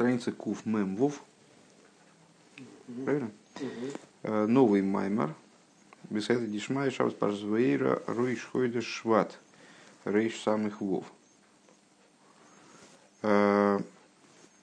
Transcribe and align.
страница 0.00 0.32
Куф 0.32 0.64
Мем 0.64 0.96
Вов. 0.96 1.22
Правильно? 3.04 3.30
Э, 4.22 4.46
Новый 4.46 4.80
Маймар. 4.80 5.34
Бесайда 6.08 6.46
Дишмай 6.46 6.90
Шабас 6.90 7.12
Парзвейра 7.12 8.02
Руиш 8.06 8.48
Хойдеш 8.50 8.86
Шват. 8.86 9.38
Рейш 10.06 10.40
самых 10.40 10.80
Вов. 10.80 11.04
Э, 13.20 13.78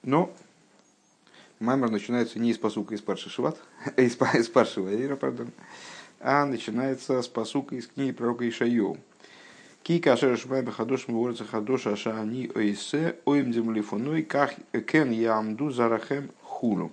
но 0.02 0.34
Маймар 1.60 1.92
начинается 1.92 2.40
не 2.40 2.50
из 2.50 2.58
посука 2.58 2.96
из 2.96 3.00
Парши 3.00 3.30
Шват, 3.30 3.60
из, 3.96 4.20
из 4.34 4.48
Парши 4.48 4.80
Вейра, 4.80 5.14
пардон, 5.14 5.52
а 6.18 6.46
начинается 6.46 7.22
с 7.22 7.28
посука 7.28 7.76
из 7.76 7.86
книги 7.86 8.10
пророка 8.10 8.48
Ишайоу. 8.48 8.98
Ки 9.82 9.98
кашер 10.00 10.36
шмай 10.36 10.62
бахадош 10.62 11.08
мворца 11.08 11.44
хадоша 11.44 11.96
шаани 11.96 12.50
ойсе 12.54 13.16
оим 13.24 13.52
землифоной 13.52 14.22
ках 14.22 14.52
кен 14.86 15.10
ямду 15.10 15.70
зарахем 15.70 16.30
хуну. 16.42 16.92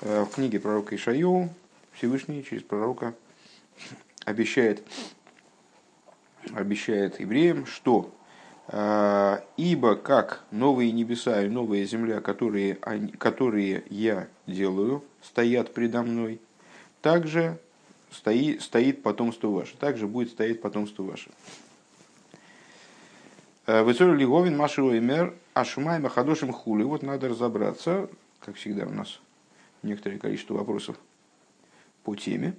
В 0.00 0.26
книге 0.26 0.58
пророка 0.60 0.96
Ишайоу 0.96 1.50
Всевышний 1.92 2.42
через 2.44 2.62
пророка 2.62 3.14
обещает, 4.24 4.82
обещает 6.54 7.20
евреям, 7.20 7.66
что 7.66 8.10
ибо 9.58 9.94
как 9.96 10.44
новые 10.50 10.90
небеса 10.92 11.42
и 11.42 11.48
новая 11.48 11.84
земля, 11.84 12.20
которые, 12.22 12.76
которые 13.18 13.84
я 13.90 14.28
делаю, 14.46 15.04
стоят 15.22 15.74
предо 15.74 16.02
мной, 16.02 16.40
также 17.02 17.58
стоит, 18.10 18.62
стоит 18.62 19.02
потомство 19.02 19.48
ваше, 19.48 19.76
также 19.76 20.06
будет 20.06 20.30
стоять 20.30 20.62
потомство 20.62 21.02
ваше. 21.02 21.30
Высор 23.66 24.14
Лиговин, 24.14 24.58
Машио 24.58 24.92
и 24.92 25.00
Мер, 25.00 25.32
Ашумай, 25.54 25.98
Махадошим 25.98 26.52
Хули. 26.52 26.82
Вот 26.82 27.02
надо 27.02 27.30
разобраться, 27.30 28.10
как 28.40 28.56
всегда 28.56 28.84
у 28.84 28.90
нас 28.90 29.20
некоторое 29.82 30.18
количество 30.18 30.52
вопросов 30.52 30.96
по 32.02 32.14
теме. 32.14 32.54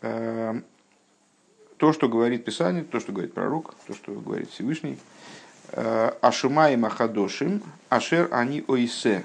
То, 0.00 0.62
что 1.92 2.08
говорит 2.08 2.44
Писание, 2.44 2.84
то, 2.84 3.00
что 3.00 3.10
говорит 3.10 3.34
пророк, 3.34 3.74
то, 3.88 3.94
что 3.94 4.12
говорит 4.12 4.50
Всевышний. 4.50 4.98
Ашумай 5.72 6.76
Махадошим, 6.76 7.60
Ашер 7.88 8.28
Ани 8.30 8.62
Ойсе. 8.68 9.24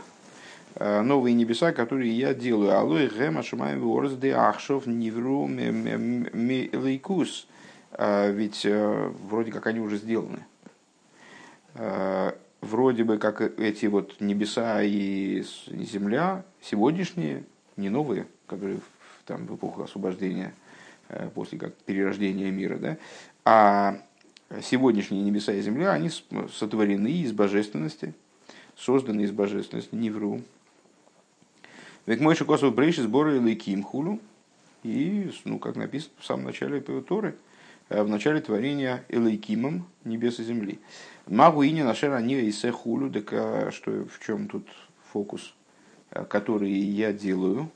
Новые 0.80 1.36
небеса, 1.36 1.72
которые 1.72 2.18
я 2.18 2.34
делаю. 2.34 2.76
Алой 2.76 3.10
Гем 3.10 3.38
Ашумай 3.38 3.78
Ворс 3.78 4.14
Де 4.14 4.34
Ахшов 4.34 4.88
Нивру 4.88 5.46
Мелейкус. 5.46 7.46
А, 8.00 8.30
ведь 8.30 8.66
э, 8.66 9.12
вроде 9.30 9.52
как 9.52 9.66
они 9.66 9.80
уже 9.80 9.98
сделаны. 9.98 10.46
А, 11.80 12.36
вроде 12.62 13.04
бы 13.04 13.18
как 13.18 13.42
эти 13.42 13.86
вот 13.86 14.20
небеса 14.20 14.82
и 14.82 15.44
земля 15.68 16.44
сегодняшние, 16.62 17.44
не 17.76 17.90
новые, 17.90 18.26
которые 18.48 18.80
там 19.26 19.46
в 19.46 19.56
эпоху 19.56 19.84
освобождения, 19.84 20.54
э, 21.10 21.30
после 21.36 21.60
как 21.60 21.76
перерождения 21.76 22.50
мира, 22.50 22.78
да, 22.78 22.98
а 23.46 24.00
сегодняшние 24.62 25.22
небеса 25.22 25.54
и 25.54 25.62
земля, 25.62 25.92
они 25.92 26.10
сотворены 26.10 27.12
из 27.12 27.32
божественности, 27.32 28.14
созданы 28.76 29.22
из 29.22 29.32
божественности, 29.32 29.94
не 29.94 30.10
вру. 30.10 30.42
Век 32.08 32.22
мой 32.22 32.36
шикосов 32.36 32.74
брейши 32.74 33.04
сборы 33.04 33.40
лейким 33.40 33.84
хулу, 33.84 34.20
и, 34.84 35.32
ну, 35.44 35.60
как 35.60 35.76
написано 35.76 36.14
в 36.20 36.26
самом 36.26 36.46
начале 36.46 36.80
Торы, 36.80 37.32
Э, 37.32 37.34
в 37.90 38.08
начале 38.08 38.42
творения 38.42 39.04
Элейкимом 39.10 39.86
небес 40.04 40.40
и 40.40 40.44
земли. 40.44 40.80
Магу 41.28 41.64
и 41.64 41.84
нашер 41.84 42.14
они 42.14 42.36
и 42.36 42.52
сехулю, 42.52 43.12
так 43.12 43.32
э, 43.32 43.72
что 43.72 44.06
в 44.06 44.26
чем 44.26 44.48
тут 44.48 44.68
фокус, 45.12 45.54
э, 46.12 46.24
который 46.26 46.72
я 46.72 47.12
делаю. 47.12 47.70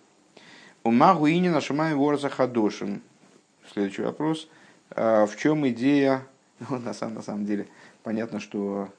У 0.84 0.92
магу 0.92 1.28
и 1.28 1.38
не 1.40 1.50
нашимаем 1.50 1.98
ворза 1.98 2.30
хадошим. 2.30 3.02
Следующий 3.72 4.02
вопрос. 4.02 4.50
В 4.90 5.32
чем 5.38 5.68
идея, 5.70 6.24
ну, 6.70 6.80
на, 6.80 6.94
самом, 6.94 7.16
на 7.16 7.22
самом 7.22 7.46
деле, 7.46 7.68
понятно, 8.04 8.40
что 8.40 8.90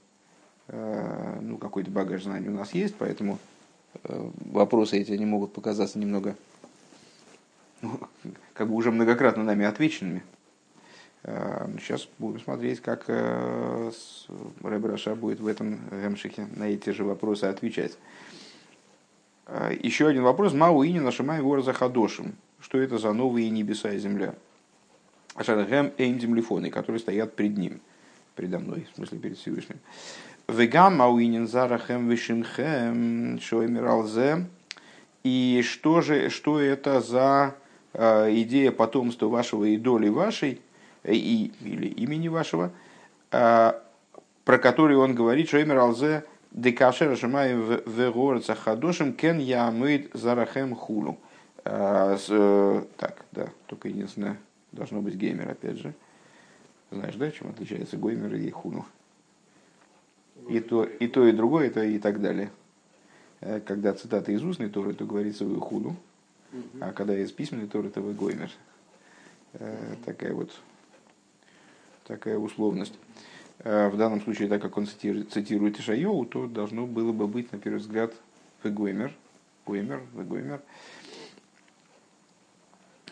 ну, 0.69 1.59
какой-то 1.59 1.91
багаж 1.91 2.22
знаний 2.22 2.49
у 2.49 2.55
нас 2.55 2.72
есть, 2.72 2.95
поэтому 2.97 3.39
вопросы 4.05 4.99
эти 4.99 5.11
не 5.12 5.27
могут 5.27 5.53
показаться 5.53 5.99
немного, 5.99 6.37
ну, 7.83 7.99
как 8.55 8.69
бы 8.69 8.75
уже 8.75 8.91
многократно 8.91 9.43
нами 9.43 9.67
отвеченными. 9.67 10.22
Сейчас 11.25 12.09
будем 12.19 12.41
смотреть, 12.41 12.81
как 12.81 13.05
э, 13.06 13.91
Рэб 14.60 14.84
Раша 14.87 15.15
будет 15.15 15.38
в 15.38 15.47
этом 15.47 15.78
гемшихе 15.91 16.49
на 16.56 16.65
эти 16.65 16.91
же 16.91 17.05
вопросы 17.05 17.44
отвечать. 17.44 17.97
А, 19.47 19.71
еще 19.71 20.09
один 20.09 20.22
вопрос. 20.25 20.53
Мауини 20.53 20.99
нашимай 20.99 21.41
вор 21.41 21.62
за 21.62 21.72
хадошим. 21.72 22.34
Что 22.60 22.78
это 22.78 22.99
за 22.99 23.12
новые 23.12 23.50
небеса 23.50 23.93
и 23.93 23.99
земля? 23.99 24.34
Ашаргем 25.34 25.93
эйм 25.99 26.21
землефоны, 26.21 26.71
которые 26.71 27.00
стоят 27.00 27.37
пред 27.37 27.56
ним, 27.56 27.81
предо 28.34 28.59
мной, 28.59 28.87
в 28.93 28.97
смысле 28.97 29.19
перед 29.19 29.39
Всевышним. 29.39 29.78
Вегам 30.49 30.97
мауинин 30.97 31.47
зарахем 31.47 32.09
вишимхем 32.09 33.41
шоэмиралзе. 33.41 34.47
И 35.22 35.62
что 35.65 36.00
же, 36.00 36.31
что 36.31 36.59
это 36.59 37.00
за 37.00 37.54
э, 37.93 38.34
идея 38.41 38.72
потомства 38.72 39.27
вашего 39.27 39.65
и 39.65 39.77
доли 39.77 40.09
вашей, 40.09 40.60
и, 41.05 41.53
или 41.61 41.89
имени 41.89 42.29
вашего, 42.29 42.73
а, 43.31 43.83
про 44.45 44.59
который 44.59 44.97
он 44.97 45.15
говорит, 45.15 45.49
что 45.49 45.59
имя 45.59 45.81
Алзе 45.81 46.25
Декашера 46.51 47.17
Шамай 47.17 47.55
в 47.55 48.11
горца 48.13 48.55
Хадошим 48.55 49.15
Кен 49.15 49.39
Ямыд 49.39 50.11
Зарахем 50.13 50.75
Хулу. 50.75 51.19
А, 51.65 52.17
э, 52.29 52.85
так, 52.97 53.25
да, 53.31 53.49
только 53.67 53.89
единственное, 53.89 54.37
должно 54.73 55.01
быть 55.01 55.15
геймер, 55.15 55.51
опять 55.51 55.79
же. 55.79 55.95
Знаешь, 56.91 57.15
да, 57.15 57.31
чем 57.31 57.51
отличается 57.51 57.97
гоймер 57.97 58.34
и 58.34 58.51
хуну? 58.51 58.84
И 60.49 60.61
то, 60.61 60.84
и 60.84 61.07
то, 61.07 61.27
и 61.27 61.33
другое, 61.33 61.69
это 61.69 61.84
и 61.84 61.99
так 61.99 62.21
далее. 62.21 62.51
Э, 63.41 63.61
когда 63.61 63.95
цитата 63.95 64.33
из 64.33 64.43
устной 64.43 64.69
Торы, 64.69 64.93
то 64.93 65.07
говорится 65.07 65.45
вы 65.45 65.61
хуну, 65.61 65.97
а 66.81 66.93
когда 66.93 67.17
из 67.17 67.31
письменной 67.33 67.69
Торы, 67.69 67.91
то 67.91 68.01
вы 68.01 68.13
гоймер. 68.13 68.51
Э, 69.55 69.95
такая 70.05 70.34
вот 70.34 70.51
такая 72.12 72.39
условность. 72.39 72.95
Э, 73.61 73.89
в 73.89 73.97
данном 73.97 74.21
случае, 74.21 74.49
так 74.49 74.61
как 74.61 74.77
он 74.77 74.87
цитирует 74.87 75.81
Ишайоу, 75.81 76.25
то 76.27 76.47
должно 76.47 76.87
было 76.87 77.12
бы 77.12 77.27
быть, 77.27 77.53
на 77.53 77.59
первый 77.59 77.78
взгляд, 77.78 78.12
Вегоймер. 78.62 79.12
Гоймер, 79.67 80.03
Вегоймер. 80.15 80.61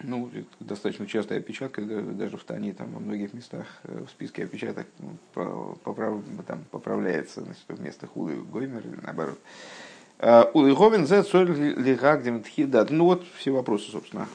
Ну, 0.02 0.30
это 0.32 0.46
достаточно 0.60 1.06
частая 1.06 1.38
опечатка, 1.38 1.82
даже 1.82 2.36
в 2.36 2.44
Тане, 2.44 2.72
там, 2.72 2.90
во 2.92 3.00
многих 3.00 3.34
местах 3.34 3.66
э, 3.84 4.04
в 4.06 4.10
списке 4.10 4.44
опечаток 4.44 4.86
ну, 4.98 5.76
поправ, 5.84 6.20
там, 6.46 6.64
поправляется 6.70 7.42
значит, 7.42 7.64
вместо 7.68 8.06
хулы 8.06 8.36
Гоймер 8.36 8.80
или 8.80 8.98
наоборот. 9.02 9.38
Э, 10.18 10.44
Улыговин 10.54 11.06
зе 11.06 11.22
соль 11.22 11.50
лигагдем 11.50 12.42
тхидат. 12.42 12.90
Ну 12.90 13.04
вот 13.04 13.24
все 13.36 13.50
вопросы, 13.50 13.90
собственно. 13.90 14.26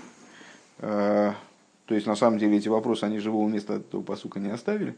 То 1.85 1.93
есть, 1.93 2.07
на 2.07 2.15
самом 2.15 2.39
деле, 2.39 2.57
эти 2.57 2.67
вопросы, 2.67 3.03
они 3.03 3.19
живого 3.19 3.47
места 3.47 3.75
этого 3.75 4.01
посука 4.01 4.39
не 4.39 4.49
оставили. 4.49 4.95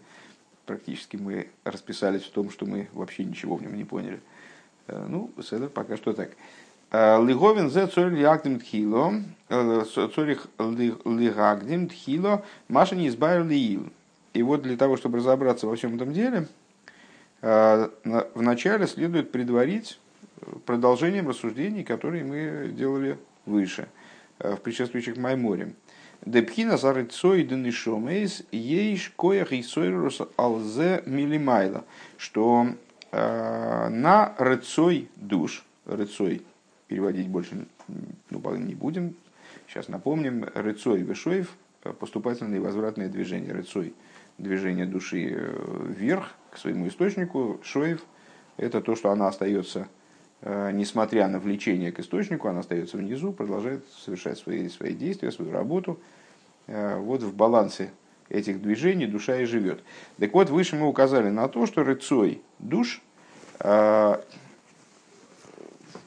Практически 0.65 1.17
мы 1.17 1.47
расписались 1.63 2.23
в 2.23 2.31
том, 2.31 2.49
что 2.49 2.65
мы 2.65 2.87
вообще 2.93 3.23
ничего 3.23 3.55
в 3.55 3.61
нем 3.61 3.75
не 3.75 3.83
поняли. 3.83 4.19
Э, 4.87 5.05
ну, 5.07 5.31
это 5.37 5.67
пока 5.67 5.97
что 5.97 6.13
так. 6.13 6.31
Э, 6.91 7.23
Лиговин 7.23 7.69
зе 7.69 7.87
цорь 7.87 8.13
лиагдим 8.13 8.59
тхило, 8.59 9.13
э, 9.49 9.83
цорих 10.15 10.47
лигагдим 10.59 11.89
тхило, 11.89 12.45
маша 12.69 12.95
не 12.95 13.09
избавил 13.09 13.45
лиил. 13.45 13.89
И 14.33 14.43
вот 14.43 14.61
для 14.61 14.77
того, 14.77 14.97
чтобы 14.97 15.17
разобраться 15.17 15.67
во 15.67 15.75
всем 15.75 15.95
этом 15.95 16.13
деле, 16.13 16.47
вначале 17.41 18.87
следует 18.87 19.31
предварить 19.31 19.99
продолжением 20.65 21.29
рассуждений, 21.29 21.83
которые 21.83 22.23
мы 22.23 22.71
делали 22.71 23.17
выше, 23.45 23.87
в 24.39 24.57
предшествующих 24.57 25.17
Майморе. 25.17 25.73
Депхина 26.25 26.77
за 26.77 26.93
рыцой 26.93 27.43
денишомейс 27.43 28.43
ейш 28.51 29.13
коях 29.15 29.53
и 29.53 29.63
сойрус 29.63 30.21
алзе 30.37 31.03
милимайла. 31.05 31.85
Что 32.17 32.67
э, 33.11 33.89
на 33.89 34.35
рыцой 34.37 35.09
душ, 35.15 35.63
рыцой 35.85 36.41
переводить 36.87 37.27
больше 37.27 37.65
ну, 38.29 38.55
не 38.57 38.75
будем, 38.75 39.15
сейчас 39.67 39.87
напомним, 39.87 40.45
рыцой 40.53 41.01
вешоев, 41.01 41.53
поступательное 41.99 42.57
и 42.57 42.61
возвратное 42.61 43.09
движение, 43.09 43.53
рыцой 43.53 43.93
движение 44.37 44.85
души 44.85 45.29
э, 45.31 45.93
вверх 45.97 46.33
к 46.51 46.57
своему 46.57 46.87
источнику, 46.87 47.59
шоев, 47.63 48.03
это 48.57 48.81
то, 48.81 48.95
что 48.95 49.11
она 49.11 49.27
остается 49.27 49.87
Э, 49.87 49.96
несмотря 50.43 51.27
на 51.27 51.39
влечение 51.39 51.91
к 51.91 51.99
источнику, 51.99 52.47
она 52.47 52.59
остается 52.59 52.97
внизу, 52.97 53.33
продолжает 53.33 53.83
совершать 53.89 54.37
свои, 54.37 54.69
свои 54.69 54.93
действия, 54.93 55.31
свою 55.31 55.51
работу. 55.51 55.99
Э, 56.67 56.97
вот 56.97 57.23
в 57.23 57.33
балансе 57.33 57.91
этих 58.29 58.61
движений 58.61 59.07
душа 59.07 59.39
и 59.41 59.45
живет. 59.45 59.81
Так 60.19 60.33
вот, 60.33 60.49
выше 60.49 60.75
мы 60.75 60.87
указали 60.87 61.29
на 61.29 61.47
то, 61.47 61.65
что 61.65 61.83
рыцой 61.83 62.41
душ, 62.59 63.01
э, 63.59 64.21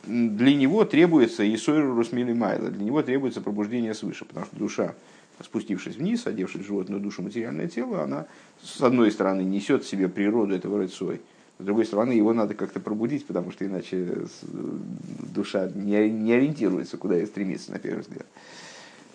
для 0.05 0.55
него 0.55 0.85
требуется 0.85 1.43
Русмили 1.45 2.33
Майла, 2.33 2.71
для 2.71 2.85
него 2.85 3.03
требуется 3.03 3.41
пробуждение 3.41 3.95
свыше, 3.95 4.25
потому 4.25 4.47
что 4.47 4.57
душа, 4.57 4.95
спустившись 5.43 5.97
вниз, 5.97 6.27
одевшись 6.27 6.63
в 6.63 6.67
животную 6.67 7.01
душу, 7.01 7.23
материальное 7.23 7.69
тело, 7.69 8.03
она, 8.03 8.27
с 8.63 8.81
одной 8.83 9.11
стороны, 9.11 9.43
несет 9.43 9.85
в 9.85 9.89
себе 9.89 10.09
природу 10.09 10.55
этого 10.55 10.79
рыцой, 10.79 11.21
с 11.61 11.65
другой 11.65 11.85
стороны, 11.85 12.13
его 12.13 12.33
надо 12.33 12.55
как-то 12.55 12.81
пробудить, 12.81 13.27
потому 13.27 13.51
что 13.51 13.67
иначе 13.67 14.27
душа 14.43 15.71
не, 15.75 16.11
не 16.11 16.33
ориентируется, 16.33 16.97
куда 16.97 17.19
и 17.19 17.27
стремится, 17.27 17.73
на 17.73 17.79
первый 17.79 18.01
взгляд. 18.01 18.27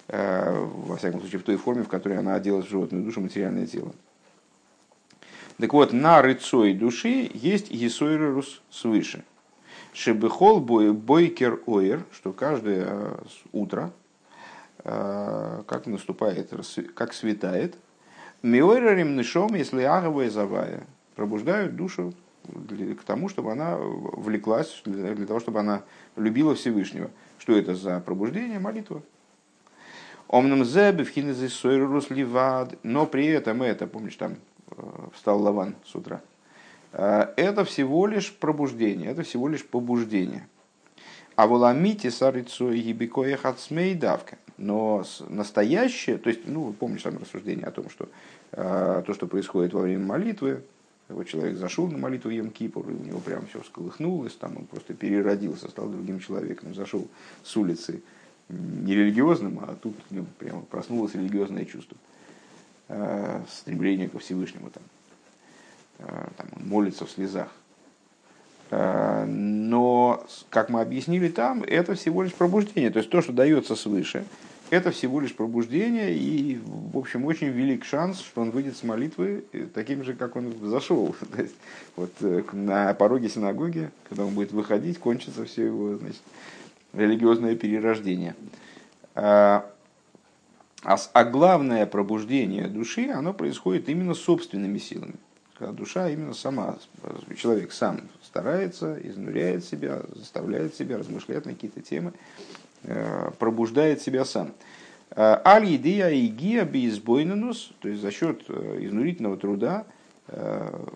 Э, 0.07 0.53
во 0.53 0.97
всяком 0.97 1.21
случае, 1.21 1.39
в 1.39 1.44
той 1.44 1.57
форме, 1.57 1.83
в 1.83 1.88
которой 1.88 2.18
она 2.18 2.36
оделась 2.36 2.68
в 2.68 2.69
животную 2.69 3.03
душу, 3.03 3.21
материальное 3.21 3.65
тело. 3.65 3.94
Так 5.57 5.74
вот, 5.74 5.94
на 5.94 6.21
рыцой 6.21 6.74
души 6.74 7.31
есть 7.33 7.71
есойрус 7.71 8.62
свыше. 8.69 9.24
Шебехол 9.94 10.59
бойкер 10.59 11.62
оир, 11.65 12.03
что 12.12 12.31
каждое 12.33 12.86
э, 12.88 13.15
утро, 13.53 13.92
э, 14.83 15.63
как 15.65 15.88
наступает, 15.88 16.51
как 16.94 17.13
светает, 17.13 17.75
миойрарим 18.44 19.15
нишом, 19.15 19.56
если 19.56 19.81
аговая 19.81 20.30
завая, 20.30 20.86
пробуждают 21.15 21.75
душу 21.75 22.13
к 23.00 23.03
тому, 23.03 23.30
чтобы 23.30 23.51
она 23.51 23.77
влеклась, 23.77 24.81
для 24.86 25.25
того, 25.25 25.39
чтобы 25.39 25.59
она 25.59 25.83
любила 26.15 26.56
Всевышнего. 26.56 27.09
Что 27.38 27.57
это 27.57 27.75
за 27.75 28.00
пробуждение? 28.00 28.59
Молитва. 28.59 29.01
Омном 30.27 30.65
зебе 30.65 31.03
в 31.03 31.50
сойрус 31.50 32.09
ливад. 32.09 32.75
Но 32.83 33.06
при 33.06 33.27
этом 33.27 33.62
это, 33.62 33.88
помнишь, 33.88 34.15
там 34.15 34.38
э, 34.71 34.81
встал 35.13 35.42
Лаван 35.42 35.75
с 35.86 35.95
утра. 35.95 36.21
Э, 36.94 37.27
это 37.36 37.63
всего 37.65 38.07
лишь 38.07 38.33
пробуждение, 38.33 39.12
это 39.12 39.24
всего 39.24 39.47
лишь 39.47 39.65
побуждение. 39.65 40.47
А 41.36 41.47
воламите 41.47 42.12
сарицу 42.12 42.71
ебикоя 42.71 43.38
хацмей 43.38 43.94
давка. 43.94 44.38
Но 44.57 45.03
настоящее, 45.27 46.18
то 46.18 46.30
есть, 46.30 46.42
ну, 46.45 46.71
помнишь 46.74 47.03
там 47.03 47.18
рассуждение 47.18 47.65
о 47.65 47.71
том, 47.71 47.89
что 47.89 48.07
э, 48.53 49.03
то, 49.06 49.13
что 49.13 49.27
происходит 49.27 49.74
во 49.74 49.81
время 49.81 50.06
молитвы, 50.06 50.63
вот 51.07 51.28
человек 51.28 51.57
зашел 51.57 51.88
на 51.88 51.98
молитву 51.98 52.31
Ем 52.31 52.50
Кипур, 52.50 52.90
и 52.90 52.94
у 52.94 53.04
него 53.04 53.19
прям 53.19 53.46
все 53.48 53.62
всколыхнулось, 53.62 54.34
там 54.34 54.57
он 54.57 54.66
просто 54.66 54.94
переродился, 54.94 55.69
стал 55.69 55.88
другим 55.88 56.19
человеком, 56.19 56.74
зашел 56.74 57.07
с 57.44 57.56
улицы, 57.56 58.02
не 58.50 58.96
религиозным, 58.96 59.60
а 59.60 59.75
тут 59.75 59.96
в 60.10 60.13
нем 60.13 60.28
прямо 60.40 60.62
проснулось 60.62 61.13
религиозное 61.13 61.66
чувство, 61.66 61.98
э, 62.88 63.44
стремление 63.50 64.10
ко 64.10 64.19
Всевышнему. 64.19 64.69
Там. 64.69 64.84
Э, 66.00 66.28
там 66.38 66.48
он 66.56 66.68
молится 66.68 67.06
в 67.06 67.12
слезах. 67.12 67.50
Э, 68.72 69.25
но, 69.25 70.25
как 70.50 70.69
мы 70.69 70.81
объяснили 70.81 71.30
там, 71.30 71.63
это 71.63 71.96
всего 71.96 72.24
лишь 72.24 72.34
пробуждение. 72.34 72.92
То 72.92 73.00
есть 73.00 73.10
то, 73.10 73.22
что 73.22 73.31
дается 73.31 73.75
свыше, 73.75 74.25
это 74.70 74.92
всего 74.92 75.20
лишь 75.20 75.36
пробуждение, 75.36 76.16
и, 76.16 76.60
в 76.66 76.98
общем, 76.98 77.26
очень 77.26 77.48
велик 77.48 77.86
шанс, 77.86 78.20
что 78.20 78.42
он 78.42 78.52
выйдет 78.52 78.76
с 78.76 78.84
молитвы 78.84 79.44
таким 79.74 80.04
же, 80.04 80.14
как 80.14 80.36
он 80.36 80.54
зашел. 80.62 81.16
То 81.36 81.42
есть, 81.42 81.56
вот 81.96 82.12
на 82.54 82.94
пороге 82.94 83.30
синагоги, 83.30 83.92
когда 84.10 84.26
он 84.26 84.34
будет 84.34 84.52
выходить, 84.52 85.00
кончится 85.00 85.46
все 85.46 85.66
его 85.66 85.98
значит, 85.98 86.22
религиозное 86.94 87.56
перерождение. 87.56 88.36
А, 89.14 89.72
а, 90.84 90.98
а 91.14 91.24
главное 91.24 91.86
пробуждение 91.86 92.68
души, 92.68 93.10
оно 93.10 93.34
происходит 93.34 93.88
именно 93.88 94.14
собственными 94.14 94.78
силами. 94.80 95.16
Когда 95.58 95.72
душа 95.72 96.10
именно 96.10 96.34
сама, 96.34 96.78
человек 97.38 97.72
сам 97.72 98.02
старается, 98.24 99.00
изнуряет 99.02 99.64
себя, 99.64 100.02
заставляет 100.14 100.76
себя 100.76 100.98
размышлять 100.98 101.46
на 101.46 101.54
какие-то 101.54 101.82
темы, 101.82 102.12
э, 102.12 102.65
пробуждает 103.40 104.02
себя 104.02 104.26
сам. 104.26 104.52
А, 105.12 105.42
Аль 105.46 105.76
идея 105.76 106.10
и 106.10 106.28
гия 106.28 106.66
бейсбойнанус, 106.66 107.72
то 107.80 107.88
есть 107.88 108.02
за 108.02 108.12
счет 108.12 108.44
э, 108.50 108.80
изнурительного 108.82 109.38
труда, 109.38 109.86
э, 110.28 110.88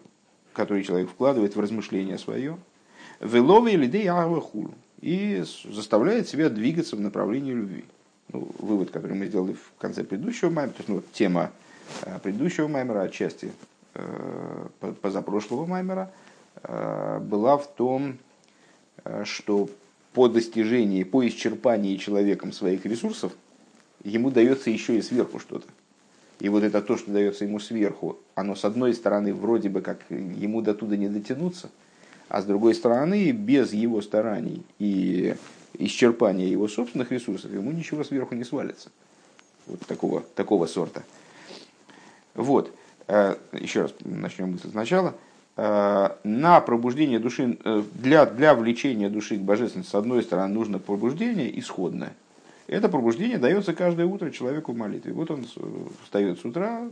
который 0.53 0.83
человек 0.83 1.09
вкладывает 1.09 1.55
в 1.55 1.59
размышление 1.59 2.17
свое, 2.17 2.57
велове 3.21 3.77
лидей 3.77 4.09
хулу 4.09 4.73
и 4.99 5.43
заставляет 5.71 6.27
себя 6.27 6.49
двигаться 6.49 6.97
в 6.97 6.99
направлении 6.99 7.53
любви. 7.53 7.85
Ну, 8.31 8.49
вывод, 8.59 8.91
который 8.91 9.15
мы 9.15 9.27
сделали 9.27 9.53
в 9.53 9.71
конце 9.79 10.03
предыдущего 10.03 10.49
маймера, 10.49 10.73
то 10.73 10.79
есть 10.79 10.89
ну, 10.89 11.01
тема 11.13 11.51
э, 12.03 12.19
предыдущего 12.19 12.67
маймера, 12.67 13.03
отчасти 13.03 13.51
э, 13.93 14.67
позапрошлого 15.01 15.65
маймера, 15.65 16.11
э, 16.63 17.19
была 17.19 17.57
в 17.57 17.67
том, 17.73 18.17
что 19.23 19.69
по 20.13 20.27
достижении, 20.27 21.03
по 21.03 21.27
исчерпании 21.27 21.97
человеком 21.97 22.51
своих 22.51 22.85
ресурсов, 22.85 23.33
ему 24.03 24.31
дается 24.31 24.69
еще 24.69 24.97
и 24.97 25.01
сверху 25.01 25.39
что-то. 25.39 25.67
И 26.39 26.49
вот 26.49 26.63
это 26.63 26.81
то, 26.81 26.97
что 26.97 27.11
дается 27.11 27.45
ему 27.45 27.59
сверху, 27.59 28.17
оно 28.35 28.55
с 28.55 28.63
одной 28.63 28.93
стороны 28.93 29.33
вроде 29.33 29.69
бы 29.69 29.81
как 29.81 29.99
ему 30.09 30.61
до 30.61 30.73
туда 30.73 30.95
не 30.95 31.09
дотянуться– 31.09 31.69
а 32.29 32.41
с 32.41 32.45
другой 32.45 32.75
стороны, 32.75 33.31
без 33.31 33.73
его 33.73 34.01
стараний 34.01 34.63
и 34.77 35.35
исчерпания 35.73 36.45
его 36.45 36.67
собственных 36.67 37.11
ресурсов, 37.11 37.51
ему 37.51 37.71
ничего 37.71 38.03
сверху 38.03 38.35
не 38.35 38.43
свалится. 38.43 38.91
Вот 39.65 39.79
такого, 39.81 40.21
такого 40.35 40.67
сорта. 40.67 41.03
Вот. 42.35 42.71
Э, 43.07 43.35
еще 43.51 43.81
раз 43.81 43.93
начнем 44.01 44.51
мысль 44.51 44.69
сначала. 44.69 45.15
Э, 45.57 46.11
на 46.23 46.61
пробуждение 46.61 47.19
души, 47.19 47.57
э, 47.63 47.83
для, 47.93 48.25
для 48.25 48.55
влечения 48.55 49.09
души 49.09 49.37
к 49.37 49.41
божественности, 49.41 49.91
с 49.91 49.95
одной 49.95 50.23
стороны, 50.23 50.53
нужно 50.53 50.79
пробуждение 50.79 51.57
исходное. 51.59 52.13
Это 52.67 52.87
пробуждение 52.87 53.37
дается 53.37 53.73
каждое 53.73 54.05
утро 54.05 54.29
человеку 54.29 54.73
в 54.73 54.77
молитве. 54.77 55.11
Вот 55.11 55.31
он 55.31 55.45
встает 56.03 56.39
с 56.39 56.45
утра, 56.45 56.87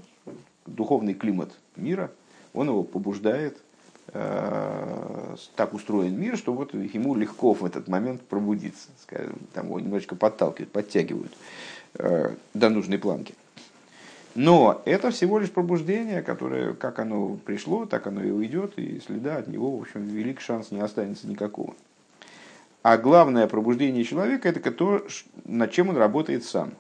духовный 0.66 1.14
климат 1.14 1.52
мира, 1.76 2.12
он 2.54 2.68
его 2.68 2.84
побуждает 2.84 3.58
Э, 4.14 5.36
так 5.56 5.74
устроен 5.74 6.18
мир, 6.18 6.38
что 6.38 6.54
вот 6.54 6.74
ему 6.74 7.14
легко 7.14 7.54
в 7.54 7.66
этот 7.66 7.90
момент 7.90 8.22
пробудиться, 8.22 8.88
скажем, 9.02 9.36
там 9.54 9.66
его 9.66 9.80
немножечко 9.82 10.16
подталкивают, 10.16 10.72
подтягивают 10.72 11.32
до 11.94 12.70
нужной 12.70 13.00
планки. 13.00 13.34
Но 14.38 14.84
это 14.86 15.10
всего 15.10 15.40
лишь 15.40 15.50
пробуждение, 15.50 16.22
которое, 16.22 16.74
как 16.74 17.00
оно 17.00 17.40
пришло, 17.44 17.88
так 17.88 18.06
оно 18.06 18.24
и 18.24 18.30
уйдет, 18.30 18.78
и 18.78 19.00
следа 19.00 19.38
от 19.38 19.48
него, 19.48 19.76
в 19.76 19.82
общем, 19.82 20.04
велик 20.04 20.42
шанс 20.42 20.70
не 20.70 20.80
останется 20.80 21.28
никакого. 21.28 21.74
А 22.84 23.00
главное 23.00 23.48
пробуждение 23.48 24.04
человека– 24.04 24.48
это 24.50 24.72
то, 24.72 25.04
над 25.46 25.72
чем 25.72 25.90
он 25.90 25.98
работает 25.98 26.46
сам. 26.46 26.74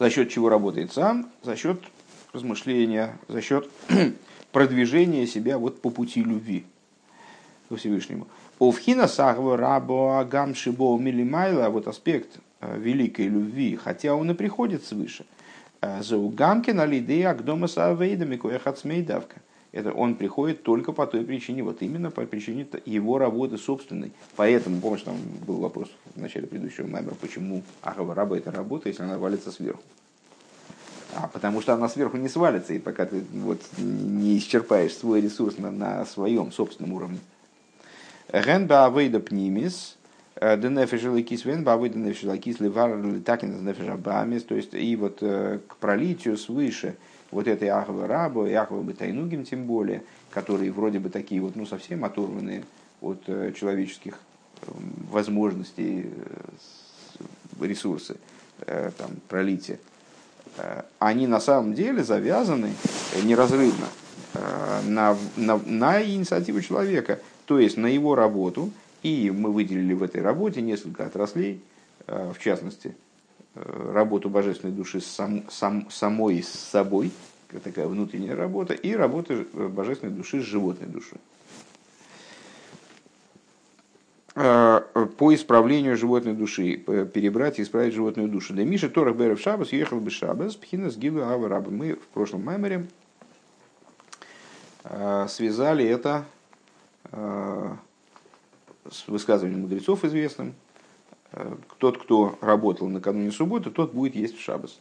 За 0.00 0.10
счет 0.10 0.30
чего 0.30 0.48
работает 0.48 0.90
сам? 0.90 1.30
За 1.44 1.54
счет 1.54 1.80
размышления, 2.32 3.16
за 3.28 3.40
счет 3.40 3.70
продвижение 4.50 5.28
себя 5.28 5.58
вот 5.58 5.80
по 5.80 5.90
пути 5.90 6.24
любви 6.24 6.66
к 7.68 7.76
Всевышнему. 7.76 8.26
Овхина 8.58 9.06
сахва 9.06 9.56
рабо 9.56 10.18
агам 10.18 10.56
шибо 10.56 10.98
милимайла, 10.98 11.68
вот 11.68 11.86
аспект 11.86 12.40
великой 12.60 13.28
любви, 13.28 13.76
хотя 13.76 14.14
он 14.14 14.30
и 14.30 14.34
приходит 14.34 14.84
свыше. 14.84 15.24
Э, 15.80 16.02
за 16.02 16.16
угамки 16.16 16.70
на 16.70 16.84
лиды 16.84 17.24
агдома 17.24 17.66
савейдами 17.66 18.36
кояхацмейдавка. 18.36 19.36
Это 19.72 19.92
он 19.92 20.16
приходит 20.16 20.62
только 20.64 20.92
по 20.92 21.06
той 21.06 21.24
причине, 21.24 21.62
вот 21.62 21.80
именно 21.80 22.10
по 22.10 22.22
причине 22.26 22.66
его 22.84 23.18
работы 23.18 23.56
собственной. 23.56 24.12
Поэтому, 24.36 24.80
помнишь, 24.80 25.02
там 25.02 25.16
был 25.46 25.58
вопрос 25.58 25.88
в 26.14 26.20
начале 26.20 26.48
предыдущего 26.48 26.88
маймера, 26.88 27.14
почему 27.14 27.62
Ахава 27.82 28.14
раба 28.14 28.36
это 28.36 28.50
работа, 28.50 28.88
если 28.88 29.04
она 29.04 29.16
валится 29.16 29.52
сверху. 29.52 29.82
А 31.14 31.28
потому 31.28 31.60
что 31.60 31.72
она 31.72 31.88
сверху 31.88 32.16
не 32.16 32.28
свалится, 32.28 32.74
и 32.74 32.78
пока 32.78 33.06
ты 33.06 33.22
вот 33.32 33.60
не 33.78 34.38
исчерпаешь 34.38 34.94
свой 34.94 35.20
ресурс 35.20 35.56
на, 35.58 35.70
на 35.70 36.04
своем 36.04 36.50
собственном 36.52 36.92
уровне. 36.92 37.18
Ген 38.32 38.66
баавейда 38.66 39.20
пнимис, 39.20 39.96
э, 40.36 40.56
денефишелакис 40.56 41.44
вен 41.44 41.64
баавейда 41.64 41.98
нефишелакис 41.98 42.60
ливар 42.60 42.96
литакин 43.02 43.64
нефишабамис, 43.64 44.44
то 44.44 44.54
есть 44.54 44.74
и 44.74 44.96
вот 44.96 45.18
э, 45.22 45.58
к 45.66 45.76
пролитию 45.76 46.36
свыше 46.36 46.96
вот 47.30 47.46
этой 47.46 47.68
ахвы 47.68 48.06
рабу 48.06 48.46
и 48.46 48.52
ахвы 48.52 48.82
бетайнугим 48.82 49.44
тем 49.44 49.64
более, 49.64 50.02
которые 50.30 50.72
вроде 50.72 50.98
бы 50.98 51.10
такие 51.10 51.40
вот, 51.40 51.56
ну, 51.56 51.66
совсем 51.66 52.04
оторванные 52.04 52.64
от 53.00 53.22
э, 53.26 53.52
человеческих 53.58 54.18
возможностей, 55.10 56.10
ресурсы, 57.58 58.16
там, 58.66 59.10
пролития 59.26 59.78
они 60.98 61.26
на 61.26 61.40
самом 61.40 61.72
деле 61.72 62.04
завязаны 62.04 62.72
неразрывно 63.22 63.86
на, 64.84 65.16
на, 65.36 65.56
на 65.64 66.02
инициативу 66.02 66.60
человека, 66.60 67.20
то 67.46 67.58
есть 67.58 67.76
на 67.76 67.86
его 67.86 68.14
работу. 68.14 68.70
И 69.02 69.30
мы 69.30 69.50
выделили 69.50 69.94
в 69.94 70.02
этой 70.02 70.20
работе 70.20 70.60
несколько 70.60 71.06
отраслей, 71.06 71.62
э, 72.06 72.32
в 72.34 72.38
частности, 72.38 72.94
работу 73.54 74.30
божественной 74.30 74.72
души 74.72 75.00
сам, 75.00 75.44
сам, 75.50 75.90
самой 75.90 76.42
с 76.42 76.48
собой, 76.48 77.10
такая 77.64 77.88
внутренняя 77.88 78.36
работа, 78.36 78.74
и 78.74 78.92
работа 78.92 79.44
божественной 79.52 80.12
души 80.12 80.40
с 80.40 80.44
животной 80.44 80.86
душой. 80.86 81.18
по 84.34 85.34
исправлению 85.34 85.96
животной 85.96 86.34
души, 86.34 86.76
перебрать 86.76 87.58
и 87.58 87.62
исправить 87.62 87.92
животную 87.92 88.28
душу. 88.28 88.54
Для 88.54 88.64
Миши 88.64 88.88
Торах 88.88 89.16
Берев 89.16 89.40
Шабас 89.40 89.72
ехал 89.72 90.00
бы 90.00 90.10
Шабас, 90.10 90.54
Пхина 90.54 90.88
Гилу 90.88 91.22
Ава 91.22 91.48
Раба. 91.48 91.70
Мы 91.70 91.94
в 91.94 92.06
прошлом 92.14 92.44
маймере 92.44 92.86
связали 95.28 95.84
это 95.84 96.24
с 98.90 99.08
высказыванием 99.08 99.62
мудрецов 99.62 100.04
известным. 100.04 100.54
Тот, 101.78 101.98
кто 101.98 102.36
работал 102.40 102.88
накануне 102.88 103.30
субботы, 103.30 103.70
тот 103.70 103.92
будет 103.92 104.16
есть 104.16 104.36
в 104.36 104.40
Шабас. 104.40 104.80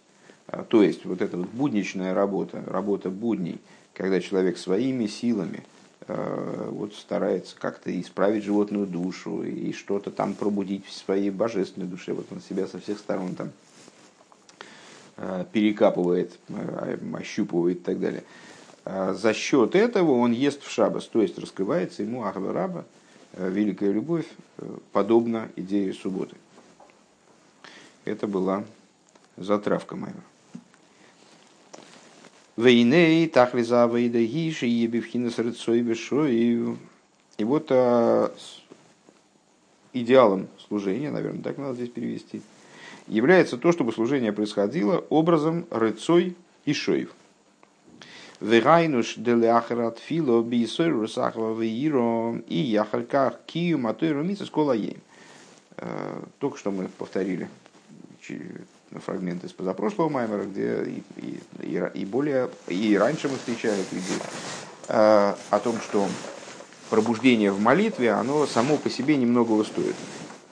То 0.69 0.81
есть, 0.81 1.05
вот 1.05 1.21
эта 1.21 1.37
вот 1.37 1.47
будничная 1.49 2.13
работа, 2.15 2.63
работа 2.65 3.11
будней, 3.11 3.59
когда 3.93 4.19
человек 4.19 4.57
своими 4.57 5.05
силами– 5.05 5.63
Э, 6.11 6.69
вот 6.71 6.95
старается 6.95 7.55
как-то 7.55 7.97
исправить 8.01 8.43
животную 8.43 8.87
душу 8.87 9.43
и 9.43 9.71
что-то 9.73 10.09
там 10.09 10.33
пробудить 10.33 10.87
в 10.87 10.91
своей 10.91 11.29
божественной 11.29 11.85
душе. 11.85 12.13
Вот 12.13 12.25
он 12.31 12.41
себя 12.41 12.65
со 12.65 12.79
всех 12.79 12.97
сторон 12.97 13.35
там 13.35 13.51
э, 15.17 15.45
перекапывает, 15.51 16.39
э, 16.47 16.97
ощупывает 17.13 17.77
и 17.77 17.81
так 17.81 17.99
далее. 17.99 18.23
За 18.85 19.35
счет 19.35 19.75
этого 19.75 20.13
он 20.13 20.31
ест 20.31 20.63
в 20.63 20.71
шабас, 20.71 21.05
то 21.05 21.21
есть 21.21 21.37
раскрывается 21.37 22.01
ему 22.01 22.23
Ахвараба, 22.23 22.85
великая 23.33 23.91
любовь, 23.91 24.27
подобно 24.91 25.49
идее 25.55 25.93
субботы. 25.93 26.35
Это 28.05 28.27
была 28.27 28.63
затравка 29.37 29.95
моя. 29.95 30.15
Вейней, 32.57 33.27
тахлиза 33.27 33.89
вейда 33.91 34.21
гиши, 34.21 34.65
ебивхина 34.65 35.31
срыцой 35.31 35.81
бешой. 35.81 36.77
И 37.37 37.43
вот 37.45 37.67
а, 37.69 38.33
идеалом 39.93 40.47
служения, 40.67 41.09
наверное, 41.09 41.41
так 41.41 41.57
надо 41.57 41.75
здесь 41.75 41.89
перевести, 41.89 42.41
является 43.07 43.57
то, 43.57 43.71
чтобы 43.71 43.93
служение 43.93 44.33
происходило 44.33 45.05
образом 45.09 45.65
рыцой 45.71 46.35
и 46.65 46.73
шоев. 46.73 47.13
Вегайнуш 48.41 49.15
деляхрат 49.17 49.99
фило 49.99 50.41
бисой 50.41 50.89
русахва 50.89 51.53
веиро 51.53 52.41
и 52.47 52.57
яхарках 52.57 53.39
кию 53.45 53.79
матойру 53.79 54.23
митсис 54.23 54.49
колаем. 54.49 55.01
А, 55.77 56.23
только 56.39 56.57
что 56.57 56.71
мы 56.71 56.87
повторили 56.87 57.49
фрагмент 59.05 59.43
из 59.43 59.51
позапрошлого 59.51 60.09
Маймера, 60.09 60.43
где 60.43 60.83
и, 60.83 61.39
и, 61.61 61.83
и, 61.93 62.05
более, 62.05 62.49
и 62.67 62.97
раньше 62.97 63.27
мы 63.27 63.37
встречали 63.37 63.81
эту 63.81 63.95
э, 64.87 65.35
о 65.49 65.59
том, 65.59 65.79
что 65.81 66.07
пробуждение 66.89 67.51
в 67.51 67.59
молитве, 67.59 68.11
оно 68.11 68.45
само 68.47 68.77
по 68.77 68.89
себе 68.89 69.15
немного 69.15 69.63
стоит. 69.63 69.95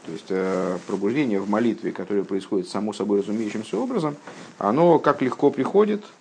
То 0.06 0.12
есть 0.12 0.28
э, 0.30 0.78
пробуждение 0.88 1.40
в 1.40 1.50
молитве, 1.50 1.92
которое 1.92 2.24
происходит 2.24 2.68
само 2.68 2.94
собой 2.94 3.20
разумеющимся 3.20 3.78
образом, 3.78 4.16
оно 4.58 5.00
как 5.00 5.22
легко 5.22 5.50
приходит, 5.52 6.04
э, 6.04 6.17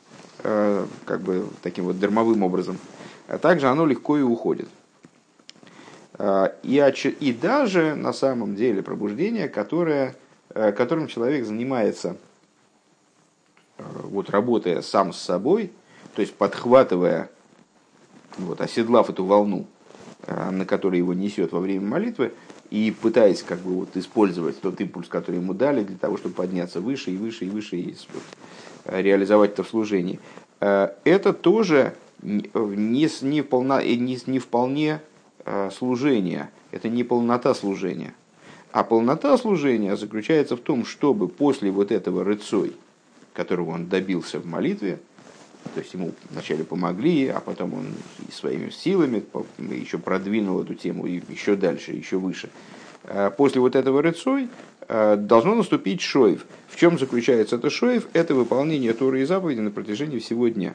как 1.04 1.20
бы 1.22 1.46
таким 1.62 1.86
вот 1.86 1.98
дармовым 1.98 2.42
образом, 2.42 2.78
а 3.28 3.38
также 3.38 3.68
оно 3.68 3.86
легко 3.86 4.16
и 4.16 4.22
уходит. 4.22 4.68
Э, 6.18 6.50
и, 6.62 6.78
и 7.20 7.32
даже 7.32 7.94
на 7.94 8.12
самом 8.12 8.54
деле 8.54 8.82
пробуждение, 8.82 9.48
которое 9.48 10.14
Э, 10.58 10.72
которым 10.72 11.06
человек 11.06 11.44
занимается, 11.44 12.16
э, 13.76 13.82
вот, 14.04 14.30
работая 14.30 14.80
сам 14.80 15.12
с 15.12 15.18
собой, 15.18 15.70
то 16.14 16.22
есть 16.22 16.34
подхватывая, 16.34 17.28
вот, 18.38 18.62
оседлав 18.62 19.10
эту 19.10 19.26
волну, 19.26 19.66
э, 20.22 20.50
на 20.50 20.64
которой 20.64 20.96
его 20.96 21.12
несет 21.12 21.52
во 21.52 21.60
время 21.60 21.86
молитвы, 21.86 22.32
и 22.76 22.90
пытаясь 22.90 23.42
как 23.42 23.60
бы 23.60 23.74
вот 23.74 23.96
использовать 23.96 24.60
тот 24.60 24.80
импульс, 24.80 25.08
который 25.08 25.36
ему 25.36 25.54
дали, 25.54 25.82
для 25.82 25.96
того, 25.96 26.16
чтобы 26.16 26.34
подняться 26.34 26.80
выше 26.80 27.10
и 27.10 27.16
выше 27.16 27.46
и 27.46 27.48
выше 27.48 27.76
и 27.76 27.96
вот, 28.12 28.22
реализовать 28.84 29.52
это 29.52 29.62
в 29.62 29.68
служении. 29.68 30.18
Это 30.60 31.32
тоже 31.32 31.94
не, 32.22 33.08
не, 33.22 33.42
полна, 33.42 33.82
не, 33.82 34.18
не 34.26 34.38
вполне 34.38 35.00
служение, 35.72 36.50
это 36.70 36.88
не 36.88 37.04
полнота 37.04 37.54
служения– 37.54 38.14
а 38.76 38.84
полнота 38.84 39.38
служения 39.38 39.96
заключается 39.96 40.54
в 40.54 40.60
том, 40.60 40.84
чтобы 40.84 41.28
после 41.28 41.70
вот 41.70 41.90
этого 41.90 42.24
рыцой, 42.24 42.74
которого 43.32 43.70
он 43.70 43.86
добился 43.86 44.38
в 44.38 44.44
молитве, 44.44 44.98
то 45.74 45.80
есть 45.80 45.94
ему 45.94 46.12
вначале 46.30 46.64
помогли, 46.64 47.28
а 47.28 47.40
потом 47.40 47.74
он 47.74 47.86
своими 48.32 48.70
силами 48.70 49.22
еще 49.58 49.98
продвинул 49.98 50.62
эту 50.62 50.74
тему 50.74 51.06
еще 51.06 51.56
дальше, 51.56 51.92
еще 51.92 52.18
выше. 52.18 52.50
А 53.04 53.30
после 53.30 53.60
вот 53.60 53.76
этого 53.76 54.02
рыцой 54.02 54.48
а, 54.88 55.16
должно 55.16 55.54
наступить 55.54 56.00
шоев. 56.00 56.46
В 56.68 56.76
чем 56.76 56.98
заключается 56.98 57.56
это 57.56 57.70
шоев? 57.70 58.08
Это 58.12 58.34
выполнение 58.34 58.92
Торы 58.92 59.22
и 59.22 59.24
заповеди 59.24 59.60
на 59.60 59.70
протяжении 59.70 60.18
всего 60.18 60.48
дня. 60.48 60.74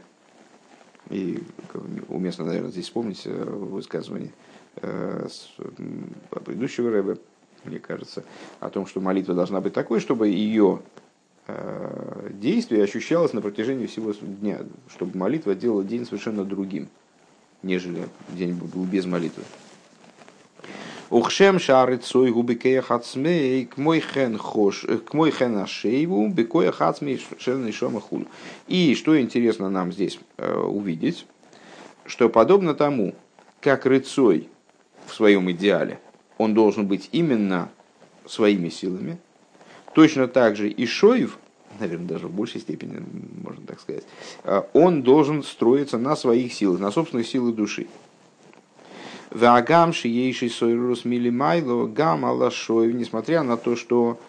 И 1.10 1.44
уместно, 2.08 2.46
наверное, 2.46 2.72
здесь 2.72 2.86
вспомнить 2.86 3.24
э, 3.26 3.32
высказывание 3.32 4.32
э, 4.78 5.28
предыдущего 6.46 6.90
рэба, 6.90 7.18
мне 7.66 7.80
кажется, 7.80 8.24
о 8.62 8.70
том, 8.70 8.88
что 8.88 9.02
молитва 9.02 9.36
должна 9.36 9.60
быть 9.60 9.74
такой, 9.74 10.00
чтобы 10.00 10.30
ее 10.30 10.80
действие 12.32 12.84
ощущалось 12.84 13.34
на 13.34 13.42
протяжении 13.42 13.88
всего 13.88 14.14
дня, 14.14 14.60
чтобы 14.94 15.18
молитва 15.18 15.56
делала 15.56 15.84
день 15.84 16.06
совершенно 16.06 16.44
другим, 16.44 16.90
нежели 17.64 18.08
день 18.30 18.54
был 18.54 18.84
без 18.86 19.06
молитвы. 19.06 19.44
Ухшем 21.10 21.60
цой 21.60 22.32
губикея 22.32 22.82
хацмей 22.82 23.66
к 23.66 23.78
мой 23.78 24.00
хен 24.00 24.38
э, 24.38 25.62
ашейву 25.62 26.28
бекоя 26.30 26.72
хацмей 26.72 27.22
шелный 27.38 27.74
шомахуль. 27.74 28.28
И 28.68 28.96
что 28.96 29.20
интересно 29.20 29.70
нам 29.70 29.92
здесь 29.92 30.20
э, 30.38 30.56
увидеть, 30.56 31.26
что 32.06 32.30
подобно 32.30 32.74
тому, 32.74 33.14
как 33.60 33.86
рыцой 33.86 34.48
в 35.06 35.14
своем 35.14 35.52
идеале– 35.52 36.00
он 36.42 36.56
должен 36.56 36.88
быть 36.88 37.10
именно 37.12 37.70
своими 38.26 38.70
силами. 38.70 39.20
Точно 39.94 40.28
так 40.28 40.56
же 40.56 40.70
и 40.70 40.86
Шоев, 40.86 41.38
наверное, 41.80 42.08
даже 42.08 42.28
в 42.28 42.32
большей 42.32 42.62
степени, 42.62 43.04
можно 43.44 43.66
так 43.66 43.80
сказать, 43.80 44.04
э, 44.44 44.64
он 44.74 45.04
должен 45.04 45.44
строиться 45.44 45.98
на 45.98 46.16
своих 46.16 46.54
силах, 46.54 46.80
на 46.80 46.92
собственных 46.92 47.28
силах 47.28 47.56
души. 47.56 47.88
Вагам 49.32 49.94
шиейший 49.94 50.50
сойрус 50.50 51.06
милимайло 51.06 51.88
гам 51.88 52.26
алашоев, 52.26 52.94
несмотря 52.94 53.44
на 53.44 53.56
то, 53.56 53.78
что, 53.78 54.20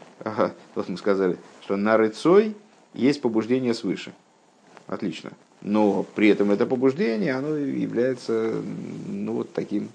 вот 0.74 0.88
мы 0.88 0.96
сказали, 0.96 1.38
что 1.62 1.76
на 1.76 1.96
рыцой 1.96 2.54
есть 2.94 3.20
побуждение 3.20 3.74
свыше. 3.74 4.12
Отлично. 4.86 5.32
Но 5.60 6.04
при 6.14 6.28
этом 6.28 6.50
это 6.50 6.66
побуждение, 6.66 7.34
оно 7.34 7.56
является 7.56 8.54
ну, 9.08 9.34
вот 9.34 9.52
таким 9.52 9.88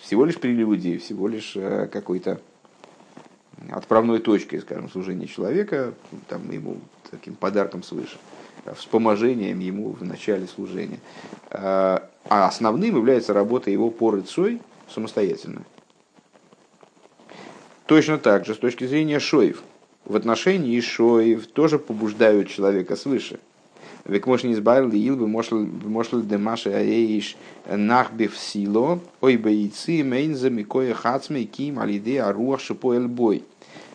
всего 0.00 0.24
лишь 0.24 0.38
прелюдией, 0.38 0.98
всего 0.98 1.28
лишь 1.28 1.52
э, 1.56 1.88
какой-то 1.92 2.40
отправной 3.70 4.18
точкой, 4.18 4.60
скажем, 4.60 4.90
служения 4.90 5.26
человека, 5.26 5.94
там, 6.28 6.50
ему 6.50 6.78
таким 7.10 7.34
подарком 7.34 7.82
свыше, 7.82 8.18
э, 8.64 8.74
вспоможением 8.74 9.58
ему 9.60 9.92
в 9.92 10.04
начале 10.04 10.46
служения. 10.46 11.00
Э, 11.50 12.00
а 12.28 12.46
основным 12.46 12.96
является 12.96 13.32
работа 13.32 13.70
его 13.70 13.90
по 13.90 14.10
рыцой 14.10 14.60
самостоятельно. 14.92 15.62
Точно 17.86 18.18
так 18.18 18.46
же, 18.46 18.54
с 18.54 18.58
точки 18.58 18.84
зрения 18.86 19.20
шоев, 19.20 19.62
в 20.04 20.16
отношении 20.16 20.80
шоев 20.80 21.46
тоже 21.46 21.78
побуждают 21.78 22.48
человека 22.48 22.96
свыше– 22.96 23.40
Век 24.06 24.26
можно 24.26 24.52
избавил 24.52 24.92
ил 24.92 25.26
может 25.26 26.28
демаши 26.28 26.70
аэиш 26.70 27.36
нахбив 27.68 28.38
сило, 28.38 29.00
ой 29.20 29.36
боицы 29.36 30.04
мейнза 30.04 30.48
микоя 30.48 30.94
хацмей 30.94 31.44
ким 31.44 31.80
алиде 31.80 32.22
аруах 32.22 32.60
шипоэль 32.60 33.08
бой. 33.08 33.44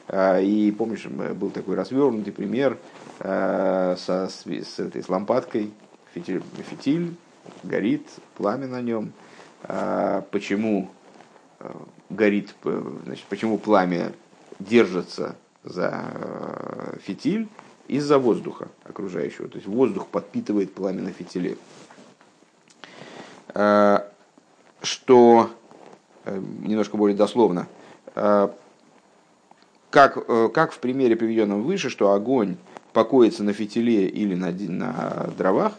А, 0.09 0.41
и 0.41 0.71
помнишь, 0.71 1.05
был 1.05 1.49
такой 1.49 1.75
развернутый 1.75 2.33
пример 2.33 2.77
а, 3.19 3.95
со, 3.97 4.27
с 4.27 4.79
этой 4.79 5.01
с 5.01 5.07
лампадкой, 5.07 5.71
фитиль, 6.13 6.43
фитиль, 6.69 7.15
горит, 7.63 8.05
пламя 8.35 8.67
на 8.67 8.81
нем. 8.81 9.13
А, 9.63 10.25
почему 10.31 10.89
горит, 12.09 12.53
значит, 13.05 13.25
почему 13.29 13.57
пламя 13.57 14.11
держится 14.59 15.37
за 15.63 16.97
фитиль, 17.05 17.47
из-за 17.91 18.17
воздуха 18.17 18.69
окружающего. 18.83 19.47
То 19.47 19.57
есть 19.57 19.67
воздух 19.67 20.07
подпитывает 20.07 20.73
пламя 20.73 21.01
на 21.01 21.11
фитиле. 21.11 21.57
Э, 23.53 23.99
что, 24.81 25.49
э, 26.25 26.41
немножко 26.61 26.97
более 26.97 27.15
дословно, 27.15 27.67
э, 28.15 28.49
как, 29.89 30.53
как 30.53 30.71
в 30.71 30.79
примере, 30.79 31.17
приведенном 31.17 31.63
выше, 31.63 31.89
что 31.89 32.13
огонь 32.13 32.55
покоится 32.93 33.43
на 33.43 33.51
фитиле 33.51 34.07
или 34.07 34.35
на, 34.35 34.51
на 34.51 35.29
дровах, 35.37 35.73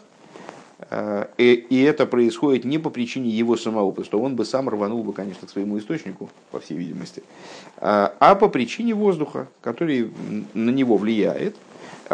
Э, 0.89 1.25
и, 1.37 1.53
и 1.53 1.81
это 1.81 2.05
происходит 2.05 2.65
не 2.65 2.77
по 2.77 2.89
причине 2.89 3.29
его 3.29 3.57
самого, 3.57 3.89
потому 3.89 4.05
что 4.05 4.19
он 4.19 4.35
бы 4.35 4.45
сам 4.45 4.69
рванул 4.69 5.03
бы, 5.03 5.13
конечно, 5.13 5.47
к 5.47 5.51
своему 5.51 5.79
источнику, 5.79 6.29
по 6.51 6.59
всей 6.59 6.77
видимости, 6.77 7.23
э, 7.77 8.09
а 8.19 8.35
по 8.35 8.47
причине 8.47 8.93
воздуха, 8.93 9.47
который 9.61 10.11
на 10.53 10.69
него 10.69 10.97
влияет. 10.97 11.55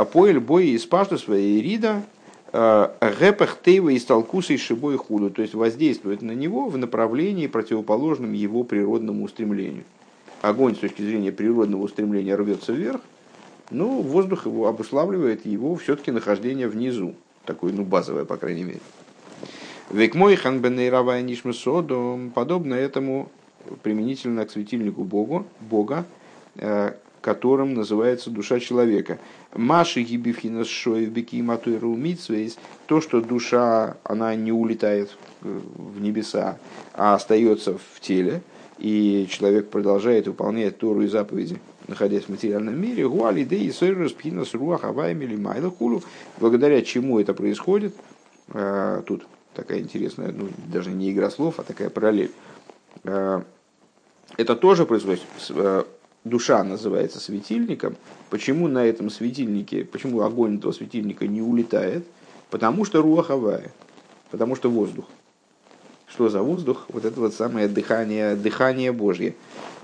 Поэль 0.06 0.40
бой 0.40 0.70
из 0.70 0.86
пашты 0.86 1.18
своей 1.18 1.62
рида 1.62 2.04
гэпах 2.52 3.60
тейва 3.62 3.90
из 3.90 4.06
толкуса 4.06 4.54
и 4.54 4.58
шибой 4.58 4.98
худу, 4.98 5.30
то 5.30 5.42
есть 5.42 5.54
воздействует 5.54 6.22
на 6.22 6.32
него 6.32 6.68
в 6.68 6.78
направлении 6.78 7.48
противоположном 7.48 8.34
его 8.34 8.64
природному 8.64 9.24
устремлению. 9.24 9.84
Огонь 10.42 10.76
с 10.76 10.80
точки 10.80 11.02
зрения 11.02 11.32
природного 11.32 11.84
устремления 11.84 12.36
рвется 12.36 12.72
вверх, 12.72 13.02
но 13.72 13.88
воздух 14.02 14.46
его 14.46 14.68
обуславливает 14.68 15.46
его 15.46 15.76
все-таки 15.76 16.12
нахождение 16.12 16.68
внизу 16.68 17.14
такое, 17.46 17.74
ну, 17.74 17.84
базовое, 17.84 18.26
по 18.26 18.38
крайней 18.38 18.64
мере. 18.64 18.80
Век 19.92 20.14
мой 20.16 20.36
ханбенейравая 20.36 21.22
нишмесоду, 21.22 22.32
подобно 22.36 22.76
этому 22.76 23.30
применительно 23.82 24.46
к 24.46 24.52
светильнику 24.52 25.04
Богу, 25.04 25.46
Бога, 25.60 26.06
э, 26.56 26.94
которым 27.22 27.74
называется 27.74 28.30
душа 28.30 28.60
человека. 28.60 29.20
Маши 29.54 30.02
гибифхина 30.02 30.66
шоевбеки 30.66 31.42
матуиру 31.42 31.96
то, 32.88 33.02
что 33.02 33.22
душа, 33.22 33.98
она 34.04 34.36
не 34.36 34.52
улетает 34.52 35.18
э, 35.42 35.60
в 35.76 36.02
небеса, 36.02 36.58
а 36.94 37.16
остается 37.16 37.78
в 37.78 38.00
теле, 38.00 38.42
и 38.78 39.28
человек 39.30 39.70
продолжает 39.70 40.28
выполнять 40.28 40.78
Тору 40.78 41.02
и 41.02 41.08
заповеди 41.08 41.60
находясь 41.90 42.26
в 42.26 42.30
материальном 42.30 42.80
мире, 42.80 43.10
гуали 43.10 43.42
и 43.42 43.46
пхинас 44.14 44.54
руах 44.54 44.84
или 45.24 45.36
хулу, 45.72 46.04
благодаря 46.38 46.82
чему 46.82 47.20
это 47.20 47.34
происходит, 47.34 47.96
а, 48.50 49.02
тут 49.02 49.26
такая 49.54 49.80
интересная, 49.80 50.32
ну, 50.32 50.50
даже 50.68 50.92
не 50.92 51.12
игра 51.12 51.30
слов, 51.30 51.60
а 51.60 51.64
такая 51.64 51.90
параллель. 51.90 52.32
А, 53.04 53.44
это 54.38 54.56
тоже 54.56 54.86
происходит, 54.86 55.22
душа 56.24 56.64
называется 56.64 57.20
светильником. 57.20 57.96
Почему 58.30 58.68
на 58.68 58.86
этом 58.86 59.10
светильнике, 59.10 59.86
почему 59.86 60.22
огонь 60.22 60.58
этого 60.58 60.72
светильника 60.72 61.28
не 61.28 61.42
улетает? 61.42 62.06
Потому 62.50 62.86
что 62.86 63.02
руаховая, 63.02 63.72
потому 64.32 64.56
что 64.56 64.70
воздух. 64.70 65.06
Что 66.08 66.30
за 66.30 66.42
воздух? 66.42 66.86
Вот 66.90 67.06
это 67.06 67.20
вот 67.20 67.34
самое 67.34 67.68
дыхание, 67.68 68.36
дыхание 68.36 68.92
Божье. 68.92 69.36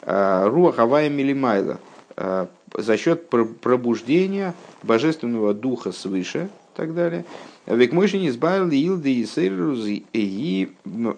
Руаховая 0.02 1.10
милимайла. 1.10 1.80
Э, 2.18 2.48
за 2.74 2.98
счет 2.98 3.30
пробуждения 3.30 4.54
божественного 4.84 5.54
духа 5.54 5.92
свыше 5.92 6.50
так 6.76 6.94
далее. 6.94 7.26
Век 7.66 7.94
мыши 7.94 8.18
избавил 8.28 8.70
илды 8.70 9.14
и 9.16 9.26
сыррус 9.26 9.86
и 9.88 10.72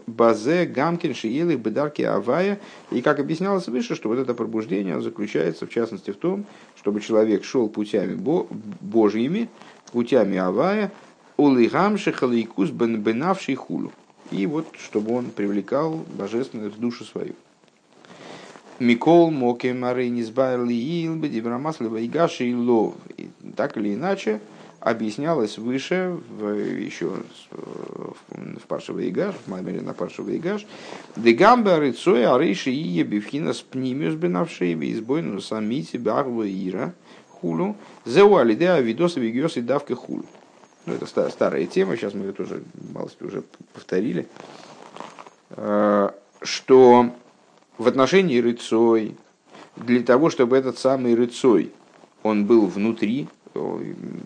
базе 0.05 0.65
гамкин 0.65 1.13
шиелых 1.13 1.59
бедарки 1.59 2.03
авая. 2.03 2.59
И 2.91 3.01
как 3.01 3.19
объяснялось 3.19 3.67
выше, 3.67 3.95
что 3.95 4.09
вот 4.09 4.19
это 4.19 4.33
пробуждение 4.33 5.01
заключается 5.01 5.65
в 5.65 5.69
частности 5.69 6.11
в 6.11 6.17
том, 6.17 6.45
чтобы 6.77 7.01
человек 7.01 7.43
шел 7.43 7.67
путями 7.67 8.17
божьими, 8.79 9.49
путями 9.91 10.37
авая, 10.37 10.91
улыгамши 11.35 12.11
халайкус 12.13 12.69
бенавший 12.69 13.55
хулу. 13.55 13.91
И 14.31 14.45
вот 14.45 14.67
чтобы 14.77 15.15
он 15.15 15.31
привлекал 15.31 16.05
божественность 16.17 16.77
в 16.77 16.79
душу 16.79 17.03
свою. 17.03 17.33
Микол 18.79 19.31
Моке 19.31 19.73
Марейни 19.73 20.21
Сбайли 20.21 20.73
Илбе 20.73 21.29
Дибрамаслева 21.29 21.97
и 21.97 22.07
Гаши 22.07 22.45
и 22.45 22.53
Лов. 22.53 22.93
Так 23.55 23.75
или 23.77 23.95
иначе, 23.95 24.39
объяснялось 24.79 25.57
выше, 25.57 26.17
в, 26.37 26.53
еще 26.53 27.11
в 27.51 28.67
Паршева 28.67 29.07
Игаш, 29.07 29.35
в 29.35 29.49
Маймере 29.49 29.81
на 29.81 29.93
Паршева 29.93 30.35
Игаш, 30.35 30.65
Дегамбе 31.15 31.71
Арицой 31.71 32.25
Арейши 32.25 32.71
и 32.71 32.87
Ебивхина 32.99 33.53
с 33.53 33.61
Пнимиус 33.61 34.15
Бенавшееве 34.15 34.93
избойну 34.93 35.41
самити 35.41 35.97
Барва 35.97 36.47
Ира 36.47 36.93
Хулу, 37.29 37.75
Зеу 38.05 38.35
Алидеа 38.35 38.79
Видоса 38.79 39.19
Вигиос 39.19 39.57
и 39.57 39.61
Давка 39.61 39.95
Хулу. 39.95 40.25
Ну, 40.85 40.93
это 40.93 41.05
старая 41.29 41.65
тема, 41.65 41.97
сейчас 41.97 42.13
мы 42.13 42.25
ее 42.25 42.31
тоже 42.31 42.63
малость 42.93 43.21
уже 43.21 43.43
повторили, 43.73 44.27
э, 45.49 46.09
что 46.41 47.11
в 47.77 47.87
отношении 47.87 48.39
рыцой, 48.39 49.17
для 49.75 50.01
того, 50.01 50.29
чтобы 50.29 50.57
этот 50.57 50.77
самый 50.79 51.13
рыцой, 51.13 51.71
он 52.23 52.45
был 52.45 52.65
внутри, 52.67 53.27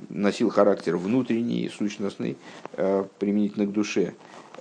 носил 0.10 0.50
характер 0.50 0.98
внутренний, 0.98 1.70
сущностный, 1.70 2.38
э, 2.74 3.06
применительно 3.20 3.66
к 3.66 3.72
душе, 3.72 4.14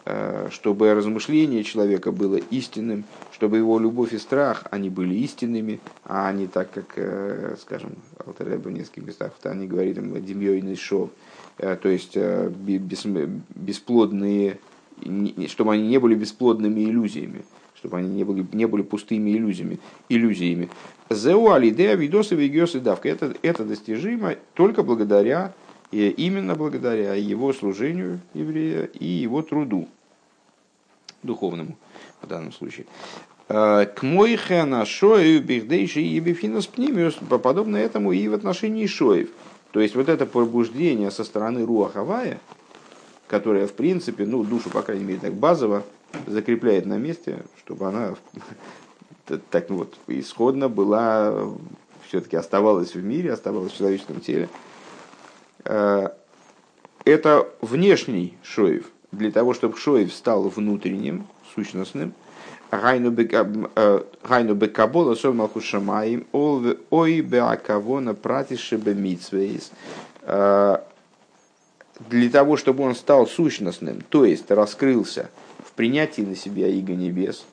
э, 0.05 0.49
чтобы 0.51 0.95
размышление 0.95 1.65
человека 1.65 2.13
было 2.13 2.37
истинным, 2.37 3.05
чтобы 3.33 3.59
его 3.59 3.79
любовь 3.79 4.13
и 4.13 4.19
страх, 4.19 4.65
они 4.71 4.91
были 4.91 5.15
истинными, 5.15 5.81
а 6.05 6.33
не 6.33 6.47
так, 6.47 6.71
как, 6.71 6.93
э, 6.97 7.57
скажем, 7.61 7.97
Алтареба 8.25 8.69
в 8.69 8.73
нескольких 8.73 9.07
местах, 9.07 9.33
они 9.45 9.67
говорит 9.67 9.99
им 9.99 10.25
демьёйный 10.25 10.77
шов, 10.77 11.11
то 11.57 11.89
есть 11.89 12.17
бесплодные, 12.17 14.59
чтобы 15.49 15.75
они 15.75 15.89
не 15.89 15.99
были 15.99 16.15
бесплодными 16.15 16.81
иллюзиями 16.81 17.45
чтобы 17.81 17.97
они 17.97 18.09
не 18.11 18.25
были, 18.25 18.47
не 18.53 18.67
были 18.67 18.83
пустыми 18.83 19.31
иллюзиями. 19.31 19.79
иллюзиями. 20.11 20.69
Зеу 21.09 21.51
алидея 21.51 21.95
видосы 21.95 22.35
вегиосы 22.35 22.79
давка. 22.79 23.09
Это, 23.09 23.35
это 23.43 23.65
достижимо 23.65 24.37
только 24.55 24.83
благодаря, 24.83 25.55
и 25.91 26.09
именно 26.09 26.55
благодаря 26.55 27.15
его 27.15 27.53
служению 27.55 28.21
еврея 28.35 28.85
и 28.85 29.07
его 29.07 29.41
труду 29.43 29.89
духовному 31.23 31.77
в 32.21 32.27
данном 32.27 32.53
случае. 32.53 32.87
Э, 33.49 33.87
к 33.87 34.03
мойхена 34.03 34.85
шоев 34.85 35.43
бихдейши 35.43 36.03
и 36.03 36.21
бифинас 36.21 36.67
пнимиус, 36.67 37.15
подобно 37.43 37.79
этому 37.79 38.13
и 38.13 38.29
в 38.29 38.35
отношении 38.35 38.87
шоев. 38.87 39.31
То 39.71 39.81
есть 39.81 39.95
вот 39.95 40.09
это 40.09 40.27
пробуждение 40.27 41.11
со 41.11 41.25
стороны 41.25 41.65
Руахавая, 41.65 42.41
которое 43.27 43.67
в 43.67 43.73
принципе, 43.73 44.27
ну 44.27 44.45
душу, 44.45 44.69
по 44.69 44.83
крайней 44.83 45.05
мере, 45.05 45.21
так 45.21 45.33
базово 45.33 45.83
закрепляет 46.27 46.87
на 46.87 46.99
месте, 46.99 47.43
чтобы 47.65 47.89
она 47.89 48.15
так 49.51 49.71
вот 49.71 49.97
исходно 50.07 50.69
была, 50.69 51.35
все-таки 52.09 52.37
оставалась 52.37 52.95
в 52.95 53.03
мире, 53.03 53.33
оставалась 53.33 53.73
в 53.73 53.77
человеческом 53.77 54.21
теле. 54.21 54.49
Э, 55.65 56.09
это 57.05 57.49
внешний 57.61 58.37
шоев, 58.43 58.87
для 59.13 59.31
того, 59.31 59.55
чтобы 59.55 59.77
шоев 59.77 60.13
стал 60.13 60.49
внутренним, 60.49 61.27
сущностным. 61.55 62.15
Гайну 62.71 63.11
бекабола 63.11 65.15
сом 65.17 65.39
малхушамаим 65.39 66.25
ой 66.33 67.21
беакавона 67.21 68.15
пратишебе 68.15 68.95
митсвейс 68.95 69.73
э, 70.23 70.77
для 72.09 72.31
того, 72.31 72.57
чтобы 72.57 72.85
он 72.85 72.95
стал 72.95 73.27
сущностным, 73.27 74.03
то 74.09 74.25
есть 74.25 74.49
раскрылся 74.53 75.31
принятии 75.81 76.21
на 76.21 76.37
себя 76.37 76.69
иго 76.69 76.93
небес, 76.93 77.47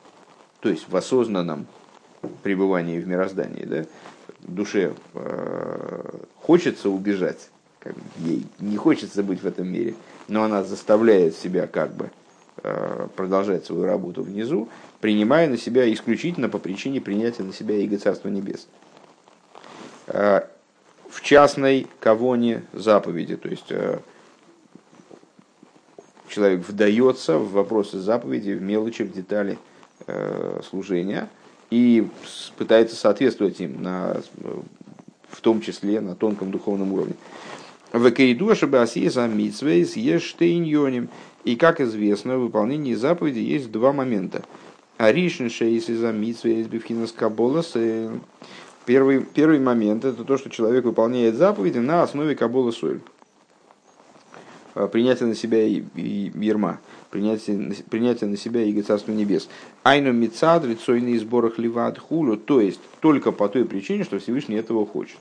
то 0.60 0.68
есть 0.68 0.90
в 0.90 0.98
осознанном 0.98 1.66
пребывании 2.44 3.00
в 3.00 3.08
мироздании, 3.08 3.64
да, 3.64 3.86
душе 4.42 4.96
э, 5.14 6.10
хочется 6.42 6.90
убежать, 6.90 7.48
как 7.80 7.96
ей 8.18 8.46
не 8.60 8.76
хочется 8.76 9.24
быть 9.24 9.42
в 9.42 9.48
этом 9.48 9.70
мире, 9.70 9.96
но 10.28 10.44
она 10.44 10.66
заставляет 10.66 11.38
себя 11.38 11.68
как 11.68 11.94
бы 11.94 12.10
э, 12.64 13.08
продолжать 13.16 13.66
свою 13.66 13.86
работу 13.86 14.24
внизу, 14.24 14.68
принимая 15.00 15.48
на 15.48 15.58
себя 15.58 15.90
исключительно 15.94 16.50
по 16.50 16.58
причине 16.58 17.00
принятия 17.00 17.44
на 17.44 17.54
себя 17.54 17.78
иго 17.78 17.98
Царства 17.98 18.28
Небес. 18.28 18.68
Э, 20.08 20.42
в 21.10 21.22
частной 21.22 21.88
кавоне 22.02 22.66
заповеди, 22.74 23.38
то 23.38 23.48
есть 23.48 23.68
э, 23.72 24.00
человек 26.30 26.68
вдается 26.68 27.38
в 27.38 27.52
вопросы 27.52 28.00
заповеди, 28.00 28.52
в 28.52 28.62
мелочи, 28.62 29.04
в 29.04 29.12
детали 29.12 29.58
э, 30.06 30.62
служения 30.68 31.30
и 31.70 32.08
пытается 32.58 32.96
соответствовать 32.96 33.60
им, 33.60 33.82
на, 33.82 34.22
в 35.30 35.42
том 35.42 35.62
числе 35.62 36.02
на 36.02 36.16
тонком 36.16 36.52
духовном 36.52 36.94
уровне. 36.94 37.16
В 37.92 38.12
Кейду 38.12 38.54
Шабасиеса 38.56 39.28
Митсвейс 39.28 39.96
Ештейньоним. 39.96 41.10
И, 41.46 41.56
как 41.56 41.80
известно, 41.80 42.38
в 42.38 42.42
выполнении 42.42 42.94
заповеди 42.94 43.40
есть 43.40 43.72
два 43.72 43.94
момента. 43.94 44.44
Аришн 44.98 45.48
Шейс 45.48 45.88
из 45.88 46.02
Митсвейс 46.02 46.68
Бифхинас 46.68 47.14
Каболас. 47.14 47.74
Первый, 48.86 49.22
первый 49.22 49.60
момент 49.60 50.04
это 50.04 50.24
то, 50.24 50.38
что 50.38 50.50
человек 50.50 50.84
выполняет 50.84 51.36
заповеди 51.36 51.78
на 51.78 52.04
основе 52.04 52.36
Кабола 52.36 52.72
Соль. 52.72 53.00
Э, 54.78 54.88
принятие 54.88 55.28
на 55.28 55.34
себя 55.34 55.64
и, 55.64 55.84
и 55.96 56.32
ерма, 56.36 56.80
принятие, 57.10 57.74
принятие 57.90 58.30
на 58.30 58.38
себя 58.38 58.62
иго 58.64 58.84
Царства 58.84 59.12
Небес. 59.12 59.50
Айну 59.84 60.12
мицад, 60.14 60.66
лицойный 60.66 61.18
сборах 61.18 61.58
ливад 61.58 61.98
хулю, 61.98 62.38
то 62.38 62.62
есть 62.62 62.80
только 63.00 63.32
по 63.32 63.50
той 63.50 63.66
причине, 63.66 64.04
что 64.04 64.20
Всевышний 64.20 64.56
этого 64.56 64.86
хочет. 64.86 65.18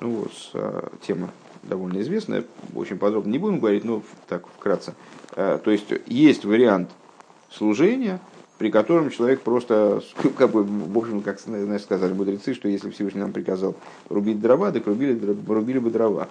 Ну 0.00 0.10
вот, 0.10 0.32
э, 0.54 0.88
тема 1.04 1.30
довольно 1.64 2.00
известная, 2.00 2.44
очень 2.76 2.96
подробно 2.96 3.32
не 3.32 3.38
будем 3.38 3.58
говорить, 3.58 3.84
но 3.84 4.02
так 4.28 4.46
вкратце. 4.46 4.94
То 5.34 5.60
есть 5.66 5.92
есть 6.06 6.44
вариант 6.44 6.90
служения, 7.50 8.20
при 8.58 8.70
котором 8.70 9.10
человек 9.10 9.40
просто, 9.40 10.00
как 10.38 10.52
бы, 10.52 10.62
в 10.62 10.96
общем, 10.96 11.22
как 11.22 11.40
знаешь, 11.40 11.82
сказали 11.82 12.12
мудрецы, 12.12 12.54
что 12.54 12.68
если 12.68 12.90
Всевышний 12.90 13.20
нам 13.20 13.32
приказал 13.32 13.74
рубить 14.08 14.40
дрова, 14.40 14.70
так 14.70 14.86
рубили, 14.86 15.18
рубили 15.46 15.78
бы 15.78 15.90
дрова. 15.90 16.28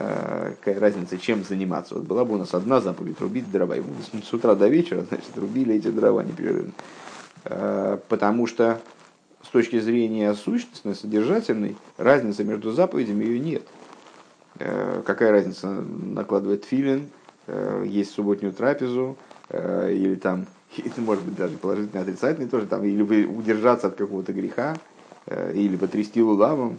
Э, 0.00 0.52
какая 0.60 0.78
разница, 0.78 1.18
чем 1.18 1.42
заниматься. 1.42 1.94
Вот 1.94 2.04
была 2.04 2.24
бы 2.24 2.34
у 2.34 2.38
нас 2.38 2.54
одна 2.54 2.80
заповедь 2.80 3.20
рубить 3.20 3.50
дрова. 3.50 3.76
И 3.76 3.82
с 4.22 4.32
утра 4.32 4.54
до 4.54 4.68
вечера, 4.68 5.04
значит, 5.08 5.36
рубили 5.36 5.74
эти 5.74 5.88
дрова 5.88 6.22
непрерывно. 6.22 6.72
Э, 7.44 7.98
потому 8.08 8.46
что 8.46 8.80
с 9.42 9.48
точки 9.48 9.80
зрения 9.80 10.32
сущностной, 10.34 10.94
содержательной, 10.94 11.76
разницы 11.96 12.44
между 12.44 12.70
заповедями 12.70 13.24
ее 13.24 13.40
нет. 13.40 13.62
Э, 14.60 15.02
какая 15.04 15.32
разница 15.32 15.68
накладывает 15.68 16.64
филин, 16.64 17.08
есть 17.84 18.12
субботнюю 18.12 18.52
трапезу, 18.52 19.16
или 19.50 20.16
там, 20.16 20.46
или, 20.76 20.92
может 20.98 21.24
быть, 21.24 21.34
даже 21.34 21.56
положительный, 21.56 22.02
отрицательный 22.02 22.48
тоже, 22.48 22.66
там, 22.66 22.84
или 22.84 23.24
удержаться 23.24 23.86
от 23.86 23.96
какого-то 23.96 24.34
греха, 24.34 24.76
или 25.54 25.76
потрясти 25.76 26.22
лулавом, 26.22 26.78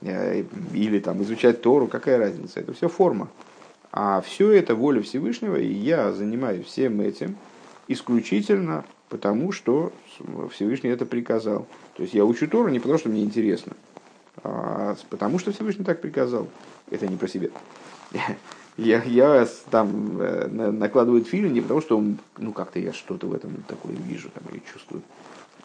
или 0.00 0.98
там 0.98 1.22
изучать 1.22 1.62
Тору, 1.62 1.86
какая 1.86 2.18
разница, 2.18 2.60
это 2.60 2.72
все 2.72 2.88
форма. 2.88 3.28
А 3.92 4.20
все 4.20 4.50
это 4.50 4.74
воля 4.74 5.00
Всевышнего, 5.02 5.56
и 5.56 5.72
я 5.72 6.12
занимаюсь 6.12 6.66
всем 6.66 7.00
этим 7.00 7.36
исключительно 7.86 8.84
потому, 9.08 9.52
что 9.52 9.92
Всевышний 10.50 10.90
это 10.90 11.06
приказал. 11.06 11.66
То 11.96 12.02
есть 12.02 12.14
я 12.14 12.24
учу 12.24 12.48
Тору 12.48 12.68
не 12.68 12.80
потому, 12.80 12.98
что 12.98 13.08
мне 13.08 13.22
интересно, 13.22 13.74
а 14.42 14.96
потому 15.10 15.38
что 15.38 15.52
Всевышний 15.52 15.84
так 15.84 16.00
приказал. 16.00 16.48
Это 16.90 17.06
не 17.06 17.16
про 17.16 17.28
себя. 17.28 17.48
Я, 18.76 19.04
я 19.04 19.46
там 19.70 20.20
э, 20.20 20.48
накладываю 20.48 21.22
фильм 21.22 21.52
не 21.52 21.60
потому, 21.60 21.80
что 21.80 22.04
ну 22.38 22.52
как-то 22.52 22.80
я 22.80 22.92
что-то 22.92 23.28
в 23.28 23.32
этом 23.32 23.62
такое 23.68 23.92
вижу 23.92 24.30
там, 24.30 24.42
или 24.50 24.60
чувствую, 24.72 25.00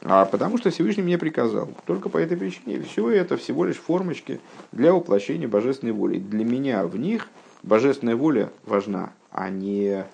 а 0.01 0.25
потому 0.25 0.57
что 0.57 0.69
Всевышний 0.69 1.03
мне 1.03 1.17
приказал. 1.17 1.69
Только 1.85 2.09
по 2.09 2.17
этой 2.17 2.37
причине. 2.37 2.81
Все 2.81 3.09
это 3.09 3.37
всего 3.37 3.65
лишь 3.65 3.77
формочки 3.77 4.39
для 4.71 4.93
воплощения 4.93 5.47
божественной 5.47 5.93
воли. 5.93 6.19
Для 6.19 6.45
меня 6.45 6.85
в 6.85 6.97
них 6.97 7.27
божественная 7.63 8.15
воля 8.15 8.49
важна, 8.65 9.11
а 9.31 9.49
не 9.49 10.05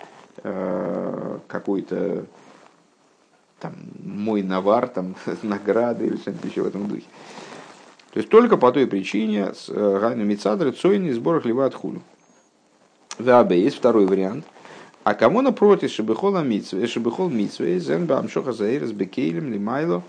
э, 0.42 1.38
какой-то 1.46 2.26
там, 3.60 3.74
мой 4.02 4.42
навар, 4.42 4.88
там, 4.88 5.14
награды 5.42 6.06
или 6.06 6.16
что-нибудь 6.16 6.50
еще 6.50 6.62
в 6.62 6.66
этом 6.66 6.88
духе. 6.88 7.04
То 8.12 8.18
есть 8.18 8.30
только 8.30 8.56
по 8.56 8.72
той 8.72 8.86
причине 8.86 9.54
с 9.54 9.68
э, 9.68 9.98
Гайну 10.00 10.24
Мицадры 10.24 10.72
Цойни 10.72 11.12
сбор 11.12 11.40
хлеба 11.40 11.66
от 11.66 11.74
хулю. 11.74 12.02
В 13.18 13.52
есть 13.54 13.76
второй 13.76 14.06
вариант– 14.06 14.44
а 15.06 15.14
кому 15.14 15.40
напротив, 15.40 15.92
шебехол 15.92 16.42
митсве, 16.42 16.84
шебехол 16.88 17.28
митсве, 17.28 17.78
зен 17.78 18.06
ба 18.06 18.18
амшоха 18.18 18.50
заирес 18.50 18.90
бекейлем 18.90 19.52
лимайло, 19.52 20.02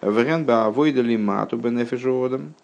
вариант 0.00 0.46
ба 0.46 0.66
авойда 0.66 1.00
лимату 1.00 1.56
бенефижодом. 1.56 2.54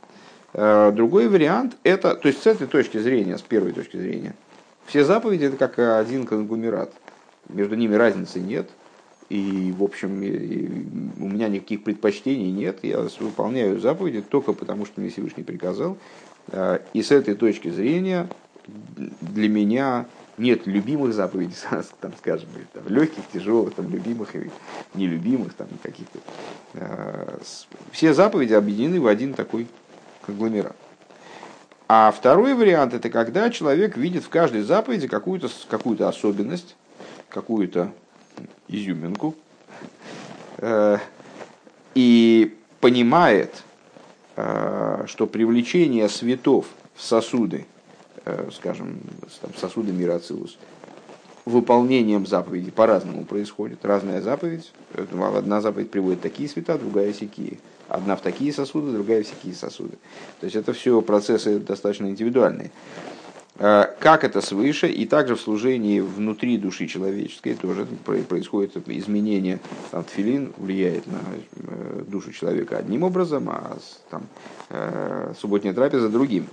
Э, 0.52 0.92
другой 0.94 1.26
вариант 1.26 1.76
это, 1.82 2.14
то 2.14 2.28
есть 2.28 2.40
с 2.40 2.46
этой 2.46 2.68
точки 2.68 2.98
зрения, 2.98 3.36
с 3.36 3.42
первой 3.42 3.72
точки 3.72 3.96
зрения, 3.96 4.36
все 4.86 5.04
заповеди 5.04 5.46
это 5.46 5.56
как 5.56 5.80
один 5.80 6.24
конгломерат. 6.24 6.92
Между 7.48 7.74
ними 7.74 7.96
разницы 7.96 8.38
нет. 8.38 8.70
И, 9.28 9.74
в 9.76 9.82
общем, 9.82 10.18
у 11.18 11.28
меня 11.28 11.48
никаких 11.48 11.82
предпочтений 11.82 12.52
нет. 12.52 12.78
Я 12.82 13.00
выполняю 13.18 13.80
заповеди 13.80 14.22
только 14.22 14.52
потому, 14.52 14.86
что 14.86 15.00
мне 15.00 15.10
Всевышний 15.10 15.42
приказал. 15.42 15.98
Э, 16.52 16.78
и 16.92 17.02
с 17.02 17.10
этой 17.10 17.34
точки 17.34 17.70
зрения 17.70 18.28
для 19.20 19.48
меня 19.48 20.06
нет 20.38 20.66
любимых 20.66 21.12
заповедей, 21.14 21.54
там, 22.00 22.12
скажем, 22.18 22.48
там, 22.72 22.82
легких, 22.88 23.22
тяжелых, 23.32 23.74
там, 23.74 23.90
любимых 23.90 24.34
и 24.34 24.50
нелюбимых, 24.94 25.54
там, 25.54 25.68
каких-то. 25.82 26.18
Э, 26.74 27.38
все 27.90 28.14
заповеди 28.14 28.54
объединены 28.54 29.00
в 29.00 29.06
один 29.06 29.34
такой 29.34 29.66
конгломерат. 30.24 30.76
А 31.88 32.10
второй 32.10 32.54
вариант 32.54 32.94
это 32.94 33.10
когда 33.10 33.50
человек 33.50 33.96
видит 33.96 34.24
в 34.24 34.30
каждой 34.30 34.62
заповеди 34.62 35.08
какую-то 35.08 35.50
какую 35.68 36.06
особенность, 36.06 36.76
какую-то 37.28 37.92
изюминку, 38.68 39.34
э, 40.58 40.98
и 41.94 42.56
понимает, 42.80 43.62
э, 44.36 45.04
что 45.06 45.26
привлечение 45.26 46.08
светов 46.08 46.66
в 46.94 47.02
сосуды 47.02 47.66
скажем, 48.52 49.00
там, 49.40 49.50
сосуды 49.56 49.92
мира 49.92 50.20
выполнением 51.44 52.26
заповеди 52.26 52.70
по-разному 52.70 53.24
происходит. 53.24 53.84
Разная 53.84 54.20
заповедь. 54.20 54.72
Одна 54.94 55.60
заповедь 55.60 55.90
приводит 55.90 56.20
такие 56.20 56.48
света, 56.48 56.78
другая 56.78 57.12
всякие. 57.12 57.58
Одна 57.88 58.16
в 58.16 58.20
такие 58.20 58.52
сосуды, 58.52 58.92
другая 58.92 59.22
в 59.22 59.26
всякие 59.26 59.54
сосуды. 59.54 59.98
То 60.40 60.44
есть 60.44 60.56
это 60.56 60.72
все 60.72 61.02
процессы 61.02 61.58
достаточно 61.58 62.06
индивидуальные. 62.06 62.70
Э, 63.58 63.84
как 63.98 64.24
это 64.24 64.40
свыше, 64.40 64.88
и 64.88 65.04
также 65.04 65.34
в 65.34 65.40
служении 65.40 66.00
внутри 66.00 66.56
души 66.58 66.86
человеческой 66.86 67.54
тоже 67.54 67.86
происходит 68.28 68.88
изменение. 68.88 69.58
Там 69.90 70.04
тфилин 70.04 70.52
влияет 70.56 71.06
на 71.06 71.20
э, 71.56 72.02
душу 72.06 72.32
человека 72.32 72.78
одним 72.78 73.02
образом, 73.02 73.50
а 73.50 73.78
там, 74.10 74.22
субботняя 75.38 75.74
трапеза 75.74 76.08
другим. 76.08 76.46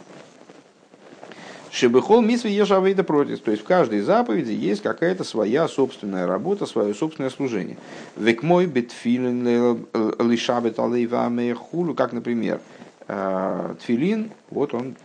Шебехол 1.72 2.22
мисве 2.22 2.52
ежавейда 2.52 3.04
против. 3.04 3.42
То 3.42 3.52
есть 3.52 3.64
в 3.64 3.66
каждой 3.66 4.02
заповеди 4.02 4.52
есть 4.52 4.82
какая-то 4.82 5.24
своя 5.24 5.68
собственная 5.68 6.26
работа, 6.26 6.66
свое 6.66 6.94
собственное 6.94 7.30
служение. 7.30 7.78
Век 8.18 8.42
мой 8.44 8.66
битфилин 8.66 9.88
лишабет 10.20 10.80
алейва 10.80 11.30
хулу, 11.56 11.94
как, 11.94 12.14
например, 12.14 12.60
э, 13.08 13.76
тфилин, 13.80 14.32
вот 14.50 14.74
он 14.74 14.96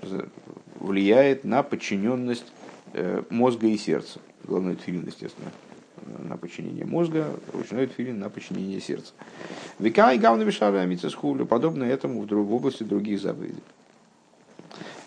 влияет 0.81 1.45
на 1.45 1.63
подчиненность 1.63 2.47
э, 2.95 3.23
мозга 3.29 3.67
и 3.67 3.77
сердца. 3.77 4.21
Главное 4.45 4.77
тфилин, 4.77 5.05
естественно, 5.07 5.51
на 6.19 6.37
подчинение 6.37 6.85
мозга, 6.85 7.27
ручной 7.53 7.87
тфилин 7.87 8.19
на 8.19 8.31
подчинение 8.31 8.81
сердца. 8.81 9.13
Века 9.79 10.13
и 10.13 10.19
гавна 10.19 10.43
вишара 10.43 10.87
хулю, 11.15 11.47
подобно 11.47 11.85
этому 11.85 12.23
в 12.23 12.55
области 12.55 12.83
других 12.83 13.21
заповедей. 13.21 13.63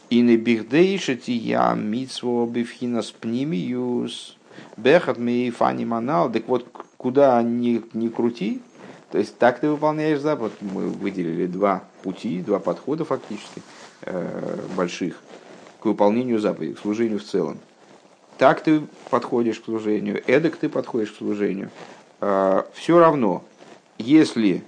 И 0.10 0.22
не 0.22 0.38
бихдейшити 0.38 1.32
я 1.32 1.74
митсво 1.74 2.46
бифхинас 2.46 3.12
пнимиюс 3.12 4.38
бехат 4.78 5.18
фани 5.56 5.86
манал. 5.86 6.32
Так 6.32 6.48
вот, 6.48 6.66
куда 6.98 7.42
ни, 7.44 7.82
ни 7.94 8.08
крути, 8.08 8.62
то 9.12 9.18
есть 9.18 9.38
так 9.38 9.60
ты 9.60 9.70
выполняешь 9.70 10.20
заповедь. 10.20 10.54
Мы 10.62 10.88
выделили 10.88 11.46
два 11.46 11.84
пути, 12.04 12.42
два 12.42 12.60
подхода 12.60 13.06
фактически 13.06 13.62
э, 14.02 14.60
больших 14.76 15.18
к 15.80 15.86
выполнению 15.86 16.40
заповеди, 16.40 16.74
к 16.74 16.80
служению 16.80 17.20
в 17.20 17.24
целом. 17.24 17.60
Так 18.38 18.62
ты 18.62 18.82
подходишь 19.10 19.60
к 19.60 19.66
служению, 19.66 20.22
эдак 20.28 20.58
ты 20.58 20.70
подходишь 20.70 21.12
к 21.12 21.18
служению. 21.18 21.70
Э, 22.22 22.64
все 22.74 23.00
равно, 23.00 23.44
если 23.98 24.64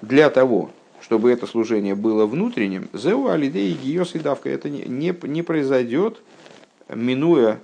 для 0.00 0.30
того, 0.30 0.70
чтобы 1.04 1.30
это 1.30 1.46
служение 1.46 1.94
было 1.94 2.24
внутренним, 2.24 2.88
зеу 2.94 3.28
алидей 3.28 3.74
гиос 3.74 4.14
и 4.14 4.18
давка, 4.18 4.48
это 4.48 4.70
не, 4.70 4.84
не, 4.84 5.14
не 5.24 5.42
произойдет, 5.42 6.22
минуя 6.88 7.60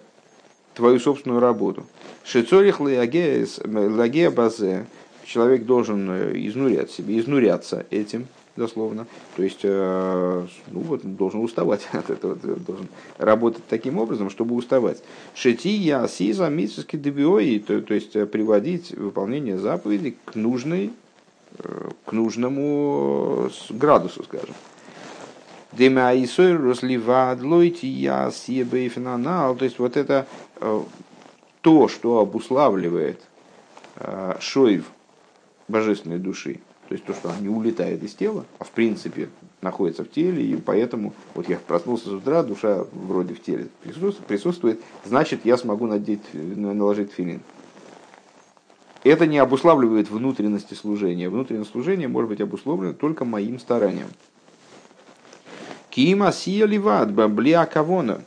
твою 0.75 1.01
собственную 1.01 1.41
работу. 1.41 1.87
Шицорих 2.23 2.81
лагея 2.81 4.31
базе, 4.31 4.85
человек 5.25 5.65
должен 5.65 6.11
э, 6.11 6.33
изнурять 6.35 6.91
себе, 6.91 7.19
изнуряться 7.19 7.87
этим, 7.89 8.27
дословно. 8.57 9.07
То 9.37 9.43
есть, 9.43 9.61
э, 9.63 10.47
ну 10.71 10.81
вот, 10.81 11.01
должен 11.03 11.41
уставать 11.41 11.89
от 11.93 12.11
этого, 12.11 12.37
должен 12.37 12.89
работать 13.17 13.63
таким 13.71 13.97
образом, 13.97 14.29
чтобы 14.29 14.55
уставать. 14.55 15.03
Шети 15.35 15.71
я 15.71 16.07
сиза 16.09 16.51
митсовский 16.51 16.99
дебиои, 16.99 17.59
то, 17.59 17.95
есть 17.95 18.15
э, 18.17 18.27
приводить 18.27 18.91
выполнение 18.91 19.57
заповедей 19.57 20.19
к 20.27 20.35
нужной 20.35 20.91
к 22.05 22.13
нужному 22.13 23.49
э, 23.49 23.75
градусу, 23.75 24.25
скажем. 24.25 24.55
То 29.55 29.65
есть 29.65 29.79
вот 29.79 29.97
это 29.97 30.27
э, 30.61 30.83
то, 31.61 31.89
что 31.89 32.19
обуславливает 32.19 33.21
э, 33.97 34.37
шоев 34.41 34.87
божественной 35.69 36.19
души, 36.19 36.61
то 36.89 36.95
есть 36.95 37.05
то, 37.05 37.15
что 37.15 37.31
она 37.31 37.39
не 37.39 37.49
улетает 37.49 38.03
из 38.03 38.15
тела, 38.15 38.45
а 38.59 38.65
в 38.65 38.71
принципе 38.71 39.29
находится 39.63 40.03
в 40.05 40.11
теле, 40.11 40.45
и 40.45 40.57
поэтому 40.57 41.13
вот 41.35 41.49
я 41.49 41.59
проснулся 41.59 42.07
с 42.07 42.13
утра, 42.13 42.43
душа 42.43 42.85
вроде 42.93 43.35
в 43.35 43.43
теле 43.43 43.69
присутствует, 44.27 44.81
значит 45.05 45.45
я 45.45 45.57
смогу 45.57 45.87
надеть, 45.87 46.23
наложить 46.33 47.13
филин 47.13 47.43
это 49.03 49.27
не 49.27 49.39
обуславливает 49.39 50.11
внутренности 50.11 50.75
служения. 50.75 51.29
Внутреннее 51.29 51.65
служение 51.65 52.09
может 52.09 52.31
быть 52.31 52.41
обусловлено 52.41 52.93
только 52.93 53.25
моим 53.25 53.59
старанием. 53.59 54.09
Кима 55.91 56.33
сия 56.33 56.67
ливад 56.67 57.13
бабли 57.13 57.53
акавона. 57.53 58.23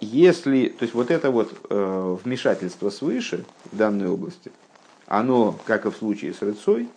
Если, 0.00 0.68
то 0.68 0.84
есть 0.84 0.94
вот 0.94 1.10
это 1.10 1.30
вот 1.30 1.54
вмешательство 1.68 2.88
свыше 2.88 3.44
в 3.70 3.76
данной 3.76 4.08
области, 4.08 4.50
оно, 5.06 5.58
как 5.66 5.86
и 5.86 5.90
в 5.90 5.96
случае 5.96 6.32
с 6.32 6.40
рыцой, 6.40 6.88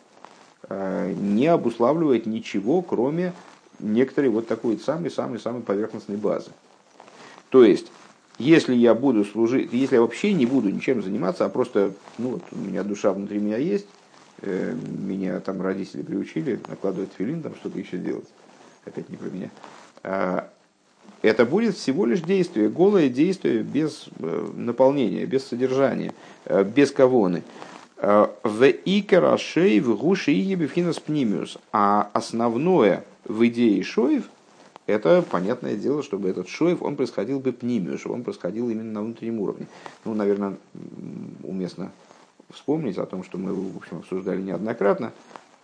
не 0.69 1.47
обуславливает 1.47 2.25
ничего, 2.25 2.81
кроме 2.81 3.33
некоторой 3.79 4.29
вот 4.29 4.47
такой 4.47 4.77
самой-самой-самой 4.77 5.61
поверхностной 5.61 6.15
базы. 6.15 6.51
То 7.49 7.65
есть, 7.65 7.91
если 8.39 8.73
я 8.75 8.93
буду 8.93 9.25
служить, 9.25 9.71
если 9.71 9.95
я 9.95 10.01
вообще 10.01 10.33
не 10.33 10.45
буду 10.45 10.69
ничем 10.69 11.03
заниматься, 11.03 11.45
а 11.45 11.49
просто, 11.49 11.93
ну 12.17 12.29
вот 12.29 12.43
у 12.51 12.57
меня 12.57 12.83
душа 12.83 13.13
внутри 13.13 13.39
меня 13.39 13.57
есть, 13.57 13.87
э, 14.41 14.75
меня 14.75 15.39
там 15.39 15.61
родители 15.61 16.01
приучили 16.01 16.59
накладывать 16.67 17.11
филин, 17.17 17.41
там 17.41 17.53
что-то 17.55 17.79
еще 17.79 17.97
делать, 17.97 18.27
опять 18.85 19.09
не 19.09 19.17
про 19.17 19.29
меня, 19.29 19.49
а, 20.03 20.49
это 21.21 21.45
будет 21.45 21.75
всего 21.75 22.05
лишь 22.05 22.21
действие, 22.21 22.69
голое 22.69 23.07
действие 23.07 23.61
без 23.61 24.09
э, 24.19 24.49
наполнения, 24.55 25.25
без 25.25 25.45
содержания, 25.45 26.13
э, 26.45 26.63
без 26.63 26.91
кавоны. 26.91 27.43
В 27.95 28.65
икера 28.65 29.37
в 29.79 29.95
гуши 29.95 30.33
и 30.33 30.55
пнимиус. 30.99 31.57
А 31.71 32.09
основное 32.11 33.05
в 33.23 33.47
идее 33.47 33.81
шоев– 33.81 34.25
это 34.85 35.21
понятное 35.21 35.75
дело, 35.75 36.03
чтобы 36.03 36.29
этот 36.29 36.47
шоев, 36.47 36.81
он 36.81 36.95
происходил 36.95 37.39
бы 37.39 37.53
пнимию, 37.53 37.97
чтобы 37.97 38.15
он 38.15 38.23
происходил 38.23 38.69
именно 38.69 38.91
на 38.91 39.01
внутреннем 39.01 39.39
уровне. 39.39 39.67
Ну, 40.03 40.13
наверное, 40.13 40.57
уместно 41.43 41.91
вспомнить 42.49 42.97
о 42.97 43.05
том, 43.05 43.23
что 43.23 43.37
мы 43.37 43.53
в 43.53 43.77
общем, 43.77 43.97
обсуждали 43.97 44.41
неоднократно. 44.41 45.13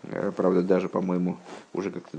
Э, 0.04 0.32
правда, 0.36 0.64
даже, 0.64 0.88
по-моему, 0.88 1.38
уже 1.74 1.92
как-то 1.92 2.18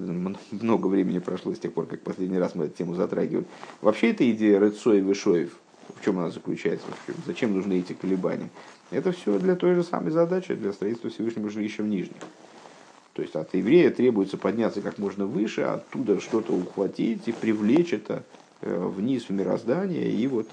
много 0.51 0.87
времени 0.89 1.19
прошло 1.19 1.55
с 1.55 1.59
тех 1.59 1.73
пор, 1.73 1.87
как 1.87 2.03
последний 2.03 2.39
раз 2.39 2.55
мы 2.55 2.67
эту 2.67 2.77
тему 2.77 2.95
затрагивали. 2.95 3.47
Вообще, 3.81 4.11
эта 4.11 4.31
идея 4.31 4.61
Рецоев 4.61 5.09
и 5.09 5.15
Шоев, 5.15 5.57
в 5.99 6.05
чем 6.05 6.19
она 6.19 6.31
заключается? 6.31 6.87
Зачем 7.27 7.55
нужны 7.55 7.79
эти 7.79 7.95
колебания? 7.95 8.51
Это 8.91 9.13
все 9.13 9.39
для 9.39 9.57
той 9.57 9.75
же 9.75 9.85
самой 9.85 10.11
задачи, 10.11 10.55
для 10.55 10.73
строительства 10.73 11.11
Всевышнего 11.11 11.49
жилища 11.49 11.83
в 11.83 11.87
Нижнем. 11.87 12.17
То 13.21 13.25
есть 13.25 13.37
от 13.37 13.53
еврея 13.55 13.91
требуется 13.91 14.39
подняться 14.39 14.81
как 14.81 14.97
можно 14.97 15.27
выше, 15.27 15.61
оттуда 15.61 16.21
что-то 16.21 16.55
ухватить 16.55 17.29
и 17.29 17.33
привлечь 17.33 17.93
это 17.93 18.23
э, 18.63 18.75
вниз 18.75 19.25
в 19.29 19.31
мироздание 19.31 20.11
и 20.11 20.27
вот 20.27 20.49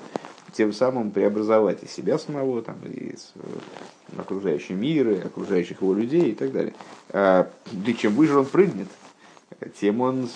тем 0.52 0.74
самым 0.74 1.12
преобразовать 1.12 1.82
и 1.84 1.88
себя 1.88 2.18
самого, 2.20 2.62
там, 2.62 2.76
и 2.84 3.14
э, 3.14 4.20
окружающий 4.20 4.74
мир, 4.74 5.10
и 5.12 5.20
окружающих 5.20 5.82
его 5.82 5.94
людей 5.94 6.32
и 6.32 6.36
так 6.36 6.52
далее. 6.52 6.74
А, 7.12 7.50
да 7.72 7.94
чем 7.94 8.16
выше 8.16 8.36
он 8.36 8.46
прыгнет, 8.46 8.90
тем 9.80 10.02
он 10.02 10.28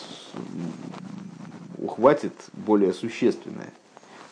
ухватит 1.79 2.31
более 2.53 2.93
существенное. 2.93 3.73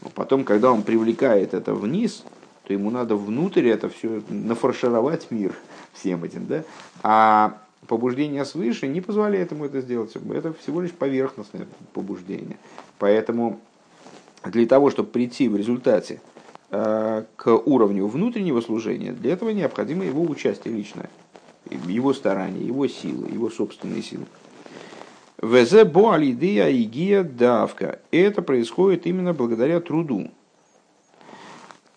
Но 0.02 0.10
потом, 0.10 0.46
когда 0.46 0.72
он 0.72 0.84
привлекает 0.84 1.54
это 1.54 1.74
вниз, 1.74 2.24
то 2.64 2.72
ему 2.72 2.92
надо 2.92 3.18
внутрь 3.18 3.68
это 3.68 3.90
все 3.90 4.22
нафаршировать 4.30 5.32
мир 5.32 5.54
всем 5.92 6.24
этим, 6.24 6.46
да? 6.48 6.64
А 7.04 7.58
побуждение 7.88 8.46
свыше 8.46 8.88
не 8.88 9.02
позволяет 9.02 9.52
ему 9.52 9.66
это 9.66 9.82
сделать. 9.82 10.16
Это 10.16 10.54
всего 10.54 10.82
лишь 10.82 10.92
поверхностное 10.92 11.68
побуждение. 11.94 12.58
Поэтому 12.98 13.60
для 14.46 14.66
того, 14.66 14.90
чтобы 14.90 15.10
прийти 15.10 15.48
в 15.48 15.56
результате 15.56 16.22
э, 16.72 17.24
к 17.36 17.58
уровню 17.58 18.08
внутреннего 18.08 18.62
служения, 18.62 19.12
для 19.12 19.34
этого 19.34 19.50
необходимо 19.50 20.06
его 20.06 20.24
участие 20.24 20.74
личное, 20.74 21.10
его 21.88 22.14
старания, 22.14 22.66
его 22.66 22.88
силы, 22.88 23.30
его 23.30 23.50
собственные 23.50 24.04
силы. 24.04 24.26
ВЗ 25.42 25.86
боалидия 25.86 26.70
игия 26.70 27.24
давка. 27.24 28.00
Это 28.12 28.42
происходит 28.42 29.08
именно 29.08 29.34
благодаря 29.34 29.80
труду. 29.80 30.32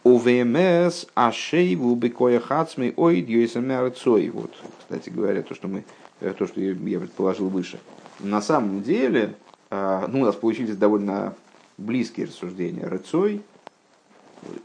У 0.05 0.19
ВМС 0.19 1.07
ашейву 1.15 1.95
бекоя 1.95 2.41
хацмей 2.41 2.93
ой 2.97 3.23
дьюэсэмэрцой. 3.23 4.31
Вот, 4.31 4.51
кстати 4.81 5.11
говоря, 5.11 5.43
то, 5.43 5.55
что, 5.55 5.69
мы, 5.69 5.85
э, 6.21 6.33
то, 6.37 6.47
что 6.47 6.61
я 6.61 6.75
предположил 6.75 7.49
выше. 7.49 7.79
На 8.19 8.43
самом 8.43 8.83
деле, 8.83 9.37
э, 9.71 10.07
ну, 10.09 10.23
у 10.23 10.25
нас 10.25 10.35
получились 10.35 10.77
довольно 10.77 11.35
близкие 11.79 12.27
рассуждения. 12.27 12.87
Рыцой 12.87 13.43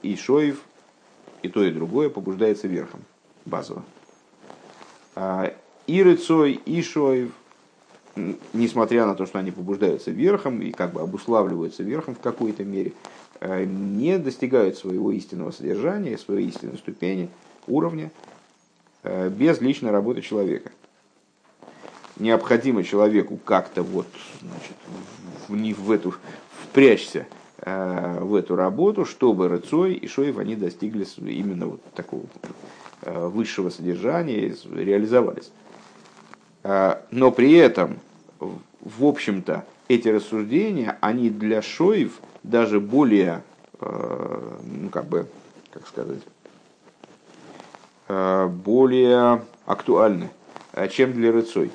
и 0.02 0.16
Шоев, 0.16 0.62
и 1.44 1.50
то, 1.50 1.64
и 1.64 1.72
другое 1.72 2.10
побуждается 2.10 2.68
верхом, 2.68 3.02
базово. 3.46 3.84
А, 5.16 5.54
и 5.86 6.04
Рыцой, 6.04 6.54
и 6.54 6.82
Шоев, 6.82 7.32
несмотря 8.54 9.06
на 9.06 9.16
то, 9.16 9.26
что 9.26 9.40
они 9.40 9.52
побуждаются 9.52 10.12
верхом 10.12 10.62
и 10.62 10.72
как 10.72 10.94
бы 10.94 11.02
обуславливаются 11.02 11.84
верхом 11.84 12.16
в 12.16 12.20
какой-то 12.20 12.64
мере, 12.64 12.94
не 13.42 14.18
достигают 14.18 14.78
своего 14.78 15.12
истинного 15.12 15.52
содержания, 15.52 16.18
своей 16.18 16.48
истинной 16.48 16.78
ступени, 16.78 17.30
уровня, 17.68 18.12
э, 19.04 19.30
без 19.30 19.62
личной 19.62 19.92
работы 19.92 20.22
человека. 20.22 20.72
Необходимо 22.18 22.84
человеку 22.84 23.38
как-то 23.38 23.84
вот, 23.84 24.08
значит, 24.42 24.76
в, 25.48 25.84
в 25.84 25.92
эту, 25.92 26.16
впрячься 26.64 27.28
э, 27.60 28.20
в 28.22 28.34
эту 28.34 28.56
работу, 28.56 29.06
чтобы 29.06 29.48
Рыцой 29.48 29.94
и 29.94 30.08
Шоев 30.08 30.40
они 30.40 30.56
достигли 30.56 31.06
именно 31.18 31.68
вот 31.68 31.84
такого 31.94 32.24
высшего 33.04 33.70
содержания, 33.70 34.56
реализовались. 34.74 35.52
Но 36.64 37.32
при 37.32 37.54
этом, 37.54 38.00
в 38.40 39.06
общем-то, 39.06 39.64
эти 39.88 40.08
рассуждения, 40.08 40.98
они 41.02 41.30
для 41.30 41.62
Шоев– 41.62 42.14
даже 42.48 42.80
более, 42.80 43.44
э, 43.80 44.58
ну 44.64 44.90
как 44.90 45.06
бы, 45.06 45.28
как 45.72 45.88
сказать, 45.88 46.22
э, 48.08 48.48
более 48.48 49.44
актуальны, 49.66 50.30
э, 50.74 50.88
чем 50.88 51.14
для 51.14 51.32
рыцой. 51.32 51.72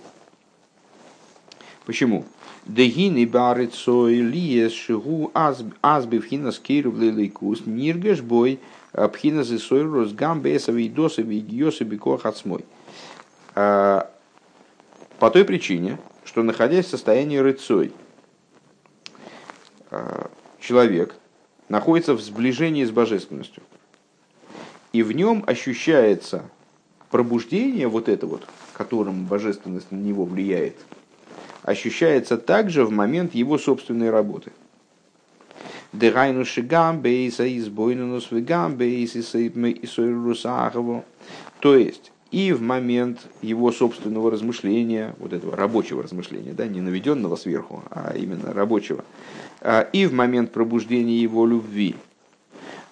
Почему? 1.84 2.24
Дегин 2.64 3.16
и 3.16 3.26
барыцой 3.26 4.14
лиес 4.20 4.72
шигу 4.72 5.32
азби 5.34 6.18
вхина 6.18 6.52
скиру 6.52 6.92
лиликус 6.92 7.66
ниргеш 7.66 8.20
бой 8.20 8.60
пхина 8.92 9.42
зисой 9.42 9.82
рос 9.82 10.12
гамбеса 10.12 10.70
видоса 10.70 11.22
видиоса 11.22 11.84
бикох 11.84 12.24
отсмой. 12.24 12.64
По 13.52 14.06
той 15.20 15.44
причине, 15.44 15.98
что 16.24 16.44
находясь 16.44 16.86
в 16.86 16.90
состоянии 16.90 17.38
рыцой, 17.38 17.92
человек 20.60 21.14
находится 21.68 22.14
в 22.14 22.20
сближении 22.20 22.84
с 22.84 22.90
божественностью. 22.90 23.62
И 24.92 25.02
в 25.02 25.12
нем 25.12 25.42
ощущается 25.46 26.44
пробуждение, 27.10 27.88
вот 27.88 28.08
это 28.08 28.26
вот, 28.26 28.46
которым 28.74 29.24
божественность 29.24 29.90
на 29.90 29.96
него 29.96 30.24
влияет, 30.24 30.76
ощущается 31.62 32.36
также 32.36 32.84
в 32.84 32.90
момент 32.90 33.34
его 33.34 33.58
собственной 33.58 34.10
работы. 34.10 34.52
То 41.60 41.76
есть, 41.76 42.11
и 42.32 42.52
в 42.52 42.62
момент 42.62 43.20
его 43.42 43.70
собственного 43.70 44.30
размышления, 44.30 45.14
вот 45.18 45.34
этого 45.34 45.54
рабочего 45.54 46.02
размышления, 46.02 46.54
да, 46.54 46.66
не 46.66 46.80
наведенного 46.80 47.36
сверху, 47.36 47.84
а 47.90 48.14
именно 48.16 48.52
рабочего, 48.54 49.04
а, 49.60 49.82
и 49.82 50.06
в 50.06 50.14
момент 50.14 50.50
пробуждения 50.50 51.20
его 51.20 51.46
любви. 51.46 51.94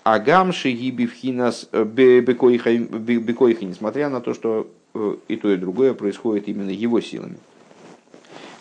А 0.05 0.19
гамши 0.19 0.71
гибивхинас 0.73 1.69
э, 1.73 1.85
бекоиха, 1.85 3.65
несмотря 3.65 4.09
на 4.11 4.21
то, 4.21 4.35
что 4.35 4.71
э, 4.95 5.17
и 5.29 5.37
то, 5.37 5.51
и 5.51 5.57
другое 5.57 5.95
происходит 5.95 6.49
именно 6.49 6.71
его 6.71 7.01
силами. 7.01 7.39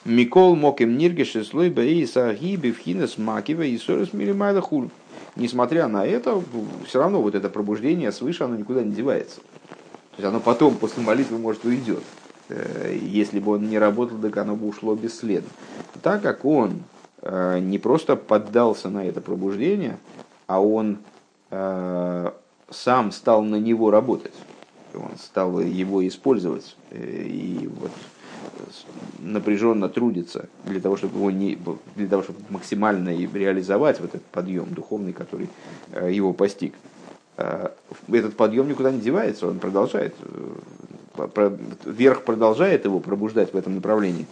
Микол 0.05 0.55
моким 0.55 0.97
ниргеши 0.97 1.43
слой 1.43 1.69
баиса 1.69 2.33
гибивхинас 2.33 3.17
макива 3.17 3.63
и 3.63 3.77
сорос 3.77 4.13
милимайда 4.13 4.61
хуль. 4.61 4.89
Несмотря 5.35 5.87
на 5.87 6.05
это, 6.05 6.41
все 6.85 6.99
равно 6.99 7.21
вот 7.21 7.35
это 7.35 7.49
пробуждение 7.49 8.11
свыше, 8.11 8.45
оно 8.45 8.55
никуда 8.55 8.83
не 8.83 8.91
девается. 8.91 9.41
То 10.19 10.25
есть 10.25 10.36
оно 10.36 10.39
потом, 10.41 10.75
после 10.75 11.01
молитвы, 11.01 11.38
может, 11.38 11.63
уйдет. 11.65 12.03
Э, 12.49 12.97
если 13.01 13.39
бы 13.39 13.53
он 13.53 13.69
не 13.69 13.79
работал, 13.79 14.17
так 14.17 14.36
оно 14.38 14.55
бы 14.55 14.67
ушло 14.67 14.95
бесследно. 14.95 15.49
Так 16.01 16.21
как 16.21 16.45
он 16.45 16.84
Э, 17.21 17.60
не 17.60 17.79
просто 17.79 18.15
поддался 18.15 18.89
на 18.89 19.05
это 19.05 19.21
пробуждение, 19.21 19.97
а 20.47 20.62
он 20.62 20.99
э, 21.51 22.32
сам 22.69 23.12
стал 23.12 23.43
на 23.43 23.58
него 23.58 23.91
работать. 23.91 24.34
Он 24.93 25.12
стал 25.21 25.60
его 25.60 26.08
использовать 26.08 26.75
и 26.91 27.69
вот 27.79 27.91
напряженно 29.19 29.88
трудиться 29.88 30.49
для 30.65 30.79
того, 30.79 30.97
чтобы 30.97 31.19
его 31.19 31.32
не, 31.32 31.60
для 31.95 32.08
того, 32.08 32.23
чтобы 32.23 32.39
максимально 32.49 33.10
реализовать 33.10 33.99
вот 33.99 34.15
этот 34.15 34.25
подъем 34.25 34.73
духовный, 34.73 35.13
который 35.13 35.47
его 36.10 36.34
постиг. 36.34 36.73
Этот 38.08 38.36
подъем 38.36 38.67
никуда 38.67 38.91
не 38.91 38.99
девается, 38.99 39.47
он 39.47 39.60
продолжает, 39.60 40.13
вверх 41.86 42.23
продолжает 42.23 42.86
его 42.86 42.99
пробуждать 42.99 43.54
в 43.54 43.58
этом 43.58 43.75
направлении. 43.75 44.25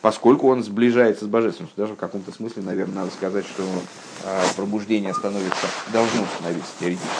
поскольку 0.00 0.48
он 0.48 0.62
сближается 0.62 1.24
с 1.24 1.28
божественностью. 1.28 1.76
Даже 1.76 1.94
в 1.94 1.96
каком-то 1.96 2.32
смысле, 2.32 2.62
наверное, 2.62 2.96
надо 2.96 3.10
сказать, 3.10 3.46
что 3.46 3.64
пробуждение 4.56 5.12
становится, 5.14 5.66
должно 5.92 6.24
становиться 6.36 6.70
теоретически 6.78 7.18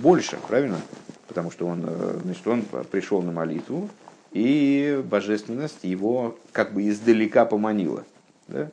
больше, 0.00 0.38
правильно? 0.48 0.80
Потому 1.28 1.50
что 1.50 1.66
он, 1.66 1.88
значит, 2.22 2.46
он 2.46 2.62
пришел 2.90 3.22
на 3.22 3.32
молитву, 3.32 3.88
и 4.32 5.02
божественность 5.08 5.84
его 5.84 6.36
как 6.52 6.72
бы 6.72 6.88
издалека 6.88 7.44
поманила. 7.44 8.04
Да? 8.48 8.68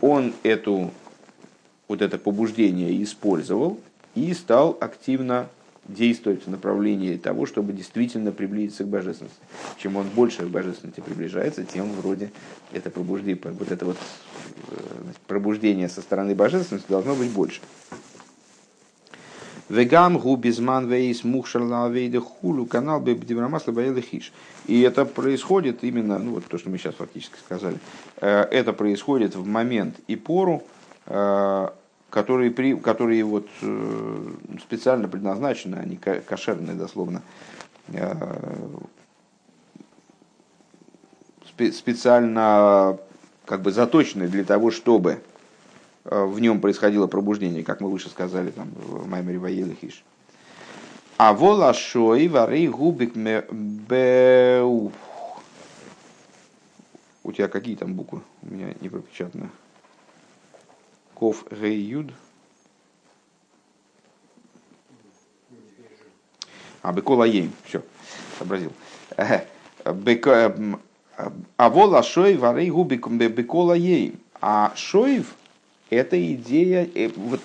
Он 0.00 0.34
эту, 0.42 0.90
вот 1.90 2.02
это 2.02 2.18
побуждение 2.18 3.02
использовал 3.02 3.80
и 4.14 4.32
стал 4.32 4.78
активно 4.80 5.48
действовать 5.88 6.46
в 6.46 6.48
направлении 6.48 7.16
того, 7.16 7.46
чтобы 7.46 7.72
действительно 7.72 8.30
приблизиться 8.30 8.84
к 8.84 8.86
божественности. 8.86 9.40
Чем 9.76 9.96
он 9.96 10.06
больше 10.14 10.42
к 10.42 10.48
божественности 10.48 11.00
приближается, 11.00 11.64
тем 11.64 11.90
вроде 11.94 12.30
это 12.70 12.90
пробуждение, 12.90 13.36
вот 13.42 13.72
это 13.72 13.86
вот 13.86 13.96
э, 13.96 14.74
пробуждение 15.26 15.88
со 15.88 16.00
стороны 16.00 16.36
божественности 16.36 16.86
должно 16.88 17.16
быть 17.16 17.30
больше. 17.30 17.60
Вегам 19.68 20.16
губизман 20.16 20.88
вейс 20.88 21.24
мухшарлавейда 21.24 22.20
хулу 22.20 22.66
канал 22.66 23.00
бебдиврамасла 23.00 24.00
хиш. 24.00 24.32
И 24.68 24.80
это 24.82 25.04
происходит 25.04 25.82
именно, 25.82 26.20
ну 26.20 26.34
вот 26.34 26.44
то, 26.44 26.56
что 26.56 26.70
мы 26.70 26.78
сейчас 26.78 26.94
фактически 26.94 27.34
сказали, 27.44 27.78
э, 28.20 28.42
это 28.42 28.72
происходит 28.72 29.34
в 29.34 29.44
момент 29.44 29.96
и 30.06 30.14
пору, 30.14 30.62
э, 31.06 31.68
которые, 32.10 32.50
при, 32.50 32.74
которые 32.74 33.24
вот 33.24 33.48
э, 33.62 34.32
специально 34.60 35.08
предназначены, 35.08 35.76
они 35.76 35.96
кошерные 35.96 36.76
дословно, 36.76 37.22
специально 41.72 42.98
как 43.44 43.62
бы 43.62 43.72
заточены 43.72 44.28
для 44.28 44.44
того, 44.44 44.70
чтобы 44.70 45.22
в 46.04 46.40
нем 46.40 46.60
происходило 46.60 47.06
пробуждение, 47.06 47.64
как 47.64 47.80
мы 47.80 47.90
выше 47.90 48.08
сказали 48.08 48.50
там, 48.50 48.70
в 48.74 49.08
Маймере 49.08 49.38
Ваилы 49.38 49.76
Хиш. 49.80 50.04
А 51.16 51.34
вола 51.34 51.74
шой 51.74 52.28
вары 52.28 52.66
губик 52.68 53.14
беу. 53.14 54.90
У 57.22 57.32
тебя 57.32 57.48
какие 57.48 57.76
там 57.76 57.92
буквы? 57.92 58.22
У 58.40 58.46
меня 58.46 58.74
не 58.80 58.88
пропечатано. 58.88 59.50
Ков 61.20 61.44
гей 61.50 61.78
юд. 61.78 62.06
А, 66.80 66.94
бекола 66.94 67.24
ейм. 67.24 67.52
Все, 67.64 67.82
сообразил. 68.38 68.72
А 69.18 69.44
вола 71.68 72.02
шой 72.02 72.38
вары 72.38 72.70
губик 72.70 73.06
бекола 73.08 73.74
ейм. 73.74 74.18
А 74.40 74.72
шоев 74.74 75.34
эта 75.90 76.16
идея, 76.32 76.88
э, 76.94 77.10
вот, 77.14 77.40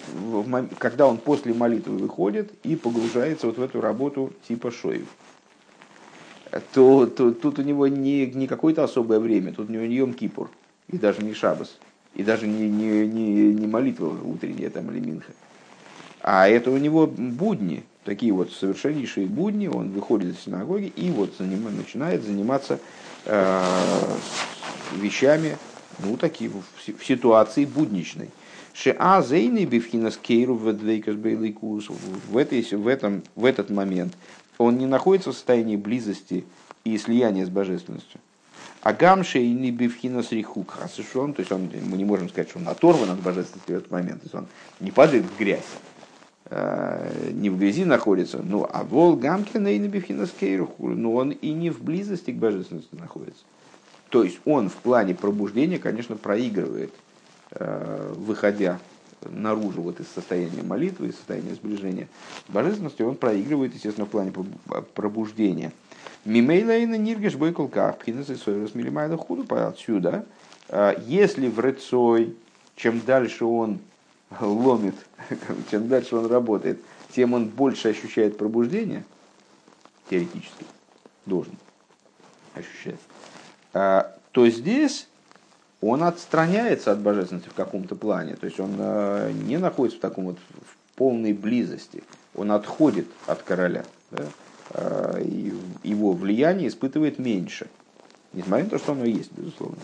когда 0.77 1.05
он 1.05 1.17
после 1.17 1.53
молитвы 1.53 1.97
выходит 1.97 2.53
и 2.63 2.77
погружается 2.77 3.47
вот 3.47 3.57
в 3.57 3.61
эту 3.61 3.81
работу 3.81 4.31
типа 4.47 4.71
шоев, 4.71 5.07
то, 6.73 7.07
то 7.07 7.33
тут 7.33 7.59
у 7.59 7.61
него 7.61 7.87
не, 7.87 8.25
не 8.27 8.47
какое-то 8.47 8.85
особое 8.85 9.19
время, 9.19 9.51
тут 9.51 9.69
у 9.69 9.73
него 9.73 9.83
не 9.83 9.97
Йом-Кипур, 9.97 10.47
и 10.87 10.97
даже 10.97 11.23
не 11.23 11.33
Шабас, 11.33 11.77
и 12.15 12.23
даже 12.23 12.47
не, 12.47 12.69
не, 12.69 13.05
не, 13.07 13.53
не 13.53 13.67
молитва 13.67 14.17
утренняя 14.23 14.69
там 14.69 14.89
или 14.91 14.99
Минха. 14.99 15.33
А 16.21 16.47
это 16.47 16.71
у 16.71 16.77
него 16.77 17.05
будни, 17.05 17.83
такие 18.03 18.33
вот 18.33 18.51
совершеннейшие 18.51 19.27
будни, 19.27 19.67
он 19.67 19.91
выходит 19.91 20.33
из 20.33 20.39
синагоги 20.43 20.91
и 20.95 21.11
вот 21.11 21.35
заним, 21.37 21.63
начинает 21.75 22.23
заниматься 22.23 22.79
э, 23.25 23.61
вещами, 24.95 25.57
ну, 25.99 26.17
такие, 26.17 26.49
в, 26.49 26.63
в 26.97 27.05
ситуации 27.05 27.65
будничной. 27.65 28.29
Шеа 28.73 29.21
зейный 29.21 29.65
бифхинас 29.65 30.17
кейру 30.17 30.55
в 30.55 30.63
в, 30.65 32.37
этой, 32.37 32.61
в, 32.63 32.87
этом, 32.87 33.23
в 33.35 33.45
этот 33.45 33.69
момент 33.69 34.13
он 34.57 34.77
не 34.77 34.85
находится 34.85 35.31
в 35.31 35.33
состоянии 35.33 35.75
близости 35.75 36.43
и 36.83 36.97
слияния 36.97 37.45
с 37.45 37.49
божественностью. 37.49 38.19
А 38.85 38.93
гамше 38.93 39.39
и 39.39 39.51
не 39.51 39.71
бифхинас 39.71 40.31
рихук 40.31 40.69
хасышон, 40.69 41.33
то 41.33 41.39
есть 41.39 41.51
он, 41.51 41.71
мы 41.89 41.97
не 41.97 42.05
можем 42.05 42.29
сказать, 42.29 42.51
что 42.51 42.59
он 42.59 42.67
оторван 42.67 43.09
от 43.09 43.19
божественности 43.19 43.71
в 43.71 43.75
этот 43.75 43.89
момент, 43.89 44.21
то 44.21 44.25
есть 44.25 44.35
он 44.35 44.45
не 44.79 44.91
падает 44.91 45.25
в 45.25 45.39
грязь, 45.39 45.63
э, 46.51 47.31
не 47.33 47.49
в 47.49 47.57
грязи 47.57 47.83
находится, 47.83 48.43
ну, 48.43 48.69
а 48.71 48.83
вол 48.83 49.15
гамкина 49.15 49.69
и 49.69 49.79
не 49.79 49.87
бифхинас 49.87 50.29
кейру, 50.29 50.71
но 50.77 51.15
он 51.15 51.31
и 51.31 51.51
не 51.51 51.71
в 51.71 51.81
близости 51.81 52.29
к 52.29 52.35
божественности 52.35 52.93
находится. 52.93 53.43
То 54.09 54.23
есть 54.23 54.37
он 54.45 54.69
в 54.69 54.75
плане 54.75 55.15
пробуждения, 55.15 55.79
конечно, 55.79 56.15
проигрывает, 56.15 56.93
э, 57.53 58.13
выходя 58.15 58.77
наружу 59.27 59.81
вот 59.81 59.99
из 59.99 60.05
состояния 60.09 60.61
молитвы, 60.61 61.07
из 61.07 61.15
состояния 61.15 61.55
сближения 61.55 62.07
с 62.47 62.53
божественностью, 62.53 63.09
он 63.09 63.15
проигрывает, 63.15 63.73
естественно, 63.73 64.05
в 64.05 64.09
плане 64.09 64.31
пробуждения. 64.93 65.71
Мимейлайна 66.25 66.95
ниргеш 66.95 67.35
бойкулках, 67.35 67.97
пхинасы 67.97 68.35
сойрос 68.35 68.73
милимайда 68.75 69.17
худу 69.17 69.45
отсюда. 69.55 70.25
Э, 70.69 70.93
если 71.05 71.47
в 71.47 71.59
рецой, 71.59 72.35
чем 72.75 72.99
дальше 73.01 73.45
он 73.45 73.79
ломит, 74.39 74.95
чем 75.71 75.87
дальше 75.87 76.15
он 76.15 76.27
работает, 76.27 76.79
тем 77.15 77.33
он 77.33 77.47
больше 77.47 77.89
ощущает 77.89 78.37
пробуждение, 78.37 79.03
теоретически, 80.09 80.65
должен 81.25 81.55
ощущать. 82.53 82.99
А, 83.73 84.15
то 84.31 84.47
здесь 84.49 85.07
он 85.81 86.03
отстраняется 86.03 86.91
от 86.91 86.99
божественности 86.99 87.49
в 87.49 87.53
каком-то 87.53 87.95
плане. 87.95 88.35
То 88.35 88.45
есть 88.45 88.59
он 88.59 88.75
а, 88.79 89.31
не 89.31 89.57
находится 89.57 89.99
в 89.99 90.01
таком 90.01 90.25
вот 90.25 90.37
в 90.49 90.95
полной 90.95 91.33
близости. 91.33 92.03
Он 92.33 92.51
отходит 92.51 93.07
от 93.27 93.43
короля. 93.43 93.85
Да? 94.11 94.23
И 95.21 95.53
его 95.83 96.11
влияние 96.13 96.67
испытывает 96.67 97.19
меньше. 97.19 97.67
Несмотря 98.33 98.65
на 98.65 98.69
то, 98.71 98.77
что 98.77 98.91
оно 98.91 99.05
есть, 99.05 99.31
безусловно. 99.31 99.77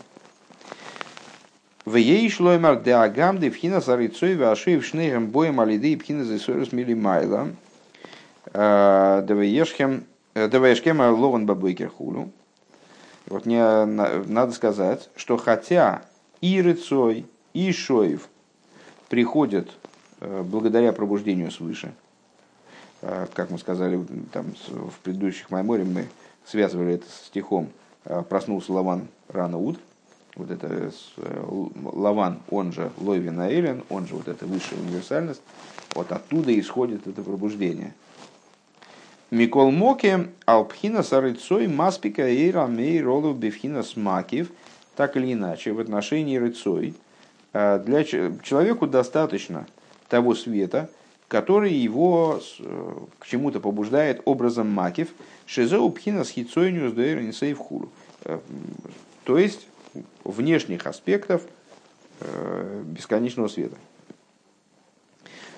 В 1.85 1.95
ей 1.95 2.29
шло 2.29 2.55
имар 2.55 2.81
де 2.81 2.91
агам 2.91 3.39
де 3.39 3.49
пхина 3.49 3.81
сарицой 3.81 4.35
вашив 4.35 4.85
шнейгем 4.85 5.27
боем 5.27 5.59
алиды 5.59 5.93
и 5.93 5.95
пхина 5.95 6.25
за 6.25 6.37
сорос 6.37 6.71
милимайла. 6.71 7.49
Девешкем 8.53 10.05
лован 10.35 11.45
бабойкер 11.45 11.89
хулю. 11.89 12.31
Вот 13.27 13.45
мне 13.45 13.85
надо 13.85 14.51
сказать, 14.51 15.09
что 15.15 15.37
хотя 15.37 16.03
и 16.41 16.61
Рыцой, 16.61 17.25
и 17.53 17.71
Шоев 17.71 18.27
приходят 19.09 19.69
э, 20.19 20.43
благодаря 20.43 20.91
пробуждению 20.91 21.51
свыше, 21.51 21.87
э, 21.87 21.91
как 23.01 23.49
мы 23.49 23.57
сказали 23.57 23.99
там, 24.31 24.53
в 24.67 24.99
предыдущих 25.03 25.49
майморе, 25.49 25.83
мы 25.83 26.07
связывали 26.45 26.95
это 26.95 27.05
с 27.09 27.27
стихом 27.27 27.69
э, 28.05 28.23
«Проснулся 28.29 28.73
Лаван 28.73 29.07
рано 29.27 29.57
утром», 29.57 29.83
вот 30.35 30.49
это 30.49 30.91
Лаван, 31.83 32.39
он 32.49 32.71
же 32.71 32.91
Лойвин 32.97 33.39
Аэлен, 33.39 33.83
он 33.89 34.07
же 34.07 34.15
вот 34.15 34.27
эта 34.27 34.45
высшая 34.45 34.77
универсальность, 34.77 35.41
вот 35.93 36.11
оттуда 36.11 36.57
исходит 36.57 37.07
это 37.07 37.21
пробуждение– 37.21 37.93
Микол 39.31 39.71
Моке, 39.71 40.27
Алпхина 40.45 41.03
Сарыцой, 41.03 41.69
Маспика 41.69 42.27
и 42.27 42.51
Рамей 42.51 43.01
Ролу 43.01 43.33
Бевхина 43.33 43.81
Смакив, 43.81 44.51
так 44.97 45.15
или 45.15 45.31
иначе, 45.31 45.71
в 45.71 45.79
отношении 45.79 46.35
Рыцой, 46.35 46.95
э, 47.53 47.79
для 47.79 48.03
человеку 48.03 48.87
достаточно 48.87 49.67
того 50.09 50.35
света, 50.35 50.89
который 51.31 51.71
его 51.71 52.41
э, 52.59 52.97
к 53.19 53.25
чему-то 53.25 53.61
побуждает 53.61 54.21
образом 54.25 54.69
макив, 54.69 55.13
шизеу 55.45 55.89
пхина 55.89 56.25
с 56.25 56.29
хитсойню 56.29 56.91
с 57.31 57.57
хуру. 57.57 57.89
Э, 58.25 58.41
то 59.23 59.37
есть 59.37 59.65
внешних 60.25 60.85
аспектов 60.85 61.43
бесконечного 62.83 63.47
света. 63.47 63.77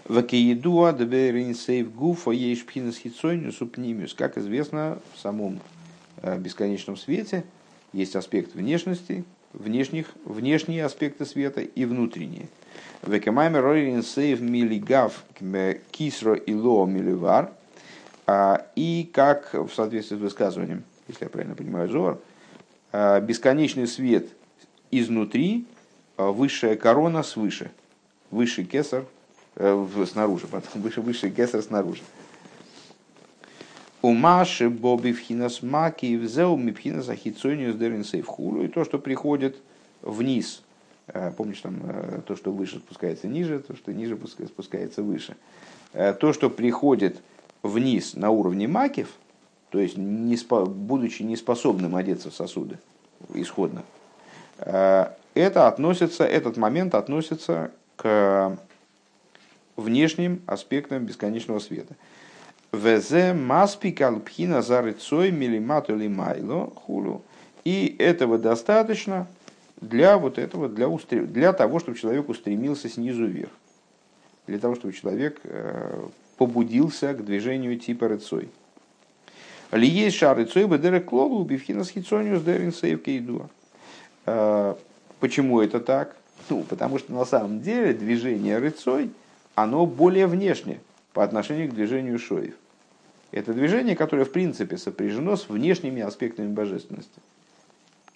Вакиедуа 0.06 0.94
деберинсейв 0.94 1.92
гуфа 1.96 2.30
ейшпхинас 2.30 2.98
хитсойню 2.98 3.52
супнимиус. 3.52 4.14
Как 4.14 4.38
известно, 4.38 5.00
в 5.16 5.20
самом 5.20 5.60
э, 6.18 6.38
бесконечном 6.38 6.98
свете 6.98 7.46
есть 7.94 8.16
аспект 8.16 8.54
внешности, 8.54 9.26
внешних, 9.54 10.08
внешние 10.26 10.86
аспекты 10.86 11.26
света 11.26 11.62
и 11.62 11.86
внутренние. 11.86 12.48
Векамайме 13.06 13.60
ройринсейв 13.60 14.42
милигав 14.42 15.24
кисро 15.92 16.34
и 16.34 16.54
ло 16.54 16.86
миливар. 16.86 17.52
А, 18.26 18.66
и 18.76 19.10
как 19.14 19.54
в 19.54 19.70
соответствии 19.70 20.16
с 20.16 20.20
высказыванием, 20.20 20.84
если 21.08 21.26
я 21.26 21.30
правильно 21.30 21.56
понимаю, 21.56 21.90
Зор, 21.90 22.22
а, 22.92 23.20
бесконечный 23.20 23.88
свет 23.88 24.28
изнутри, 24.92 25.66
а, 26.18 26.32
высшая 26.32 26.76
корона 26.76 27.24
свыше, 27.24 27.72
высший 28.32 28.66
кесар 28.66 29.06
Э, 29.56 29.88
снаружи, 30.12 30.48
потом 30.48 30.82
выше, 30.82 31.02
выше 31.02 31.30
кесар 31.30 31.62
снаружи. 31.62 32.02
Умаши 34.04 34.70
боби 34.70 35.14
вхинас 35.14 35.64
маки 35.64 36.18
взял 36.18 36.58
мипхинас 36.58 37.08
ахицониус 37.08 37.76
деринсей 37.78 38.22
в 38.22 38.28
хулу. 38.28 38.64
И 38.64 38.68
то, 38.68 38.84
что 38.84 39.00
приходит 39.00 39.56
вниз. 40.02 40.62
Э, 41.08 41.32
помнишь, 41.32 41.62
там 41.62 41.80
э, 41.84 42.20
то, 42.28 42.36
что 42.36 42.52
выше 42.52 42.80
спускается 42.80 43.30
ниже, 43.30 43.60
то, 43.60 43.78
что 43.78 43.94
ниже 43.94 44.20
спускается 44.46 45.04
выше. 45.04 45.38
Э, 45.94 46.14
то, 46.14 46.34
что 46.34 46.50
приходит 46.50 47.22
вниз 47.62 48.14
на 48.16 48.30
уровне 48.30 48.68
макив, 48.68 49.08
то 49.70 49.80
есть 49.80 49.96
не 49.96 50.36
спо, 50.36 50.66
будучи 50.66 51.24
неспособным 51.24 51.96
одеться 51.96 52.30
в 52.30 52.36
сосуды 52.36 52.80
исходно, 53.34 53.84
это 54.58 55.68
относится, 55.68 56.26
этот 56.26 56.58
момент 56.58 56.94
относится 56.94 57.72
к 57.96 58.58
внешним 59.78 60.42
аспектам 60.46 61.06
бесконечного 61.06 61.60
света. 61.60 61.96
Везе 62.74 63.34
маспик 63.34 64.02
алпхина 64.02 64.64
зарыцой 64.64 65.30
милимату 65.30 65.96
лимайло 65.96 66.72
хулу. 66.72 67.22
И 67.64 67.96
этого 68.00 68.40
достаточно 68.40 69.28
для 69.80 70.18
вот 70.18 70.40
этого, 70.40 70.68
для, 70.68 70.90
устрем... 70.90 71.32
для 71.32 71.54
того, 71.54 71.80
чтобы 71.80 72.00
человек 72.00 72.28
устремился 72.30 72.90
снизу 72.90 73.26
вверх. 73.28 73.52
Для 74.48 74.58
того, 74.58 74.74
чтобы 74.74 74.92
человек 74.94 75.40
э, 75.44 76.04
побудился 76.38 77.14
к 77.14 77.24
движению 77.24 77.80
типа 77.80 78.08
рыцой. 78.08 78.50
Ли 79.72 79.88
есть 79.88 80.18
шар 80.18 80.36
рыцой 80.36 80.66
бедере 80.66 81.00
клолу 81.00 81.42
убивхина 81.42 81.84
схицониус 81.84 82.42
дерин 82.42 82.74
сейвкейдуа. 82.74 83.50
Э, 84.26 84.74
почему 85.20 85.62
это 85.62 85.80
так? 85.80 86.16
Ну, 86.50 86.64
потому 86.64 86.98
что 86.98 87.14
на 87.14 87.26
самом 87.26 87.62
деле 87.62 87.94
движение 87.94 88.58
рыцой, 88.58 89.12
оно 89.54 89.86
более 89.86 90.26
внешнее 90.26 90.80
по 91.14 91.24
отношению 91.24 91.70
к 91.70 91.76
движению 91.76 92.18
шоев. 92.18 92.56
Это 93.34 93.52
движение, 93.52 93.96
которое 93.96 94.26
в 94.26 94.32
принципе 94.32 94.78
сопряжено 94.78 95.36
с 95.36 95.50
внешними 95.50 96.04
аспектами 96.04 96.54
божественности. 96.54 97.20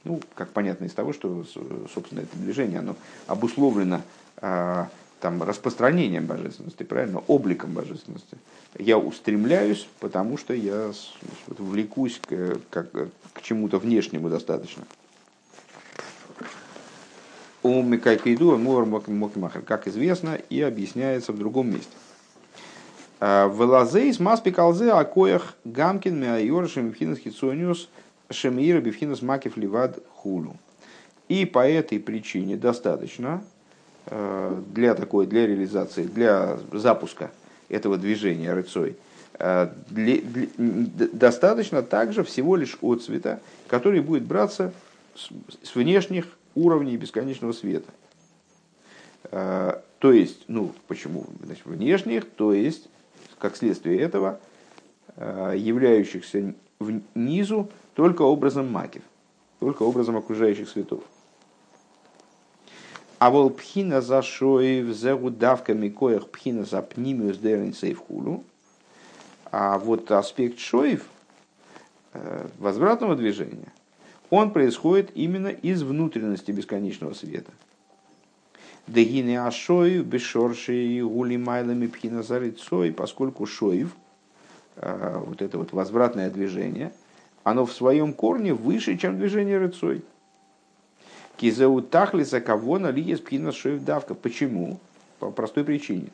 Ну, 0.04 0.22
как 0.36 0.50
понятно 0.50 0.86
из 0.86 0.94
того, 0.94 1.12
что, 1.12 1.44
собственно, 1.92 2.20
это 2.20 2.38
движение, 2.38 2.80
оно 2.80 2.96
обусловлено 3.26 4.04
а, 4.38 4.90
там, 5.20 5.42
распространением 5.42 6.28
божественности, 6.28 6.84
правильно, 6.84 7.24
обликом 7.28 7.74
божественности. 7.74 8.38
Я 8.78 9.00
устремляюсь, 9.00 9.88
потому 10.00 10.38
что 10.38 10.54
я 10.54 10.92
влекусь 11.48 12.20
к, 12.20 12.60
как, 12.70 12.92
к 13.34 13.42
чему-то 13.42 13.80
внешнему 13.80 14.30
достаточно. 14.30 14.84
У 17.64 17.82
Микайкайду 17.82 18.56
Мокимахер, 18.56 19.64
как 19.64 19.88
известно, 19.88 20.36
и 20.36 20.62
объясняется 20.62 21.32
в 21.32 21.40
другом 21.40 21.72
месте. 21.72 21.92
Велазейс 23.20 24.20
маспикалзе 24.20 24.92
акоях 24.92 25.56
гамкин 25.66 26.20
меайоршим 26.20 26.94
хинас 26.94 27.20
хитсониус– 27.20 27.90
Шемиира 28.30 28.82
Бифхинас 28.82 29.22
Макив 29.22 29.58
Ливад 29.58 30.00
Хулу. 30.16 30.58
И 31.30 31.46
по 31.46 31.68
этой 31.68 32.00
причине 32.00 32.56
достаточно 32.56 33.44
э, 34.06 34.62
для 34.74 34.96
такой, 34.96 35.28
для 35.28 35.46
реализации, 35.46 36.04
для 36.04 36.58
запуска 36.72 37.32
этого 37.70 37.98
движения 37.98 38.54
рыцой, 38.54 38.96
э, 39.40 39.70
для, 39.90 40.22
для, 40.22 40.48
достаточно 41.12 41.84
также 41.84 42.24
всего 42.24 42.56
лишь 42.56 42.78
от 42.82 43.04
цвета, 43.04 43.42
который 43.68 44.00
будет 44.00 44.24
браться 44.24 44.74
с, 45.16 45.30
с 45.68 45.76
внешних 45.76 46.28
уровней 46.56 46.96
бесконечного 46.96 47.52
света. 47.52 47.92
Э, 49.32 49.82
то 50.00 50.14
есть, 50.14 50.46
ну, 50.48 50.74
почему? 50.88 51.26
Значит, 51.44 51.66
внешних, 51.66 52.30
то 52.30 52.54
есть, 52.54 52.88
как 53.40 53.56
следствие 53.56 54.00
этого, 54.00 54.40
являющихся 55.18 56.54
внизу 56.80 57.70
только 57.96 58.22
образом 58.22 58.72
макив, 58.72 59.02
только 59.60 59.84
образом 59.84 60.18
окружающих 60.18 60.70
светов. 60.70 61.04
А 63.20 63.32
вол 63.32 63.50
пхина 63.50 64.02
за 64.02 64.22
шоев 64.22 64.96
зегу 64.96 65.32
давками 65.32 65.90
коях 65.90 66.30
пхина 66.30 66.66
за 66.66 66.84
пнимиус 66.84 67.38
дерин 67.38 67.74
хулу. 67.96 68.44
А 69.52 69.80
вот 69.80 70.12
аспект 70.12 70.60
шоев, 70.60 71.06
э, 72.14 72.48
возвратного 72.60 73.16
движения, 73.16 73.74
он 74.30 74.52
происходит 74.52 75.10
именно 75.16 75.48
из 75.48 75.82
внутренности 75.82 76.52
бесконечного 76.52 77.14
света. 77.14 77.52
Дегины 78.88 79.38
ашоев, 79.38 80.06
бешорши, 80.06 81.02
гули 81.04 81.36
майлами 81.36 81.88
пхина 81.88 82.24
за 82.24 82.40
поскольку 82.92 83.46
шоев, 83.46 83.96
э, 84.78 85.24
вот 85.26 85.42
это 85.42 85.58
вот 85.58 85.74
возвратное 85.74 86.30
движение– 86.30 86.92
оно 87.48 87.66
в 87.66 87.72
своем 87.72 88.12
корне 88.12 88.54
выше, 88.54 88.98
чем 88.98 89.18
движение 89.18 89.58
рыцой. 89.58 90.04
Кизеу 91.38 91.82
тахлиса 91.82 92.42
кавона 92.42 92.88
ли 92.88 93.02
есть 93.02 93.24
пхина 93.24 93.54
давка. 93.86 94.16
Почему? 94.16 94.82
По 95.20 95.32
простой 95.32 95.64
причине. 95.64 96.10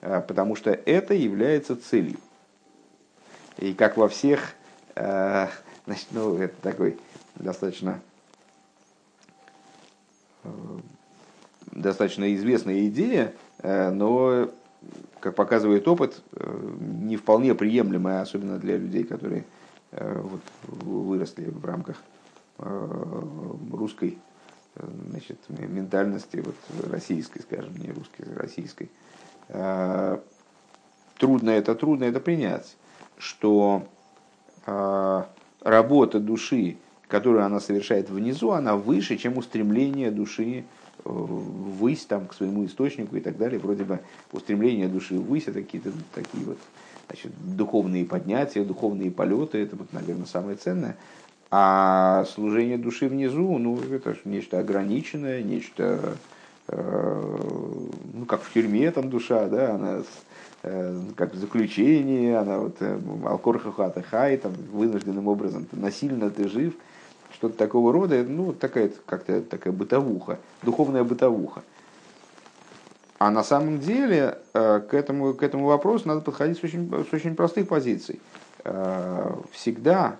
А, 0.00 0.20
потому 0.20 0.56
что 0.56 0.72
это 0.72 1.14
является 1.14 1.76
целью. 1.76 2.18
И 3.58 3.74
как 3.74 3.96
во 3.96 4.08
всех, 4.08 4.54
а, 4.96 5.50
значит, 5.86 6.08
ну, 6.10 6.36
это 6.36 6.60
такой 6.60 6.98
достаточно 7.36 8.00
э, 10.42 10.48
достаточно 11.72 12.34
известная 12.34 12.86
идея, 12.86 13.34
э, 13.58 13.90
но, 13.90 14.50
как 15.20 15.34
показывает 15.34 15.88
опыт, 15.88 16.22
э, 16.32 16.70
не 16.80 17.16
вполне 17.16 17.54
приемлемая, 17.54 18.22
особенно 18.22 18.58
для 18.58 18.76
людей, 18.76 19.04
которые 19.04 19.44
Э, 19.92 20.20
вот, 20.22 20.40
выросли 20.68 21.50
в 21.50 21.64
рамках 21.64 22.02
русской 23.72 24.18
значит, 24.76 25.38
ментальности, 25.48 26.36
вот, 26.36 26.54
российской, 26.90 27.40
скажем, 27.40 27.76
не 27.76 27.90
русской, 27.90 28.24
российской. 28.36 28.88
Трудно 31.18 31.50
это, 31.50 31.74
трудно 31.74 32.04
это 32.04 32.20
принять, 32.20 32.76
что 33.18 33.84
работа 34.64 36.20
души, 36.20 36.76
которую 37.08 37.44
она 37.44 37.58
совершает 37.58 38.10
внизу, 38.10 38.52
она 38.52 38.76
выше, 38.76 39.16
чем 39.16 39.38
устремление 39.38 40.12
души 40.12 40.64
ввысь 41.04 42.04
там, 42.04 42.26
к 42.26 42.34
своему 42.34 42.64
источнику 42.64 43.16
и 43.16 43.20
так 43.20 43.36
далее. 43.36 43.58
Вроде 43.58 43.84
бы 43.84 44.00
устремление 44.32 44.88
души 44.88 45.18
ввысь, 45.18 45.48
это 45.48 45.62
какие-то 45.62 45.92
такие 46.14 46.44
вот 46.44 46.58
значит, 47.08 47.32
духовные 47.56 48.04
поднятия, 48.04 48.64
духовные 48.64 49.10
полеты, 49.10 49.58
это, 49.58 49.76
вот, 49.76 49.92
наверное, 49.92 50.26
самое 50.26 50.56
ценное. 50.56 50.96
А 51.50 52.24
служение 52.32 52.78
души 52.78 53.08
внизу, 53.08 53.58
ну, 53.58 53.78
это 53.78 54.16
нечто 54.24 54.58
ограниченное, 54.58 55.42
нечто, 55.42 56.16
э, 56.68 57.36
ну, 58.14 58.24
как 58.24 58.42
в 58.42 58.52
тюрьме 58.52 58.90
там 58.90 59.10
душа, 59.10 59.48
да, 59.48 59.74
она 59.74 60.02
э, 60.62 61.00
как 61.14 61.34
в 61.34 61.36
заключении, 61.36 62.32
она 62.32 62.58
вот 62.58 62.76
э, 62.80 62.98
алкорхахата 63.26 64.02
хай, 64.02 64.38
там, 64.38 64.52
вынужденным 64.72 65.28
образом, 65.28 65.66
насильно 65.72 66.30
ты 66.30 66.48
жив, 66.48 66.72
что-то 67.42 67.58
такого 67.58 67.92
рода, 67.92 68.22
ну, 68.22 68.52
такая, 68.52 68.92
как-то 69.04 69.42
такая 69.42 69.72
бытовуха, 69.72 70.38
духовная 70.62 71.02
бытовуха. 71.02 71.64
А 73.18 73.32
на 73.32 73.42
самом 73.42 73.80
деле 73.80 74.38
э, 74.54 74.80
к 74.88 74.94
этому, 74.94 75.34
к 75.34 75.42
этому 75.42 75.66
вопросу 75.66 76.06
надо 76.06 76.20
подходить 76.20 76.58
с 76.58 76.62
очень, 76.62 76.88
с 76.88 77.12
очень 77.12 77.34
простых 77.34 77.66
позиций. 77.66 78.20
Э, 78.62 79.34
всегда 79.50 80.18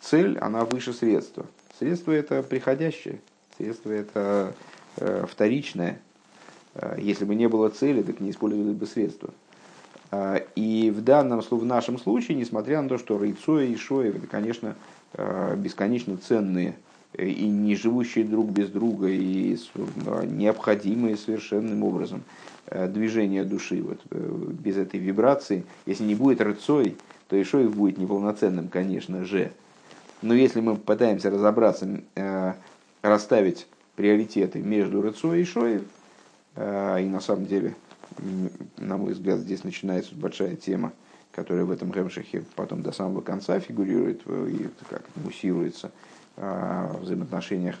цель, 0.00 0.38
она 0.38 0.64
выше 0.64 0.92
средства. 0.92 1.44
Средство 1.76 2.12
это 2.12 2.44
приходящее, 2.44 3.18
средство 3.56 3.90
это 3.90 4.54
э, 4.98 5.26
вторичное. 5.28 6.00
Если 6.98 7.24
бы 7.24 7.34
не 7.34 7.48
было 7.48 7.68
цели, 7.70 8.02
так 8.02 8.20
не 8.20 8.30
использовали 8.30 8.72
бы 8.72 8.86
средства. 8.86 9.30
И 10.54 10.92
в 10.94 11.02
данном 11.02 11.40
в 11.40 11.64
нашем 11.64 11.98
случае, 11.98 12.36
несмотря 12.36 12.80
на 12.80 12.88
то, 12.88 12.98
что 12.98 13.20
Рейцо 13.20 13.58
и 13.60 13.74
Шоев, 13.74 14.14
это, 14.14 14.28
конечно, 14.28 14.76
бесконечно 15.14 16.16
ценные 16.16 16.76
и 17.16 17.48
не 17.48 17.74
живущие 17.74 18.24
друг 18.24 18.50
без 18.50 18.68
друга, 18.68 19.08
и 19.08 19.56
необходимые 20.26 21.16
совершенным 21.16 21.82
образом 21.82 22.22
э, 22.66 22.86
движения 22.88 23.44
души. 23.44 23.82
Вот, 23.82 24.00
э, 24.10 24.46
без 24.62 24.76
этой 24.76 25.00
вибрации, 25.00 25.64
если 25.86 26.04
не 26.04 26.14
будет 26.14 26.40
рыцой, 26.40 26.96
то 27.28 27.36
и 27.36 27.44
шоев 27.44 27.74
будет 27.74 27.98
неполноценным, 27.98 28.68
конечно 28.68 29.24
же. 29.24 29.52
Но 30.22 30.34
если 30.34 30.60
мы 30.60 30.76
пытаемся 30.76 31.30
разобраться, 31.30 31.88
э, 32.14 32.52
расставить 33.02 33.66
приоритеты 33.96 34.60
между 34.60 35.02
рыцой 35.02 35.40
и 35.40 35.44
шоев, 35.44 35.82
и 36.56 36.60
на 37.08 37.20
самом 37.20 37.46
деле, 37.46 37.76
на 38.78 38.96
мой 38.96 39.12
взгляд, 39.12 39.38
здесь 39.38 39.62
начинается 39.62 40.14
большая 40.16 40.56
тема, 40.56 40.92
которая 41.38 41.64
в 41.64 41.70
этом 41.70 41.92
Гемшахе 41.92 42.44
потом 42.56 42.82
до 42.82 42.92
самого 42.92 43.20
конца 43.20 43.60
фигурирует 43.60 44.22
и 44.26 44.68
как 44.90 45.02
муссируется– 45.16 45.90
взаимоотношениях 46.38 47.76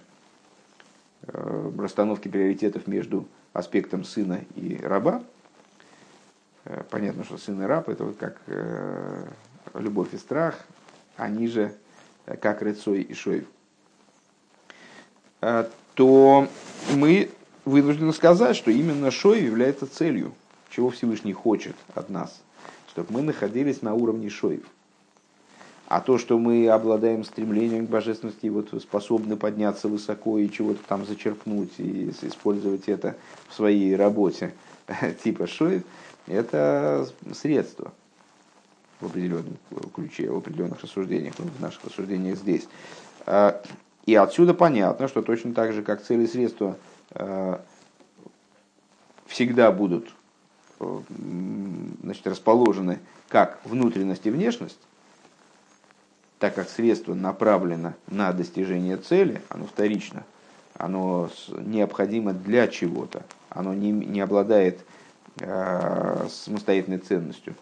э, 1.22 1.70
расстановки 1.78 2.28
приоритетов 2.28 2.86
между 2.86 3.26
аспектом 3.52 4.04
сына 4.04 4.40
и 4.56 4.78
раба. 4.82 5.22
Э, 6.64 6.82
понятно, 6.90 7.24
что 7.24 7.38
сын 7.38 7.62
и 7.62 7.66
раб 7.66 7.88
это 7.88 8.04
вот 8.04 8.16
как 8.16 8.40
э, 8.46 9.26
любовь 9.74 10.12
и 10.12 10.18
страх, 10.18 10.58
они 11.16 11.46
же 11.48 11.72
как 12.40 12.62
Рыцой 12.62 13.02
и 13.02 13.14
Шоев, 13.14 13.46
то 15.40 16.46
мы 16.94 17.30
вынуждены 17.64 18.12
сказать, 18.12 18.54
что 18.54 18.70
именно 18.70 19.10
Шоев 19.10 19.42
является 19.42 19.86
целью, 19.86 20.34
чего 20.68 20.90
Всевышний 20.90 21.32
хочет 21.32 21.74
от 21.94 22.10
нас, 22.10 22.42
чтобы 22.98 23.12
мы 23.12 23.22
находились 23.22 23.80
на 23.80 23.94
уровне 23.94 24.28
Шоев. 24.28 24.64
А 25.86 26.00
то, 26.00 26.18
что 26.18 26.36
мы 26.36 26.68
обладаем 26.68 27.24
стремлением 27.24 27.86
к 27.86 27.90
божественности, 27.90 28.48
вот 28.48 28.70
способны 28.82 29.36
подняться 29.36 29.88
высоко 29.88 30.38
и 30.38 30.50
чего-то 30.50 30.80
там 30.86 31.06
зачерпнуть 31.06 31.78
и 31.78 32.10
использовать 32.22 32.88
это 32.88 33.16
в 33.48 33.54
своей 33.54 33.94
работе, 33.94 34.52
типа 35.22 35.46
шоев, 35.46 35.84
это 36.26 37.08
средство 37.32 37.92
в 39.00 39.06
определенном 39.06 39.56
ключе, 39.94 40.28
в 40.28 40.36
определенных 40.36 40.82
рассуждениях, 40.82 41.34
ну, 41.38 41.46
в 41.46 41.60
наших 41.62 41.84
рассуждениях 41.84 42.36
здесь. 42.36 42.68
А, 43.24 43.62
и 44.04 44.14
отсюда 44.14 44.54
понятно, 44.54 45.08
что 45.08 45.22
точно 45.22 45.54
так 45.54 45.72
же, 45.72 45.82
как 45.82 46.02
цели 46.02 46.24
и 46.24 46.26
средства 46.26 46.76
а, 47.12 47.64
всегда 49.26 49.70
будут 49.72 50.08
значит, 50.80 52.26
расположены 52.26 53.00
как 53.28 53.60
внутренность 53.64 54.26
и 54.26 54.30
внешность, 54.30 54.78
так 56.38 56.54
как 56.54 56.68
средство 56.68 57.14
направлено 57.14 57.94
на 58.06 58.32
достижение 58.32 58.96
цели, 58.96 59.42
оно 59.48 59.66
вторично, 59.66 60.24
оно 60.74 61.30
необходимо 61.48 62.32
для 62.32 62.68
чего-то, 62.68 63.24
оно 63.50 63.74
не, 63.74 63.90
не 63.90 64.20
обладает 64.20 64.84
э, 65.40 66.26
самостоятельной 66.30 66.98
ценностью 66.98 67.54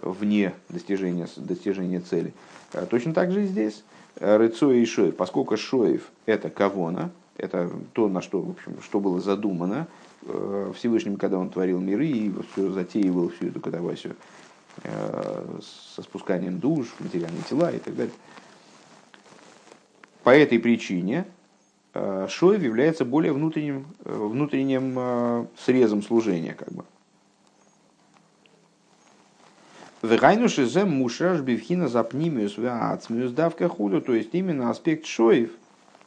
вне 0.00 0.52
достижения, 0.68 1.28
достижения 1.36 2.00
цели. 2.00 2.34
Э, 2.72 2.86
точно 2.86 3.14
так 3.14 3.30
же 3.30 3.44
и 3.44 3.46
здесь. 3.46 3.84
Рыцо 4.16 4.70
и 4.70 4.84
Шоев, 4.84 5.16
поскольку 5.16 5.56
Шоев 5.56 6.02
это 6.26 6.48
кавона, 6.48 7.10
это 7.36 7.70
то, 7.92 8.08
на 8.08 8.20
что, 8.20 8.40
в 8.40 8.50
общем, 8.50 8.80
что 8.80 9.00
было 9.00 9.20
задумано 9.20 9.88
э, 9.88 10.03
Всевышним, 10.74 11.16
когда 11.16 11.38
он 11.38 11.50
творил 11.50 11.80
миры 11.80 12.06
и 12.06 12.32
все 12.52 12.70
затеивал 12.70 13.28
всю 13.28 13.48
эту 13.48 13.60
катавасию 13.60 14.16
Э, 14.82 15.60
со 15.94 16.02
спусканием 16.02 16.58
душ, 16.58 16.88
материальные 16.98 17.42
тела 17.48 17.70
и 17.70 17.78
так 17.78 17.94
далее. 17.94 18.14
По 20.24 20.30
этой 20.30 20.58
причине 20.58 21.26
э, 21.92 22.26
Шоев 22.28 22.60
является 22.60 23.04
более 23.04 23.32
внутренним, 23.32 23.86
э, 24.04 24.12
внутренним 24.12 25.48
срезом 25.56 26.02
служения. 26.02 26.54
Как 26.54 26.72
бы. 26.72 26.84
Вегайнуши 30.02 30.66
зе 30.66 30.84
мушаш 30.84 31.40
бивхина 31.40 31.86
запнимиус 31.86 32.58
веацмиус 32.58 33.30
давка 33.30 33.68
худу, 33.68 34.00
то 34.00 34.12
есть 34.12 34.30
именно 34.32 34.70
аспект 34.70 35.06
шоев 35.06 35.52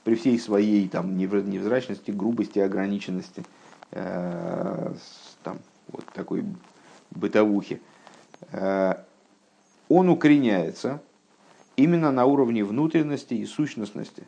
при 0.03 0.15
всей 0.15 0.37
своей 0.39 0.89
там 0.89 1.17
невзрачности, 1.17 2.11
грубости, 2.11 2.59
ограниченности, 2.59 3.41
э, 3.41 3.66
там 3.91 5.59
вот 5.89 6.05
такой 6.13 6.43
бытовухи, 7.11 7.81
Э, 8.51 8.95
он 9.89 10.09
укореняется 10.09 11.01
именно 11.75 12.11
на 12.11 12.25
уровне 12.25 12.63
внутренности 12.63 13.33
и 13.33 13.45
сущностности. 13.45 14.23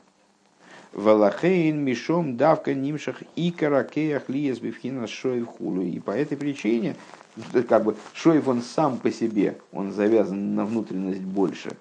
Валахейн 0.93 1.77
мишом 1.77 2.35
давка 2.35 2.73
нимшах 2.73 3.21
и 3.35 3.51
каракеях 3.51 4.27
лиес 4.27 4.59
бифхина 4.59 5.05
шоев 5.05 5.47
хулю. 5.47 5.83
И 5.83 5.99
по 5.99 6.11
этой 6.11 6.35
причине, 6.35 6.95
как 7.67 7.83
бы 7.83 7.95
шоев 8.13 8.47
он 8.47 8.61
сам 8.61 8.97
по 8.97 9.11
себе, 9.11 9.59
он 9.71 9.91
завязан 9.91 10.55
на 10.55 10.65
внутренность 10.65 11.21
больше. 11.21 11.71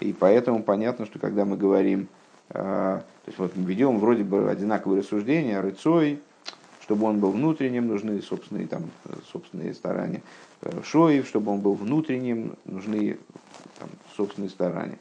И 0.00 0.12
поэтому 0.12 0.62
понятно, 0.62 1.06
что 1.06 1.20
когда 1.20 1.44
мы 1.44 1.56
говорим, 1.56 2.08
э, 2.50 2.54
то 2.54 3.04
есть 3.26 3.38
вот 3.38 3.54
мы 3.54 3.64
ведем 3.64 3.98
вроде 3.98 4.24
бы 4.24 4.50
одинаковые 4.50 5.02
рассуждения, 5.02 5.60
рыцой, 5.60 6.20
чтобы 6.84 7.06
он 7.06 7.18
был 7.18 7.30
внутренним, 7.30 7.88
нужны 7.88 8.20
собственные, 8.20 8.66
там, 8.66 8.82
собственные 9.32 9.72
старания. 9.72 10.20
Э, 10.60 10.82
Шоев, 10.84 11.26
чтобы 11.26 11.50
он 11.50 11.60
был 11.60 11.72
внутренним, 11.72 12.56
нужны 12.66 13.16
там, 13.78 13.88
собственные 14.14 14.50
старания. 14.50 14.98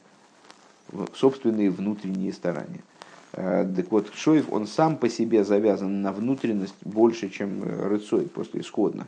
Собственные 1.13 1.71
внутренние 1.71 2.31
старания. 2.31 2.81
Э, 3.33 3.69
так 3.75 3.91
вот, 3.91 4.13
Шоев, 4.15 4.45
он 4.49 4.65
сам 4.65 4.95
по 4.95 5.09
себе 5.09 5.43
завязан 5.43 6.01
на 6.01 6.13
внутренность 6.13 6.75
больше, 6.85 7.29
чем 7.29 7.61
э, 7.63 7.87
Рыцой, 7.89 8.27
просто 8.27 8.61
исходно. 8.61 9.05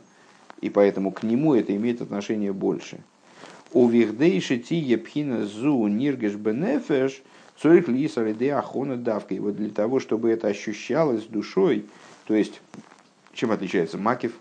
И 0.60 0.68
поэтому 0.68 1.12
к 1.12 1.22
нему 1.22 1.54
это 1.54 1.74
имеет 1.74 2.02
отношение 2.02 2.52
больше. 2.52 2.98
У 3.72 3.88
вихдейши 3.88 4.58
ти 4.58 4.76
епхина 4.76 5.46
зу 5.46 5.86
ниргеш 5.88 6.34
бенефеш, 6.34 7.22
цорих 7.58 7.88
лиса 7.88 8.22
ахона 8.58 8.96
давка. 8.96 9.34
И 9.34 9.38
вот 9.38 9.56
для 9.56 9.70
того, 9.70 9.98
чтобы 9.98 10.28
это 10.28 10.48
ощущалось 10.48 11.24
душой, 11.24 11.86
то 12.26 12.34
есть, 12.34 12.60
чем 13.32 13.52
отличается 13.52 13.98
Макив 13.98 14.34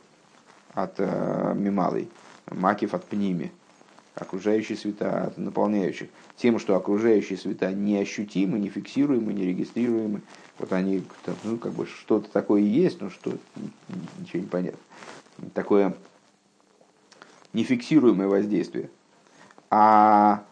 от 0.74 0.96
э, 0.98 1.54
Мималой, 1.56 2.10
Макив 2.50 2.94
от 2.94 3.06
Пними, 3.06 3.52
окружающие 4.16 4.78
света 4.78 5.26
от 5.26 5.38
наполняющих, 5.38 6.10
тем, 6.36 6.60
что 6.60 6.76
окружающие 6.76 7.38
света 7.38 7.72
неощутимы, 7.72 8.60
не 8.60 8.70
фиксируемы, 8.70 9.34
не 9.34 9.46
регистрируемы. 9.46 10.22
Вот 10.58 10.74
они, 10.74 11.04
ну, 11.44 11.58
как 11.58 11.74
бы 11.74 11.86
что-то 11.86 12.30
такое 12.30 12.62
есть, 12.62 13.02
но 13.02 13.10
что, 13.10 13.38
ничего 14.20 14.40
не 14.42 14.48
понятно. 14.48 14.80
Такое 15.54 15.96
нефиксируемое 17.54 18.28
воздействие. 18.28 18.90
А, 19.70 20.44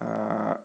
а 0.00 0.64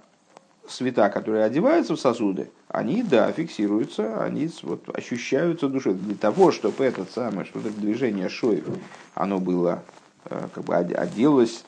света, 0.72 1.09
которые 1.09 1.43
одеваются 1.43 1.95
в 1.95 1.99
сосуды, 1.99 2.49
они, 2.67 3.03
да, 3.03 3.32
фиксируются, 3.32 4.24
они 4.24 4.49
вот, 4.63 4.89
ощущаются 4.95 5.67
душой. 5.67 5.93
Для 5.93 6.15
того, 6.15 6.51
чтобы 6.51 6.84
это 6.84 7.05
самое, 7.05 7.45
что 7.45 7.59
это 7.59 7.69
движение 7.69 8.30
шоев, 8.30 8.65
оно 9.13 9.39
было, 9.39 9.84
э, 10.26 10.47
как 10.53 10.63
бы 10.63 10.76
оделось 10.76 11.63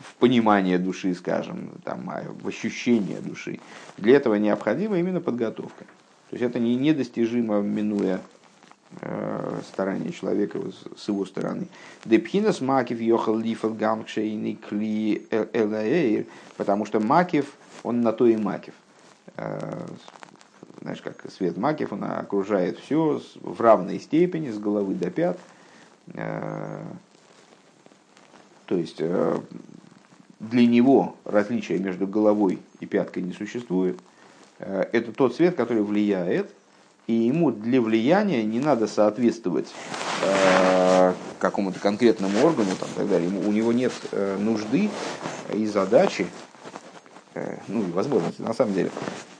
в 0.00 0.14
понимание 0.16 0.78
души, 0.78 1.14
скажем, 1.14 1.70
там, 1.84 2.10
а, 2.10 2.22
в 2.42 2.46
ощущение 2.46 3.20
души. 3.20 3.60
Для 3.96 4.16
этого 4.16 4.34
необходима 4.34 4.98
именно 4.98 5.20
подготовка. 5.20 5.84
То 6.30 6.36
есть 6.36 6.42
это 6.42 6.58
не 6.58 6.76
недостижимо, 6.76 7.60
минуя 7.60 8.20
старания 9.68 10.12
человека 10.12 10.60
с 10.96 11.08
его 11.08 11.26
стороны. 11.26 11.66
Депхинас 12.04 12.60
макив 12.60 13.00
йохал 13.00 13.36
лифал 13.36 13.74
гамкшейни 13.74 14.54
кли 14.54 15.26
элаэйр, 15.52 16.26
потому 16.56 16.86
что 16.86 17.00
макив, 17.00 17.52
он 17.82 18.00
на 18.00 18.12
то 18.12 18.26
и 18.26 18.36
макив. 18.36 18.74
Э, 19.36 19.86
знаешь, 20.80 21.00
как 21.02 21.30
свет 21.30 21.56
макев, 21.56 21.92
он 21.92 22.04
окружает 22.04 22.78
все 22.78 23.20
в 23.40 23.60
равной 23.60 23.98
степени, 23.98 24.50
с 24.50 24.58
головы 24.58 24.94
до 24.94 25.10
пят. 25.10 25.38
Э, 26.14 26.82
то 28.66 28.76
есть 28.76 28.96
э, 29.00 29.40
для 30.40 30.66
него 30.66 31.16
различия 31.24 31.78
между 31.78 32.06
головой 32.06 32.60
и 32.80 32.86
пяткой 32.86 33.22
не 33.22 33.32
существует. 33.32 33.98
Это 34.58 35.12
тот 35.12 35.34
свет, 35.34 35.54
который 35.54 35.82
влияет, 35.82 36.50
и 37.06 37.12
ему 37.12 37.50
для 37.50 37.80
влияния 37.80 38.42
не 38.42 38.60
надо 38.60 38.86
соответствовать 38.86 39.68
какому-то 41.38 41.78
конкретному 41.78 42.44
органу 42.44 42.70
там, 42.78 42.88
так 42.96 43.08
далее. 43.08 43.28
у 43.28 43.52
него 43.52 43.72
нет 43.72 43.92
нужды 44.40 44.90
и 45.52 45.66
задачи 45.66 46.26
ну 47.68 47.82
и 47.82 47.90
возможности, 47.92 48.42
на 48.42 48.54
самом 48.54 48.74
деле, 48.74 48.90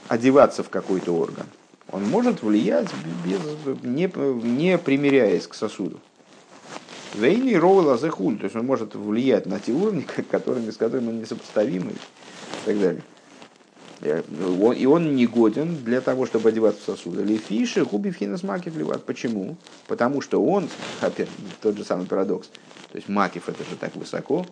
одеваться 0.09 0.63
в 0.63 0.71
какой-то 0.71 1.13
орган. 1.13 1.47
Он 1.91 2.05
может 2.05 2.43
влиять, 2.43 2.89
без, 3.25 3.41
не, 3.83 4.11
не 4.47 4.79
примиряясь 4.79 5.47
к 5.47 5.55
сосуду. 5.55 6.01
Вейни 7.15 7.55
роула 7.55 7.97
захуль, 7.97 8.37
то 8.37 8.45
есть 8.45 8.57
он 8.57 8.67
может 8.67 8.95
влиять 8.95 9.47
на 9.47 9.61
те 9.61 9.73
уровни, 9.73 10.07
которыми, 10.31 10.71
с 10.71 10.77
которыми 10.77 11.09
он 11.09 11.21
несопоставимый 11.21 11.95
и 11.95 12.67
так 12.67 12.81
далее. 12.81 13.03
И 14.03 14.87
он 14.87 15.17
не 15.17 15.27
годен 15.27 15.77
для 15.85 16.01
того, 16.01 16.27
чтобы 16.27 16.51
одеваться 16.51 16.81
в 16.83 16.85
сосуды. 16.85 17.23
Лефиши, 17.23 17.85
губи 17.85 18.11
финес 18.11 18.43
макив 18.43 18.77
ливат. 18.77 19.05
Почему? 19.05 19.57
Потому 19.87 20.21
что 20.21 20.43
он, 20.45 20.69
опять 21.01 21.29
тот 21.63 21.77
же 21.77 21.85
самый 21.85 22.07
парадокс, 22.07 22.49
то 22.93 22.97
есть 22.97 23.09
макив 23.09 23.49
это 23.49 23.65
же 23.65 23.77
так 23.77 23.97
высоко, 23.97 24.47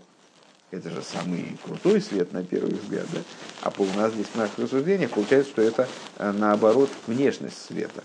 это 0.70 0.90
же 0.90 1.03
самый 1.03 1.57
крутой 1.64 2.01
свет 2.01 2.32
на 2.32 2.42
первый 2.42 2.74
взгляд, 2.74 3.07
да? 3.12 3.20
а 3.62 3.72
у 3.78 3.84
нас 3.97 4.12
здесь 4.12 4.26
в 4.26 4.36
наших 4.36 4.59
рассуждениях 4.59 5.11
получается, 5.11 5.51
что 5.51 5.62
это 5.62 5.88
э, 6.18 6.32
наоборот 6.32 6.90
внешность 7.07 7.64
света. 7.64 8.03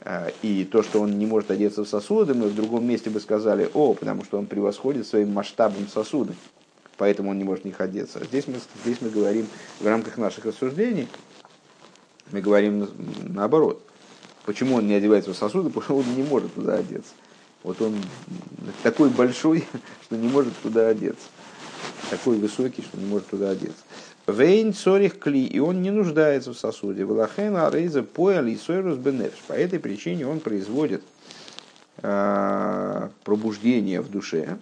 Э, 0.00 0.30
и 0.42 0.64
то, 0.64 0.82
что 0.82 1.00
он 1.00 1.18
не 1.18 1.26
может 1.26 1.50
одеться 1.50 1.84
в 1.84 1.88
сосуды, 1.88 2.34
мы 2.34 2.48
в 2.48 2.56
другом 2.56 2.86
месте 2.86 3.08
бы 3.08 3.20
сказали, 3.20 3.70
о, 3.72 3.94
потому 3.94 4.24
что 4.24 4.38
он 4.38 4.46
превосходит 4.46 5.06
своим 5.06 5.32
масштабом 5.32 5.86
сосуды, 5.86 6.34
поэтому 6.98 7.30
он 7.30 7.38
не 7.38 7.44
может 7.44 7.64
в 7.64 7.66
них 7.66 7.80
одеться. 7.80 8.20
А 8.20 8.24
здесь 8.24 8.46
мы, 8.46 8.54
здесь 8.84 9.00
мы 9.00 9.10
говорим 9.10 9.46
в 9.80 9.86
рамках 9.86 10.16
наших 10.18 10.44
рассуждений, 10.44 11.08
мы 12.30 12.40
говорим 12.40 12.88
наоборот. 13.22 13.82
Почему 14.44 14.76
он 14.76 14.86
не 14.86 14.94
одевается 14.94 15.32
в 15.32 15.36
сосуды? 15.36 15.70
Потому 15.70 16.02
что 16.02 16.10
он 16.10 16.16
не 16.16 16.22
может 16.22 16.52
туда 16.54 16.74
одеться. 16.74 17.12
Вот 17.62 17.80
он 17.80 17.94
такой 18.82 19.08
большой, 19.08 19.64
что 20.02 20.16
не 20.16 20.28
может 20.28 20.56
туда 20.58 20.88
одеться. 20.88 21.26
такой 22.10 22.38
высокий, 22.38 22.82
что 22.82 22.98
не 22.98 23.06
может 23.06 23.28
туда 23.28 23.50
одеться. 23.50 23.82
Вейн 24.26 24.72
цорих 24.72 25.18
кли, 25.18 25.44
и 25.44 25.58
он 25.58 25.82
не 25.82 25.90
нуждается 25.90 26.52
в 26.52 26.58
сосуде. 26.58 27.04
Валахена 27.04 27.70
рейза 27.70 28.02
поял 28.02 28.46
и 28.46 28.56
сойрус 28.56 28.96
бенефш. 28.96 29.38
По 29.48 29.52
этой 29.52 29.80
причине 29.80 30.26
он 30.26 30.40
производит 30.40 31.02
э, 32.02 33.08
пробуждение 33.24 34.00
в 34.00 34.10
душе. 34.10 34.58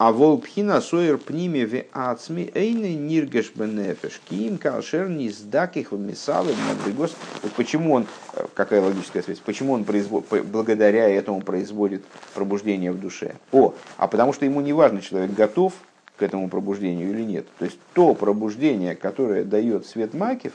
А 0.00 0.12
волпхина 0.12 0.80
сойер 0.80 1.18
пниме 1.18 1.66
в 1.66 1.84
ацми 1.92 2.50
эйны 2.54 2.94
ниргеш 2.94 3.52
бенефеш 3.54 4.22
ким 4.30 4.56
кашер 4.56 5.10
не 5.10 5.28
сдаких 5.28 5.92
в 5.92 5.98
мисалы 5.98 6.54
мадригос. 6.54 7.14
Почему 7.54 7.92
он, 7.92 8.06
э, 8.32 8.46
какая 8.54 8.80
логическая 8.80 9.22
связь, 9.22 9.40
почему 9.40 9.74
он 9.74 9.84
благодаря 9.84 11.06
этому 11.06 11.42
производит 11.42 12.02
пробуждение 12.34 12.92
в 12.92 12.98
душе? 12.98 13.34
О, 13.52 13.74
а 13.98 14.08
потому 14.08 14.32
что 14.32 14.46
ему 14.46 14.62
не 14.62 14.72
важно, 14.72 15.02
человек 15.02 15.34
готов 15.34 15.74
к 16.16 16.22
этому 16.22 16.48
пробуждению 16.48 17.10
или 17.10 17.22
нет. 17.22 17.46
То 17.58 17.66
есть 17.66 17.76
то 17.92 18.14
пробуждение, 18.14 18.94
которое 18.94 19.44
дает 19.44 19.86
свет 19.86 20.14
Макив, 20.14 20.54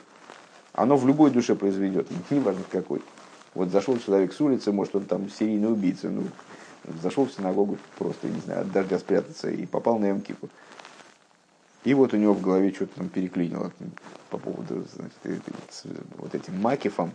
оно 0.73 0.97
в 0.97 1.05
любой 1.05 1.29
душе 1.29 1.53
произведет, 1.53 2.07
неважно 2.31 2.63
какой. 2.71 3.03
Вот 3.53 3.69
зашел 3.69 3.99
человек 3.99 4.33
с 4.33 4.41
улицы, 4.41 4.71
может 4.71 4.95
он 4.95 5.05
там 5.05 5.29
серийный 5.29 5.71
убийца, 5.71 6.09
ну, 6.09 6.23
зашел 7.01 7.25
в 7.25 7.31
синагогу 7.31 7.77
просто, 7.97 8.27
не 8.27 8.39
знаю, 8.41 8.61
от 8.61 8.71
дождя 8.71 8.99
спрятаться 8.99 9.49
и 9.49 9.65
попал 9.65 9.99
на 9.99 10.11
Эмкипу. 10.11 10.49
И 11.83 11.93
вот 11.93 12.13
у 12.13 12.17
него 12.17 12.33
в 12.33 12.41
голове 12.41 12.71
что-то 12.73 12.95
там 12.95 13.09
переклинило 13.09 13.71
по 14.29 14.37
поводу 14.37 14.85
значит, 14.93 15.43
вот 16.17 16.33
этим 16.33 16.59
макифом. 16.59 17.11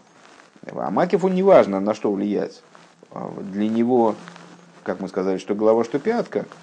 А 0.72 0.90
макифу 0.90 1.28
не 1.28 1.42
важно, 1.42 1.80
на 1.80 1.94
что 1.94 2.12
влиять. 2.12 2.62
А 3.10 3.32
для 3.40 3.68
него, 3.68 4.14
как 4.84 5.00
мы 5.00 5.08
сказали, 5.08 5.38
что 5.38 5.54
голова, 5.54 5.84
что 5.84 5.98
пятка– 5.98 6.46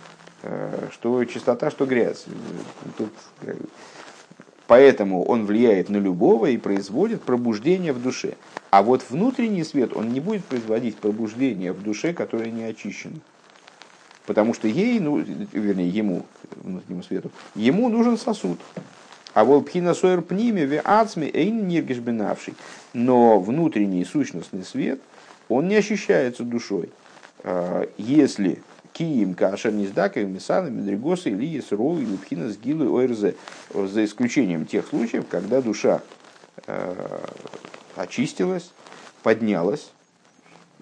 Э, 0.44 0.90
что 0.92 1.24
чистота, 1.26 1.72
что 1.72 1.86
грязь. 1.86 2.26
Тут, 2.98 3.12
э, 3.42 3.56
поэтому 4.68 5.24
он 5.24 5.46
влияет 5.46 5.90
на 5.90 5.98
любого 5.98 6.48
и 6.48 6.58
производит 6.58 7.24
пробуждение 7.24 7.94
в 7.94 8.02
душе. 8.02 8.34
А 8.70 8.84
вот 8.84 9.04
внутренний 9.10 9.64
свет, 9.64 9.96
он 9.96 10.10
не 10.10 10.20
будет 10.20 10.46
производить 10.46 10.98
пробуждение 10.98 11.72
в 11.72 11.82
душе, 11.82 12.14
которое 12.14 12.52
не 12.52 12.64
очищено. 12.64 13.20
Потому 14.26 14.54
что 14.54 14.68
ей, 14.68 15.00
ну, 15.00 15.18
вернее, 15.18 15.90
ему, 15.90 16.26
внутреннему 16.56 17.04
свету, 17.04 17.32
ему 17.56 17.88
нужен 17.88 18.18
сосуд. 18.18 18.60
А 19.34 19.46
волпхина 19.46 19.94
сойер 19.94 20.22
пниме 20.22 20.66
ве 20.66 20.82
ацме 20.84 21.30
эйн 21.30 21.68
ниргиш 21.68 22.00
бенавший. 22.00 22.56
Но 22.94 23.40
внутренний 23.40 24.04
сущностный 24.04 24.64
свет, 24.64 25.00
он 25.48 25.68
не 25.70 25.76
ощущается 25.76 26.44
душой. 26.44 26.90
Э, 27.44 27.86
если 27.98 28.62
Киим, 28.98 29.36
Кашер, 29.36 29.74
Низдaka, 29.74 30.24
Мисана, 30.24 30.70
Медригоса, 30.70 31.30
Ильис, 31.30 31.72
Роу, 31.72 32.00
Липхина, 32.00 32.50
Сгилы, 32.50 32.90
ОРЗ. 32.90 33.36
За 33.74 34.04
исключением 34.04 34.66
тех 34.66 34.88
случаев, 34.88 35.26
когда 35.30 35.62
душа 35.62 36.02
э, 36.66 37.20
очистилась, 37.96 38.72
поднялась 39.22 39.92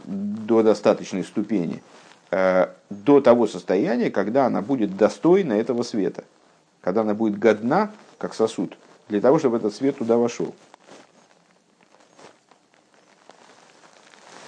до 0.05 0.63
достаточной 0.63 1.25
ступени, 1.25 1.83
э, 2.31 2.67
до 2.89 3.19
того 3.19 3.47
состояния, 3.47 4.09
когда 4.09 4.45
она 4.45 4.61
будет 4.61 4.95
достойна 4.95 5.53
этого 5.53 5.83
света, 5.83 6.23
когда 6.81 7.01
она 7.01 7.15
будет 7.15 7.37
годна, 7.37 7.91
как 8.17 8.33
сосуд, 8.33 8.77
для 9.09 9.19
того, 9.19 9.39
чтобы 9.39 9.57
этот 9.57 9.75
свет 9.75 9.97
туда 9.97 10.15
вошел. 10.15 10.55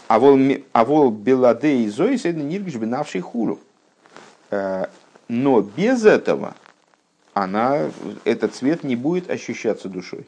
А 0.08 0.20
а 0.72 0.86
вол 0.86 1.12
беладе 1.12 1.78
и 1.78 1.89
это 2.26 2.39
ниргиш 2.39 2.76
бинавший 2.76 3.22
хулу. 3.22 3.60
Э, 4.49 4.86
но 5.28 5.62
без 5.62 6.05
этого 6.05 6.55
она, 7.34 7.91
этот 8.24 8.55
цвет 8.55 8.84
не 8.84 8.95
будет 8.95 9.30
ощущаться 9.30 9.89
душой. 9.89 10.26